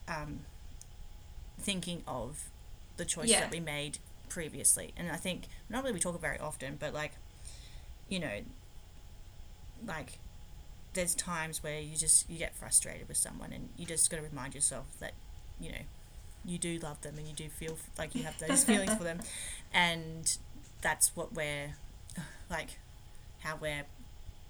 um, 0.08 0.41
thinking 1.60 2.03
of 2.08 2.49
the 2.97 3.05
choices 3.05 3.32
Yeah. 3.32 3.41
that 3.41 3.51
we 3.51 3.60
made 3.60 3.97
previously, 4.29 4.93
and 4.97 5.12
I 5.12 5.15
think 5.15 5.43
not 5.69 5.84
really 5.84 5.93
we 5.95 5.99
talk 5.99 6.19
very 6.21 6.38
often, 6.39 6.77
but 6.79 6.93
like, 6.93 7.13
you 8.10 8.19
know, 8.19 8.41
like 9.86 10.19
there's 10.93 11.15
times 11.15 11.63
where 11.63 11.79
you 11.79 11.95
just 11.95 12.29
you 12.29 12.38
get 12.38 12.55
frustrated 12.55 13.08
with 13.08 13.17
someone, 13.17 13.51
and 13.53 13.69
you 13.77 13.86
just 13.86 14.10
got 14.10 14.17
to 14.17 14.23
remind 14.23 14.55
yourself 14.55 14.86
that 14.99 15.13
you 15.60 15.71
know 15.71 15.77
you 16.45 16.58
do 16.58 16.80
love 16.80 17.02
them 17.02 17.17
and 17.17 17.28
you 17.28 17.34
do 17.34 17.49
feel 17.49 17.78
like 17.97 18.15
you 18.15 18.23
have 18.23 18.38
those 18.39 18.63
feelings 18.63 18.93
for 18.95 19.04
them, 19.10 19.19
and 19.73 20.38
that's 20.82 21.15
what 21.15 21.34
we're 21.34 21.75
like 22.49 22.80
how 23.39 23.56
we're 23.56 23.86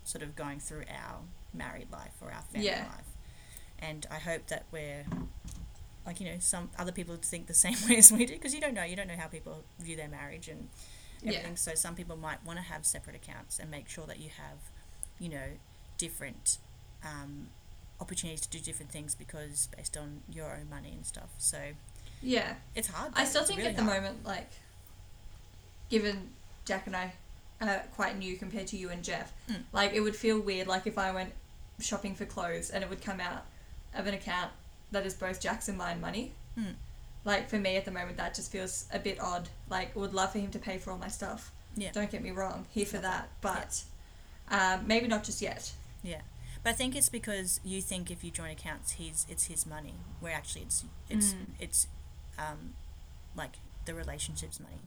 sort 0.03 0.23
of 0.23 0.35
going 0.35 0.59
through 0.59 0.83
our 0.89 1.19
married 1.53 1.91
life 1.91 2.13
or 2.21 2.31
our 2.31 2.41
family 2.43 2.65
Yeah. 2.67 2.85
life. 2.85 3.05
And 3.79 4.05
I 4.11 4.15
hope 4.15 4.47
that 4.47 4.65
we're 4.71 5.05
like 6.05 6.19
you 6.19 6.25
know 6.27 6.37
some 6.39 6.69
other 6.77 6.91
people 6.91 7.15
think 7.21 7.47
the 7.47 7.53
same 7.65 7.75
way 7.87 7.97
as 7.97 8.11
we 8.11 8.25
do 8.25 8.33
because 8.33 8.53
you 8.53 8.61
don't 8.61 8.73
know 8.73 8.83
you 8.83 8.95
don't 8.95 9.07
know 9.07 9.17
how 9.17 9.27
people 9.27 9.63
view 9.79 9.95
their 9.95 10.07
marriage 10.09 10.47
and 10.47 10.69
Yeah. 11.21 11.31
everything. 11.31 11.55
So 11.57 11.75
some 11.75 11.95
people 11.95 12.15
might 12.17 12.43
want 12.45 12.57
to 12.59 12.63
have 12.63 12.85
separate 12.85 13.15
accounts 13.15 13.59
and 13.59 13.69
make 13.69 13.87
sure 13.89 14.05
that 14.07 14.19
you 14.19 14.29
have 14.29 14.57
you 15.19 15.29
know 15.29 15.47
different 15.97 16.57
um, 17.03 17.47
opportunities 18.01 18.41
to 18.41 18.49
do 18.49 18.59
different 18.59 18.91
things 18.91 19.15
because 19.15 19.67
based 19.75 19.97
on 19.97 20.21
your 20.31 20.51
own 20.55 20.69
money 20.69 20.91
and 20.95 21.05
stuff. 21.05 21.29
So 21.37 21.59
Yeah. 22.21 22.55
it's 22.75 22.87
hard. 22.87 23.11
I 23.15 23.25
still 23.25 23.43
think 23.43 23.57
really 23.59 23.69
at 23.71 23.75
the 23.77 23.83
hard. 23.83 23.97
moment, 24.03 24.25
like, 24.25 24.49
given 25.89 26.29
Jack 26.65 26.87
and 26.87 26.95
I 26.95 27.13
are 27.61 27.83
quite 27.95 28.17
new 28.17 28.37
compared 28.37 28.67
to 28.67 28.77
you 28.77 28.89
and 28.89 29.03
Jeff, 29.03 29.33
Mm. 29.49 29.63
like, 29.73 29.93
it 29.93 30.01
would 30.01 30.15
feel 30.15 30.39
weird, 30.39 30.67
like, 30.67 30.87
if 30.87 30.97
I 30.97 31.11
went 31.11 31.33
shopping 31.79 32.15
for 32.15 32.25
clothes 32.25 32.69
and 32.69 32.83
it 32.83 32.89
would 32.89 33.01
come 33.01 33.19
out 33.19 33.45
of 33.93 34.07
an 34.07 34.13
account 34.13 34.51
that 34.91 35.05
is 35.05 35.13
both 35.13 35.39
Jack's 35.41 35.67
and 35.67 35.77
mine 35.77 35.99
money. 35.99 36.33
Mm. 36.57 36.75
Like, 37.25 37.49
for 37.49 37.57
me 37.57 37.75
at 37.75 37.85
the 37.85 37.91
moment, 37.91 38.17
that 38.17 38.33
just 38.33 38.51
feels 38.51 38.85
a 38.91 38.99
bit 38.99 39.19
odd. 39.19 39.49
Like, 39.69 39.95
would 39.95 40.13
love 40.13 40.31
for 40.31 40.39
him 40.39 40.51
to 40.51 40.59
pay 40.59 40.77
for 40.77 40.91
all 40.91 40.97
my 40.97 41.09
stuff. 41.09 41.51
Yeah. 41.75 41.91
Don't 41.91 42.09
get 42.09 42.21
me 42.23 42.31
wrong, 42.31 42.65
here 42.71 42.85
for 42.85 42.97
that, 42.97 43.29
but 43.41 43.83
um, 44.49 44.87
maybe 44.87 45.07
not 45.07 45.23
just 45.23 45.41
yet. 45.41 45.71
Yeah, 46.01 46.21
but 46.63 46.71
I 46.71 46.73
think 46.73 46.95
it's 46.95 47.09
because 47.09 47.59
you 47.63 47.81
think 47.81 48.11
if 48.11 48.23
you 48.23 48.31
join 48.31 48.49
accounts, 48.51 48.93
he's 48.93 49.25
it's 49.29 49.45
his 49.45 49.65
money, 49.65 49.95
where 50.19 50.33
actually 50.33 50.61
it's 50.63 50.83
it's 51.09 51.33
Mm. 51.33 51.45
it's 51.59 51.87
um, 52.37 52.73
like 53.35 53.57
the 53.85 53.93
relationship's 53.93 54.59
money. 54.59 54.81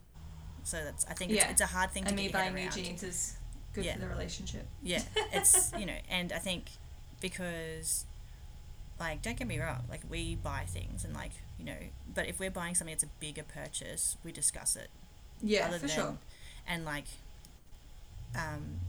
So 0.64 0.84
that's 0.84 1.04
I 1.06 1.14
think 1.14 1.32
it's, 1.32 1.40
Yeah. 1.44 1.50
it's 1.50 1.60
a 1.60 1.66
hard 1.66 1.90
thing 1.90 2.04
to 2.04 2.08
And 2.10 2.16
get 2.18 2.24
me 2.26 2.30
head 2.30 2.52
buying 2.52 2.54
new 2.54 2.70
jeans 2.70 3.02
is 3.02 3.36
good 3.72 3.84
Yeah. 3.84 3.94
for 3.94 4.00
the 4.00 4.08
relationship. 4.08 4.66
Yeah, 4.82 5.02
it's 5.32 5.72
you 5.78 5.86
know, 5.86 5.98
and 6.08 6.32
I 6.32 6.38
think 6.38 6.64
because 7.20 8.04
like 9.00 9.22
don't 9.22 9.36
get 9.36 9.46
me 9.48 9.58
wrong, 9.58 9.84
like 9.88 10.02
we 10.08 10.36
buy 10.36 10.64
things 10.68 11.04
and 11.04 11.14
like 11.14 11.32
you 11.58 11.64
know, 11.64 11.76
but 12.14 12.26
if 12.26 12.38
we're 12.38 12.50
buying 12.50 12.74
something 12.74 12.94
that's 12.94 13.04
a 13.04 13.10
bigger 13.20 13.42
purchase, 13.44 14.16
we 14.24 14.32
discuss 14.32 14.76
it. 14.76 14.88
Yeah, 15.42 15.66
other 15.68 15.78
for 15.78 15.86
than, 15.86 15.96
sure. 15.96 16.18
And 16.66 16.84
like, 16.84 17.06
um, 18.36 18.80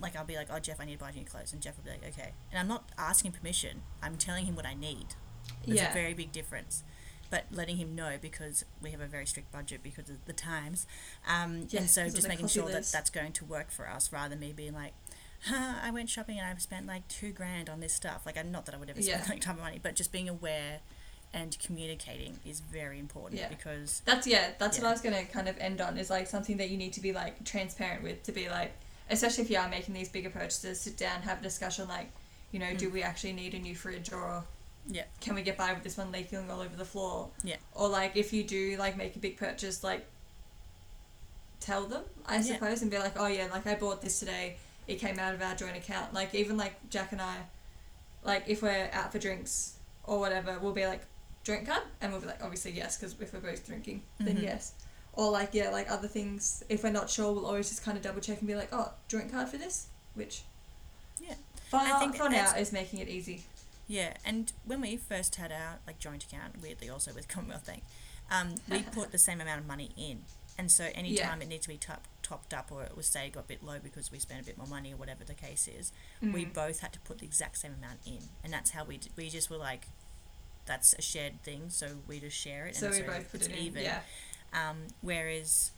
like 0.00 0.16
I'll 0.16 0.24
be 0.24 0.36
like, 0.36 0.48
oh 0.50 0.58
Jeff, 0.58 0.80
I 0.80 0.84
need 0.84 0.98
to 0.98 1.04
buy 1.04 1.10
new 1.12 1.24
clothes, 1.24 1.52
and 1.52 1.62
Jeff 1.62 1.76
will 1.76 1.84
be 1.84 1.90
like, 1.90 2.04
okay. 2.08 2.32
And 2.50 2.58
I'm 2.58 2.68
not 2.68 2.84
asking 2.98 3.32
permission. 3.32 3.82
I'm 4.02 4.16
telling 4.16 4.46
him 4.46 4.54
what 4.56 4.66
I 4.66 4.74
need. 4.74 5.14
There's 5.64 5.78
Yeah. 5.80 5.90
a 5.90 5.94
very 5.94 6.14
big 6.14 6.32
difference. 6.32 6.82
But 7.28 7.46
letting 7.50 7.76
him 7.76 7.96
know 7.96 8.18
because 8.20 8.64
we 8.80 8.92
have 8.92 9.00
a 9.00 9.06
very 9.06 9.26
strict 9.26 9.50
budget 9.50 9.82
because 9.82 10.08
of 10.08 10.24
the 10.26 10.32
times, 10.32 10.86
um, 11.26 11.66
Yeah, 11.70 11.80
and 11.80 11.90
so 11.90 12.08
just 12.08 12.28
making 12.28 12.46
sure 12.48 12.68
that 12.70 12.84
that's 12.92 13.10
going 13.10 13.32
to 13.32 13.44
work 13.44 13.70
for 13.72 13.88
us 13.88 14.12
rather 14.12 14.28
than 14.30 14.38
me 14.40 14.52
being 14.52 14.74
like, 14.74 14.92
huh, 15.46 15.74
I 15.82 15.90
went 15.90 16.08
shopping 16.08 16.38
and 16.38 16.46
I've 16.46 16.62
spent 16.62 16.86
like 16.86 17.08
two 17.08 17.32
grand 17.32 17.68
on 17.68 17.80
this 17.80 17.92
stuff. 17.92 18.22
Like, 18.26 18.36
I'm 18.38 18.52
not 18.52 18.64
that 18.66 18.76
I 18.76 18.78
would 18.78 18.88
ever 18.90 19.02
spend 19.02 19.22
Yeah. 19.24 19.28
like 19.28 19.40
time 19.40 19.56
of 19.56 19.62
money, 19.62 19.80
but 19.82 19.96
just 19.96 20.12
being 20.12 20.28
aware 20.28 20.80
and 21.34 21.58
communicating 21.58 22.38
is 22.44 22.60
very 22.60 23.00
important 23.00 23.40
Yeah. 23.40 23.48
because 23.48 24.02
That's 24.04 24.26
yeah. 24.28 24.52
That's 24.58 24.76
Yeah. 24.78 24.84
what 24.84 24.88
I 24.90 24.92
was 24.92 25.00
gonna 25.00 25.24
kind 25.24 25.48
of 25.48 25.58
end 25.58 25.80
on. 25.80 25.98
Is 25.98 26.10
like 26.10 26.28
something 26.28 26.58
that 26.58 26.70
you 26.70 26.76
need 26.76 26.92
to 26.92 27.00
be 27.00 27.12
like 27.12 27.44
transparent 27.44 28.04
with. 28.04 28.22
To 28.22 28.32
be 28.32 28.48
like, 28.48 28.72
especially 29.10 29.44
if 29.44 29.50
you 29.50 29.58
are 29.58 29.68
making 29.68 29.94
these 29.94 30.08
bigger 30.08 30.30
purchases, 30.30 30.80
sit 30.80 30.96
down, 30.96 31.22
have 31.22 31.40
a 31.40 31.42
discussion. 31.42 31.86
Like, 31.88 32.10
you 32.52 32.58
know, 32.58 32.74
do 32.74 32.88
Mm. 32.88 32.92
we 32.92 33.02
actually 33.02 33.32
need 33.32 33.54
a 33.54 33.58
new 33.58 33.74
fridge 33.74 34.12
or 34.12 34.44
Yeah. 34.88 35.04
can 35.20 35.34
we 35.34 35.42
get 35.42 35.56
by 35.56 35.72
with 35.72 35.82
this 35.82 35.96
one 35.96 36.12
leaking 36.12 36.50
all 36.50 36.60
over 36.60 36.76
the 36.76 36.84
floor? 36.84 37.30
Yeah. 37.42 37.56
Or 37.74 37.88
like 37.88 38.16
if 38.16 38.32
you 38.32 38.44
do 38.44 38.76
like 38.78 38.96
make 38.96 39.16
a 39.16 39.18
big 39.18 39.36
purchase, 39.36 39.82
like 39.84 40.06
tell 41.60 41.86
them 41.86 42.04
I 42.26 42.36
Yeah. 42.36 42.42
suppose 42.42 42.82
and 42.82 42.90
be 42.90 42.98
like, 42.98 43.14
oh 43.18 43.26
yeah, 43.26 43.46
like 43.50 43.66
I 43.66 43.74
bought 43.74 44.02
this 44.02 44.18
today. 44.18 44.56
It 44.86 44.96
came 44.96 45.18
out 45.18 45.34
of 45.34 45.42
our 45.42 45.54
joint 45.54 45.76
account. 45.76 46.12
Like 46.14 46.34
even 46.34 46.56
like 46.56 46.88
Jack 46.90 47.12
and 47.12 47.20
I, 47.22 47.36
like 48.22 48.44
if 48.48 48.62
we're 48.62 48.88
out 48.92 49.12
for 49.12 49.18
drinks 49.18 49.74
or 50.04 50.18
whatever, 50.20 50.58
we'll 50.60 50.72
be 50.72 50.86
like 50.86 51.02
drink 51.44 51.66
card, 51.68 51.82
and 52.00 52.10
we'll 52.12 52.20
be 52.20 52.26
like 52.26 52.42
obviously 52.42 52.72
yes 52.72 52.96
because 52.96 53.14
if 53.20 53.32
we're 53.32 53.40
both 53.40 53.64
drinking, 53.66 54.02
then 54.18 54.36
Mhm. 54.36 54.42
yes. 54.42 54.72
Or 55.16 55.30
like 55.30 55.50
yeah, 55.54 55.70
like 55.70 55.90
other 55.90 56.08
things. 56.08 56.62
If 56.68 56.84
we're 56.84 56.90
not 56.90 57.08
sure, 57.10 57.32
we'll 57.32 57.46
always 57.46 57.68
just 57.70 57.82
kind 57.84 57.96
of 57.96 58.02
double 58.04 58.20
check 58.20 58.38
and 58.38 58.46
be 58.46 58.54
like, 58.54 58.68
oh, 58.72 58.92
joint 59.08 59.32
card 59.32 59.48
for 59.48 59.56
this, 59.56 59.86
which 60.14 60.42
Yeah. 61.18 61.34
for, 61.70 61.76
I 61.78 61.98
think 61.98 62.16
for 62.16 62.28
now 62.28 62.54
is 62.54 62.70
making 62.72 62.98
it 63.00 63.08
easy. 63.08 63.44
Yeah, 63.88 64.14
and 64.24 64.52
when 64.64 64.80
we 64.80 64.96
first 64.96 65.36
had 65.36 65.52
our 65.52 65.78
like 65.86 65.98
joint 65.98 66.24
account, 66.24 66.60
weirdly 66.62 66.90
also 66.90 67.12
with 67.14 67.28
Commonwealth 67.28 67.66
Bank, 67.66 67.82
um, 68.30 68.56
we 68.68 68.82
put 68.92 69.10
the 69.12 69.18
same 69.18 69.40
amount 69.40 69.60
of 69.60 69.66
money 69.66 69.90
in, 69.96 70.22
and 70.58 70.70
so 70.70 70.88
any 70.94 71.10
Yeah. 71.14 71.28
time 71.30 71.40
it 71.40 71.48
needs 71.48 71.62
to 71.62 71.68
be 71.70 71.78
top, 71.78 72.04
topped 72.22 72.52
up 72.52 72.70
or 72.70 72.82
it 72.82 72.94
was 72.96 73.06
say 73.06 73.30
got 73.30 73.44
a 73.44 73.46
bit 73.48 73.62
low 73.64 73.78
because 73.82 74.12
we 74.12 74.18
spent 74.18 74.42
a 74.42 74.44
bit 74.44 74.58
more 74.58 74.66
money 74.66 74.92
or 74.92 74.96
whatever 74.96 75.24
the 75.24 75.34
case 75.34 75.66
is, 75.66 75.92
we 76.20 76.44
Mm. 76.44 76.52
both 76.52 76.80
had 76.80 76.92
to 76.92 76.98
put 77.00 77.20
the 77.20 77.24
exact 77.24 77.56
same 77.58 77.72
amount 77.74 78.00
in, 78.04 78.18
and 78.44 78.52
that's 78.52 78.72
how 78.72 78.84
we 78.84 78.98
d- 78.98 79.10
we 79.16 79.30
just 79.30 79.48
were 79.48 79.56
like, 79.56 79.86
that's 80.66 80.92
a 80.94 81.00
shared 81.02 81.42
thing, 81.42 81.70
so 81.70 81.98
we 82.06 82.20
just 82.20 82.36
share 82.36 82.66
it, 82.66 82.76
so 82.76 82.86
and 82.86 82.94
we 82.96 83.00
so 83.00 83.06
both 83.06 83.30
put 83.32 83.42
it 83.42 83.52
in. 83.52 83.56
even. 83.56 83.82
Yeah. 83.84 84.00
Um, 84.56 84.86
whereas, 85.02 85.70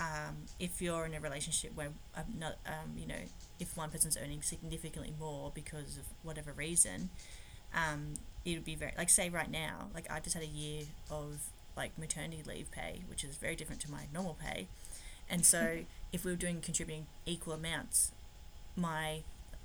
um, 0.00 0.36
if 0.60 0.80
you're 0.80 1.04
in 1.04 1.14
a 1.14 1.20
relationship 1.20 1.72
where 1.74 1.88
um, 2.16 2.24
not, 2.38 2.56
um, 2.66 2.96
you 2.96 3.06
know, 3.06 3.22
if 3.58 3.76
one 3.76 3.90
person's 3.90 4.16
earning 4.16 4.40
significantly 4.42 5.12
more 5.18 5.50
because 5.54 5.96
of 5.98 6.04
whatever 6.22 6.52
reason, 6.52 7.10
um, 7.74 8.14
it 8.44 8.54
would 8.54 8.64
be 8.64 8.76
very 8.76 8.92
like 8.96 9.08
say 9.10 9.28
right 9.28 9.50
now, 9.50 9.88
like 9.94 10.10
I 10.10 10.20
just 10.20 10.34
had 10.34 10.42
a 10.44 10.46
year 10.46 10.84
of 11.10 11.40
like 11.76 11.98
maternity 11.98 12.42
leave 12.46 12.70
pay, 12.70 13.02
which 13.08 13.24
is 13.24 13.36
very 13.36 13.56
different 13.56 13.80
to 13.82 13.90
my 13.90 14.02
normal 14.12 14.34
pay, 14.40 14.68
and 15.28 15.44
so 15.44 15.78
if 16.12 16.24
we 16.24 16.30
were 16.30 16.36
doing 16.36 16.60
contributing 16.60 17.06
equal 17.26 17.52
amounts, 17.54 18.12
my 18.76 19.22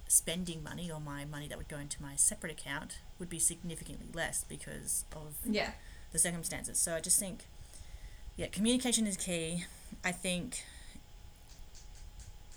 spending 0.08 0.64
money 0.64 0.90
or 0.92 1.00
my 1.00 1.24
money 1.24 1.48
that 1.48 1.58
would 1.58 1.68
go 1.68 1.78
into 1.78 2.02
my 2.02 2.16
separate 2.16 2.52
account 2.52 2.98
would 3.20 3.30
be 3.30 3.38
significantly 3.38 4.08
less 4.12 4.44
because 4.44 5.06
of 5.16 5.36
Yeah. 5.46 5.72
the 6.12 6.18
circumstances. 6.18 6.80
So 6.80 6.96
I 6.96 7.00
just 7.00 7.20
think, 7.20 7.46
yeah, 8.40 8.48
communication 8.48 9.06
is 9.06 9.18
key. 9.18 9.66
I 10.02 10.14
think 10.14 10.64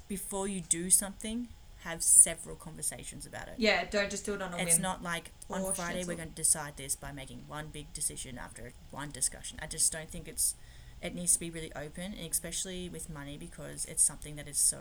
before 0.07 0.47
you 0.47 0.61
do 0.61 0.91
something, 0.91 1.49
have 1.81 2.05
several 2.05 2.55
conversations 2.55 3.27
about 3.27 3.49
it. 3.49 3.55
Yeah. 3.59 3.85
Don't 3.91 4.09
just 4.09 4.25
do 4.25 4.35
it 4.35 4.43
on 4.43 4.53
a 4.53 4.57
whim. 4.57 4.69
It's 4.69 4.79
not 4.79 5.03
like 5.03 5.33
on 5.51 5.63
Or 5.63 5.75
Friday 5.75 6.05
we're 6.07 6.15
going 6.15 6.29
to 6.29 6.35
decide 6.35 6.77
this 6.77 6.95
by 6.95 7.11
making 7.11 7.45
one 7.49 7.67
big 7.73 7.93
decision 7.93 8.39
after 8.39 8.73
one 8.93 9.11
discussion. 9.11 9.59
I 9.61 9.67
just 9.67 9.91
don't 9.93 10.09
think 10.09 10.29
it's 10.29 10.55
it 11.03 11.17
needs 11.17 11.33
to 11.33 11.41
be 11.41 11.51
really 11.51 11.73
open, 11.75 12.15
and 12.17 12.31
especially 12.31 12.89
with 12.89 13.11
money 13.11 13.37
because 13.37 13.85
it's 13.87 14.05
something 14.05 14.37
that 14.37 14.47
is 14.47 14.59
so 14.59 14.79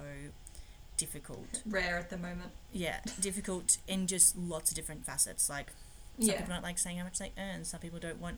difficult. 0.96 1.64
rare 1.66 1.98
at 1.98 2.12
the 2.12 2.18
moment. 2.18 2.52
Yeah, 2.72 3.00
difficult 3.20 3.80
in 3.88 4.06
just 4.06 4.38
lots 4.38 4.70
of 4.70 4.76
different 4.76 5.04
facets. 5.04 5.50
Like 5.50 5.72
some 6.20 6.30
Yeah. 6.30 6.38
people 6.38 6.54
don't 6.54 6.62
like 6.62 6.78
saying 6.78 7.00
how 7.00 7.06
much 7.06 7.18
they 7.18 7.32
earn. 7.40 7.66
Some 7.66 7.80
people 7.80 7.98
don't 7.98 8.22
want, 8.22 8.38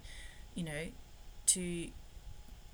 you 0.55 0.64
know, 0.64 0.84
to. 1.47 1.88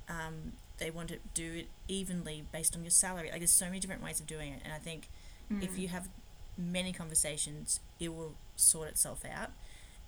Um, 0.10 0.54
they 0.80 0.90
want 0.90 1.10
to 1.10 1.18
do 1.34 1.54
it 1.54 1.68
evenly 1.88 2.46
based 2.52 2.76
on 2.76 2.84
your 2.84 2.92
salary. 2.92 3.30
Like 3.30 3.40
there's 3.40 3.52
so 3.52 3.66
many 3.66 3.80
different 3.80 4.02
ways 4.04 4.20
of 4.20 4.28
doing 4.28 4.54
it, 4.54 4.62
and 4.64 4.74
I 4.74 4.78
think 4.80 5.08
if 5.50 5.72
Mm. 5.76 5.80
you 5.80 5.88
have 5.90 6.10
many 6.58 6.92
conversations, 6.94 7.80
it 8.00 8.10
will 8.10 8.36
sort 8.56 8.88
itself 8.90 9.24
out. 9.26 9.52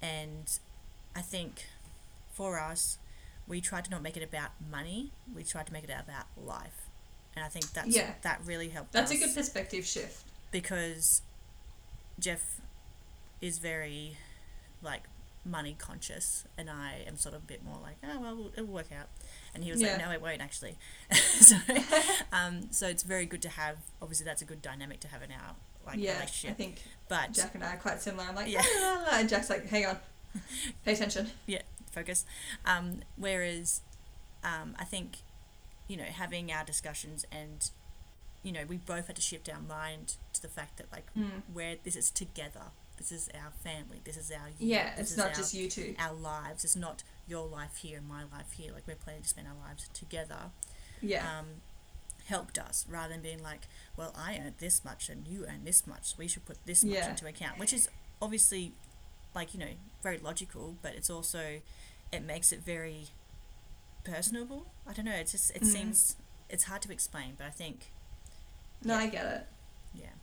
And 0.01 0.49
I 1.15 1.21
think 1.21 1.65
for 2.33 2.59
us, 2.59 2.97
we 3.47 3.59
tried 3.61 3.85
to 3.85 3.91
not 3.91 4.01
make 4.01 4.15
it 4.17 4.23
about 4.23 4.51
money. 4.69 5.11
We 5.35 5.43
tried 5.43 5.67
to 5.67 5.73
make 5.73 5.83
it 5.83 5.89
about 5.89 6.25
life, 6.37 6.87
and 7.35 7.43
I 7.45 7.47
think 7.49 7.71
that's 7.73 7.89
Yeah. 7.95 8.13
that 8.21 8.41
really 8.45 8.69
helped. 8.69 8.91
That's 8.93 9.11
a 9.11 9.17
good 9.17 9.33
perspective 9.35 9.85
shift. 9.85 10.25
because 10.51 11.21
Jeff 12.19 12.59
is 13.39 13.57
very 13.59 14.17
like 14.81 15.03
money 15.45 15.75
conscious, 15.77 16.45
and 16.57 16.69
I 16.69 17.03
am 17.07 17.17
sort 17.17 17.35
of 17.35 17.43
a 17.43 17.45
bit 17.45 17.63
more 17.63 17.77
like, 17.81 17.97
oh 18.03 18.19
well, 18.19 18.51
it'll 18.53 18.65
work 18.65 18.91
out. 18.91 19.07
And 19.53 19.63
he 19.63 19.71
was 19.71 19.81
Yeah. 19.81 19.93
like, 19.93 19.99
no, 20.05 20.11
it 20.11 20.21
won't 20.21 20.41
actually. 20.41 20.77
so, 21.13 21.55
um, 22.31 22.71
so 22.71 22.87
it's 22.87 23.03
very 23.03 23.25
good 23.25 23.41
to 23.41 23.49
have. 23.49 23.77
Obviously, 24.01 24.25
that's 24.25 24.41
a 24.41 24.45
good 24.45 24.61
dynamic 24.61 24.99
to 25.01 25.07
have 25.09 25.21
in 25.23 25.31
our 25.31 25.55
like 25.85 25.97
yeah, 25.99 26.11
I 26.11 26.13
relationship. 26.15 26.57
think 26.57 26.81
But 27.09 27.33
Jack 27.33 27.55
and 27.55 27.63
I 27.63 27.73
are 27.73 27.77
quite 27.77 28.01
similar. 28.01 28.25
I'm 28.29 28.35
like, 28.35 28.47
Yeah. 28.49 28.61
la, 28.81 28.87
la, 28.89 29.01
la, 29.01 29.07
and 29.19 29.27
Jack's 29.29 29.49
like, 29.49 29.67
hang 29.67 29.85
on, 29.87 29.97
pay 30.85 30.93
attention. 30.93 31.29
Yeah, 31.47 31.63
focus. 31.91 32.25
Um, 32.65 33.01
whereas, 33.17 33.81
um, 34.43 34.75
I 34.79 34.85
think, 34.85 35.17
you 35.87 35.97
know, 35.97 36.03
having 36.03 36.51
our 36.51 36.63
discussions 36.63 37.25
and, 37.31 37.69
you 38.43 38.51
know, 38.51 38.63
we 38.67 38.77
both 38.77 39.07
had 39.07 39.15
to 39.17 39.21
shift 39.21 39.49
our 39.49 39.59
mind 39.59 40.15
to 40.33 40.41
the 40.41 40.47
fact 40.47 40.77
that 40.77 40.85
like 40.91 41.07
Mm. 41.17 41.41
where 41.51 41.75
this 41.83 41.95
is 41.95 42.09
together. 42.11 42.65
This 42.97 43.11
is 43.11 43.29
our 43.33 43.51
family. 43.63 43.99
This 44.03 44.15
is 44.17 44.31
our 44.31 44.49
year, 44.59 44.77
Yeah, 44.83 44.93
it's 44.97 45.17
not 45.17 45.33
just 45.33 45.53
you 45.55 45.67
two. 45.69 45.95
our 45.97 46.13
lives. 46.13 46.63
It's 46.63 46.75
not 46.75 47.01
your 47.31 47.47
life 47.47 47.77
here 47.77 47.97
and 47.97 48.07
my 48.07 48.23
life 48.23 48.51
here. 48.57 48.71
Like 48.73 48.85
we're 48.85 48.95
planning 49.05 49.23
to 49.23 49.27
spend 49.29 49.47
our 49.47 49.55
lives 49.67 49.89
together. 49.93 50.51
Yeah, 51.01 51.25
Um, 51.39 51.47
helped 52.25 52.59
us 52.59 52.85
rather 52.87 53.11
than 53.13 53.21
being 53.21 53.41
like, 53.41 53.61
well, 53.97 54.13
I 54.15 54.37
earned 54.37 54.55
this 54.59 54.83
much 54.85 55.09
and 55.09 55.27
you 55.27 55.45
earn 55.47 55.63
this 55.63 55.87
much. 55.87 56.03
So 56.09 56.15
we 56.19 56.27
should 56.27 56.45
put 56.45 56.57
this 56.65 56.83
much 56.83 56.93
Yeah. 56.95 57.09
into 57.09 57.25
account, 57.25 57.57
which 57.57 57.73
is 57.73 57.89
obviously, 58.21 58.73
like 59.33 59.53
you 59.55 59.59
know, 59.59 59.73
very 60.03 60.19
logical, 60.19 60.77
but 60.83 60.93
it's 60.93 61.09
also, 61.09 61.61
it 62.11 62.21
makes 62.23 62.51
it 62.51 62.59
very 62.63 63.07
personable. 64.03 64.67
I 64.85 64.93
don't 64.93 65.05
know. 65.05 65.15
It's 65.23 65.31
just 65.31 65.51
it 65.51 65.63
Mm. 65.63 65.71
seems 65.73 66.15
it's 66.49 66.65
hard 66.65 66.81
to 66.83 66.91
explain, 66.91 67.35
but 67.37 67.47
I 67.47 67.51
think 67.51 67.91
no, 68.83 68.95
yeah. 68.95 68.99
I 69.03 69.07
get 69.07 69.25
it. 69.25 69.47
yeah, 69.93 70.13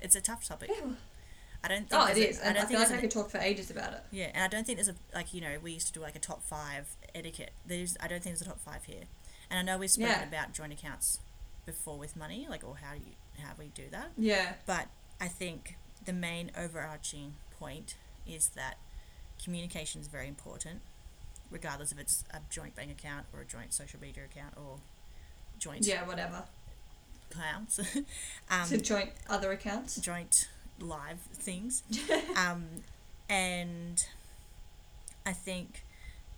it's 0.00 0.16
a 0.16 0.20
tough 0.20 0.44
topic. 0.46 0.70
Ew. 0.70 0.96
I 1.66 1.68
don't. 1.68 1.88
Think 1.90 2.02
Oh, 2.02 2.06
it 2.06 2.14
there's 2.14 2.18
a- 2.26 2.30
is, 2.30 2.40
I 2.40 2.44
don't 2.44 2.56
I 2.56 2.58
think 2.60 2.70
feel 2.70 2.88
like 2.88 2.98
I 2.98 3.00
could 3.00 3.10
talk 3.10 3.30
for 3.30 3.38
ages 3.38 3.70
about 3.70 3.92
it. 3.92 4.00
Yeah, 4.10 4.30
and 4.34 4.42
I 4.44 4.48
don't 4.48 4.64
think 4.66 4.78
there's 4.78 4.88
a 4.88 4.94
like 5.14 5.34
you 5.34 5.40
know 5.40 5.58
we 5.62 5.72
used 5.72 5.86
to 5.88 5.92
do 5.92 6.00
like 6.00 6.16
a 6.16 6.20
top 6.20 6.42
five 6.42 6.88
etiquette. 7.14 7.50
There's 7.66 7.96
I 8.00 8.08
don't 8.08 8.22
think 8.22 8.36
there's 8.36 8.42
a 8.42 8.50
top 8.50 8.60
five 8.60 8.84
here, 8.84 9.04
and 9.50 9.58
I 9.58 9.62
know 9.62 9.78
we've 9.78 9.90
spoken 9.90 10.12
Yeah. 10.12 10.28
about 10.28 10.52
joint 10.52 10.72
accounts 10.72 11.20
before 11.64 11.98
with 11.98 12.16
money, 12.16 12.46
like 12.48 12.62
or 12.64 12.76
how 12.76 12.94
you 12.94 13.12
how 13.42 13.52
we 13.58 13.66
do 13.68 13.84
that. 13.90 14.12
Yeah, 14.16 14.54
But 14.64 14.86
I 15.20 15.28
think 15.28 15.76
the 16.04 16.12
main 16.12 16.50
overarching 16.56 17.34
point 17.58 17.96
is 18.26 18.48
that 18.50 18.76
communication 19.42 20.00
is 20.00 20.06
very 20.08 20.28
important, 20.28 20.80
regardless 21.50 21.92
if 21.92 21.98
it's 21.98 22.24
a 22.32 22.38
joint 22.50 22.74
bank 22.76 22.90
account 22.90 23.26
or 23.34 23.40
a 23.40 23.44
joint 23.44 23.72
social 23.74 24.00
media 24.00 24.24
account 24.24 24.54
or 24.56 24.78
joint 25.58 25.86
yeah, 25.86 26.06
whatever. 26.06 26.44
accounts, 27.30 27.80
um, 28.50 28.68
to 28.68 28.78
joint 28.80 29.10
other 29.28 29.52
accounts. 29.52 29.96
joint 29.96 30.48
live 30.80 31.20
things. 31.32 31.82
um, 32.36 32.66
and 33.28 34.06
I 35.24 35.32
think 35.32 35.84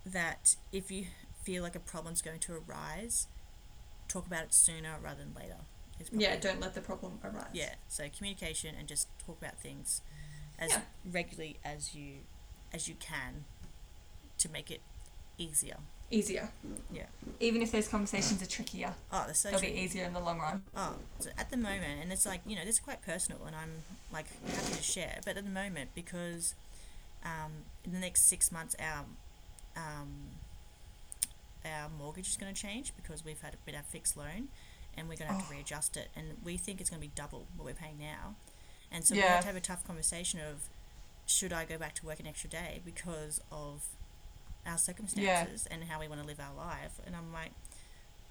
that 0.05 0.55
if 0.71 0.89
you 0.91 1.05
feel 1.43 1.63
like 1.63 1.75
a 1.75 1.79
problem's 1.79 2.21
going 2.21 2.39
to 2.39 2.53
arise, 2.67 3.27
talk 4.07 4.25
about 4.25 4.43
it 4.45 4.53
sooner 4.53 4.95
rather 5.01 5.23
than 5.23 5.33
later. 5.33 5.57
Yeah, 6.11 6.37
don't 6.37 6.61
let 6.61 6.73
the 6.75 6.81
problem 6.81 7.19
arise. 7.23 7.47
Yeah, 7.53 7.75
so 7.87 8.07
communication 8.15 8.73
and 8.77 8.87
just 8.87 9.07
talk 9.25 9.37
about 9.37 9.59
things 9.59 10.01
as 10.57 10.71
Yeah. 10.71 10.81
regularly 11.05 11.57
as 11.63 11.93
you 11.93 12.19
as 12.71 12.87
you 12.87 12.95
can 12.95 13.45
to 14.37 14.47
make 14.49 14.71
it 14.71 14.81
easier. 15.37 15.77
Easier. 16.11 16.49
Yeah. 16.91 17.05
Even 17.39 17.61
if 17.61 17.71
those 17.71 17.87
conversations 17.87 18.41
are 18.41 18.47
trickier, 18.47 18.93
Oh, 19.11 19.23
that's 19.27 19.39
so 19.39 19.51
they'll 19.51 19.59
be 19.61 19.67
easier 19.67 20.05
in 20.05 20.13
the 20.13 20.19
long 20.19 20.39
run. 20.39 20.63
Oh, 20.75 20.95
so 21.19 21.29
at 21.37 21.51
the 21.51 21.57
moment, 21.57 22.01
and 22.01 22.11
it's 22.11 22.25
like 22.25 22.41
you 22.47 22.55
know, 22.55 22.65
this 22.65 22.75
is 22.75 22.79
quite 22.79 23.01
personal, 23.03 23.41
and 23.45 23.55
I'm 23.55 23.83
like 24.11 24.25
happy 24.49 24.73
to 24.75 24.81
share. 24.83 25.19
But 25.23 25.37
at 25.37 25.43
the 25.43 25.49
moment, 25.51 25.91
because 25.93 26.55
um, 27.23 27.51
in 27.85 27.91
the 27.93 27.99
next 27.99 28.25
six 28.27 28.51
months, 28.51 28.75
our 28.79 29.05
um, 29.77 30.09
our 31.65 31.89
mortgage 31.89 32.27
is 32.29 32.37
going 32.37 32.53
to 32.53 32.59
change 32.59 32.93
because 32.95 33.23
we've 33.23 33.41
had 33.41 33.53
a 33.53 33.57
bit 33.65 33.75
of 33.75 33.81
a 33.81 33.83
fixed 33.83 34.17
loan, 34.17 34.47
and 34.97 35.07
we're 35.07 35.15
going 35.15 35.27
to 35.29 35.33
have 35.35 35.47
to 35.47 35.53
Oh. 35.53 35.57
readjust 35.57 35.95
it, 35.97 36.09
and 36.15 36.37
we 36.43 36.57
think 36.57 36.81
it's 36.81 36.89
going 36.89 37.01
to 37.01 37.07
be 37.07 37.11
double 37.15 37.45
what 37.55 37.65
we're 37.65 37.73
paying 37.73 37.99
now, 37.99 38.35
and 38.91 39.05
so 39.05 39.13
we 39.13 39.19
Yeah. 39.21 39.33
have 39.35 39.41
to 39.41 39.47
have 39.47 39.55
a 39.55 39.61
tough 39.61 39.85
conversation 39.85 40.39
of 40.39 40.69
should 41.27 41.53
I 41.53 41.65
go 41.65 41.77
back 41.77 41.93
to 41.95 42.05
work 42.07 42.19
an 42.19 42.25
extra 42.25 42.49
day 42.49 42.81
because 42.83 43.39
of 43.51 43.83
our 44.65 44.77
circumstances 44.77 45.67
and 45.71 45.83
how 45.85 45.99
we 45.99 46.07
want 46.07 46.21
to 46.21 46.27
live 46.27 46.39
our 46.39 46.55
life, 46.55 46.99
and 47.05 47.15
I'm 47.15 47.31
like. 47.33 47.51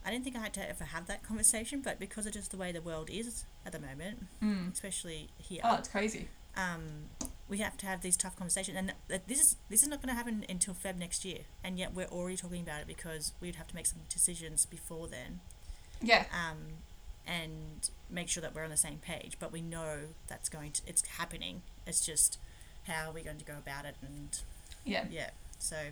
I 0.06 0.10
didn't 0.12 0.24
think 0.24 0.36
I 0.36 0.40
had 0.40 0.54
to 0.54 0.66
ever 0.66 0.84
have 0.84 1.06
that 1.08 1.22
conversation, 1.24 1.82
but 1.82 1.98
because 1.98 2.24
of 2.24 2.32
just 2.32 2.52
the 2.52 2.56
way 2.56 2.70
the 2.72 2.80
world 2.80 3.10
is 3.10 3.44
at 3.66 3.72
the 3.72 3.80
moment, 3.80 4.26
Mm. 4.40 4.72
especially 4.72 5.28
here, 5.36 5.60
Oh, 5.64 5.74
it's 5.74 5.88
crazy. 5.88 6.28
um, 6.56 7.10
we 7.48 7.58
have 7.58 7.76
to 7.78 7.86
have 7.86 8.00
these 8.00 8.16
tough 8.16 8.36
conversations. 8.36 8.76
And 8.78 8.94
this 9.26 9.40
is 9.40 9.56
this 9.68 9.82
is 9.82 9.88
not 9.88 10.00
going 10.00 10.08
to 10.08 10.14
happen 10.14 10.46
until 10.48 10.72
Feb 10.72 10.96
next 10.96 11.24
year, 11.24 11.40
and 11.64 11.78
yet 11.78 11.92
we're 11.92 12.06
already 12.06 12.36
talking 12.36 12.62
about 12.62 12.80
it 12.80 12.86
because 12.86 13.32
we'd 13.40 13.56
have 13.56 13.66
to 13.66 13.74
make 13.74 13.86
some 13.86 13.98
decisions 14.08 14.64
before 14.66 15.08
then, 15.08 15.40
Yeah. 16.00 16.24
um, 16.32 16.78
and 17.26 17.90
make 18.08 18.28
sure 18.28 18.40
that 18.40 18.54
we're 18.54 18.64
on 18.64 18.70
the 18.70 18.76
same 18.76 18.98
page. 18.98 19.36
But 19.38 19.50
we 19.52 19.60
know 19.60 20.14
that's 20.28 20.48
going 20.48 20.72
to 20.72 20.82
it's 20.86 21.06
happening. 21.06 21.62
It's 21.86 22.06
just 22.06 22.38
how 22.86 23.10
are 23.10 23.12
we 23.12 23.22
going 23.22 23.38
to 23.38 23.44
go 23.44 23.58
about 23.58 23.84
it, 23.84 23.96
and 24.00 24.38
Yeah. 24.84 25.06
yeah, 25.10 25.30
so 25.58 25.88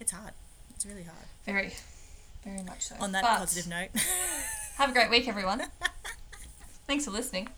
it's 0.00 0.12
hard. 0.12 0.32
It's 0.74 0.84
really 0.86 1.02
hard. 1.04 1.16
Very, 1.46 1.72
very 2.44 2.62
much 2.62 2.82
so. 2.88 2.96
On 3.00 3.12
that 3.12 3.22
But 3.22 3.38
positive 3.38 3.68
note, 3.68 3.88
Have 4.76 4.90
a 4.90 4.92
great 4.92 5.08
week, 5.10 5.28
everyone. 5.28 5.62
Thanks 6.86 7.04
for 7.04 7.12
listening. 7.12 7.48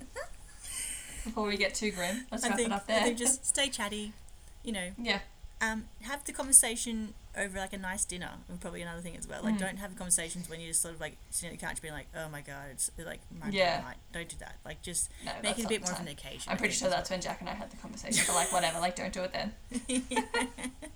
Before 1.24 1.46
we 1.48 1.56
get 1.56 1.74
too 1.74 1.90
grim, 1.90 2.26
let's 2.30 2.44
I 2.44 2.48
wrap 2.48 2.56
think 2.58 2.68
it 2.68 2.72
up 2.74 2.84
I 2.88 2.92
there. 2.92 3.02
think 3.04 3.18
just 3.18 3.44
stay 3.46 3.68
chatty. 3.68 4.12
You 4.62 4.72
know, 4.72 4.90
yeah. 5.00 5.20
um, 5.60 5.84
have 6.02 6.24
the 6.24 6.32
conversation 6.32 7.14
over 7.36 7.58
like 7.58 7.72
a 7.72 7.78
nice 7.78 8.04
dinner. 8.04 8.30
And 8.48 8.60
probably 8.60 8.82
another 8.82 9.00
thing 9.00 9.16
as 9.16 9.26
well. 9.26 9.40
Like, 9.42 9.54
Mm. 9.54 9.60
don't 9.60 9.76
have 9.78 9.96
conversations 9.96 10.48
when 10.50 10.60
you're 10.60 10.68
just 10.70 10.82
sort 10.82 10.94
of 10.94 11.00
like 11.00 11.16
sitting 11.30 11.50
on 11.50 11.56
the 11.58 11.66
couch 11.66 11.80
being 11.82 11.94
like, 11.94 12.06
"Oh 12.16 12.28
my 12.28 12.40
god, 12.42 12.66
it's 12.72 12.90
like 13.04 13.20
my 13.40 13.48
Yeah. 13.48 13.80
night." 13.80 13.96
Don't 14.12 14.28
do 14.28 14.36
that. 14.40 14.56
Like, 14.64 14.82
just 14.82 15.10
No, 15.24 15.32
make 15.42 15.58
it 15.58 15.64
a 15.64 15.68
bit 15.68 15.82
more 15.82 15.92
of 15.92 16.00
an 16.00 16.08
occasion. 16.08 16.50
I'm 16.52 16.58
pretty 16.58 16.74
sure 16.74 16.90
that's 16.90 17.10
when 17.10 17.20
Jack 17.20 17.40
and 17.40 17.48
I 17.48 17.54
had 17.54 17.70
the 17.70 17.76
conversation. 17.78 18.24
But 18.26 18.34
like, 18.34 18.52
whatever, 18.52 18.78
like, 18.78 18.94
don't 18.94 19.12
do 19.12 19.22
it 19.22 19.32
then. 19.32 19.54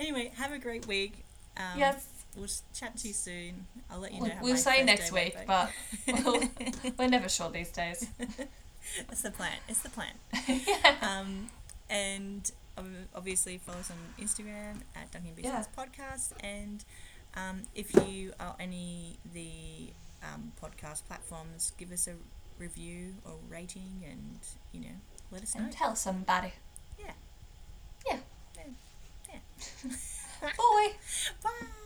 anyway, 0.00 0.32
have 0.36 0.52
a 0.52 0.58
great 0.58 0.86
week. 0.86 1.24
Um, 1.56 1.78
yes, 1.78 2.06
We'll 2.36 2.48
chat 2.72 2.96
to 2.98 3.08
you 3.08 3.14
soon. 3.14 3.66
I'll 3.90 3.98
let 3.98 4.12
you 4.12 4.20
know. 4.20 4.30
we'll, 4.40 4.52
we'll 4.52 4.56
say 4.56 4.84
next 4.84 5.10
week, 5.10 5.36
but 5.46 5.70
we'll, 6.06 6.42
we're 6.98 7.08
never 7.08 7.28
sure 7.28 7.50
these 7.50 7.70
days. 7.70 8.06
That's 9.08 9.22
the 9.22 9.32
plan. 9.32 9.56
It's 9.68 9.80
the 9.80 9.90
plan. 9.90 10.12
yeah. 10.48 10.96
Um, 11.02 11.50
and 11.88 12.50
um, 12.78 12.94
obviously 13.14 13.58
follow 13.58 13.78
us 13.80 13.90
on 13.90 14.24
Instagram 14.24 14.82
at 14.94 15.10
Duncan 15.10 15.34
Business 15.34 15.66
Podcast. 15.76 16.32
And 16.40 16.84
um, 17.34 17.62
if 17.74 17.94
you 18.06 18.32
are 18.38 18.54
any 18.60 19.16
the 19.32 19.92
um, 20.22 20.52
podcast 20.62 21.06
platforms, 21.06 21.72
give 21.78 21.90
us 21.90 22.06
a 22.06 22.14
review 22.58 23.14
or 23.24 23.34
rating, 23.48 24.04
and 24.08 24.38
you 24.72 24.80
know, 24.80 24.96
let 25.32 25.42
us 25.42 25.56
know. 25.56 25.64
And 25.64 25.72
tell 25.72 25.96
somebody. 25.96 26.52
Boy. 30.40 30.96
Bye. 31.42 31.66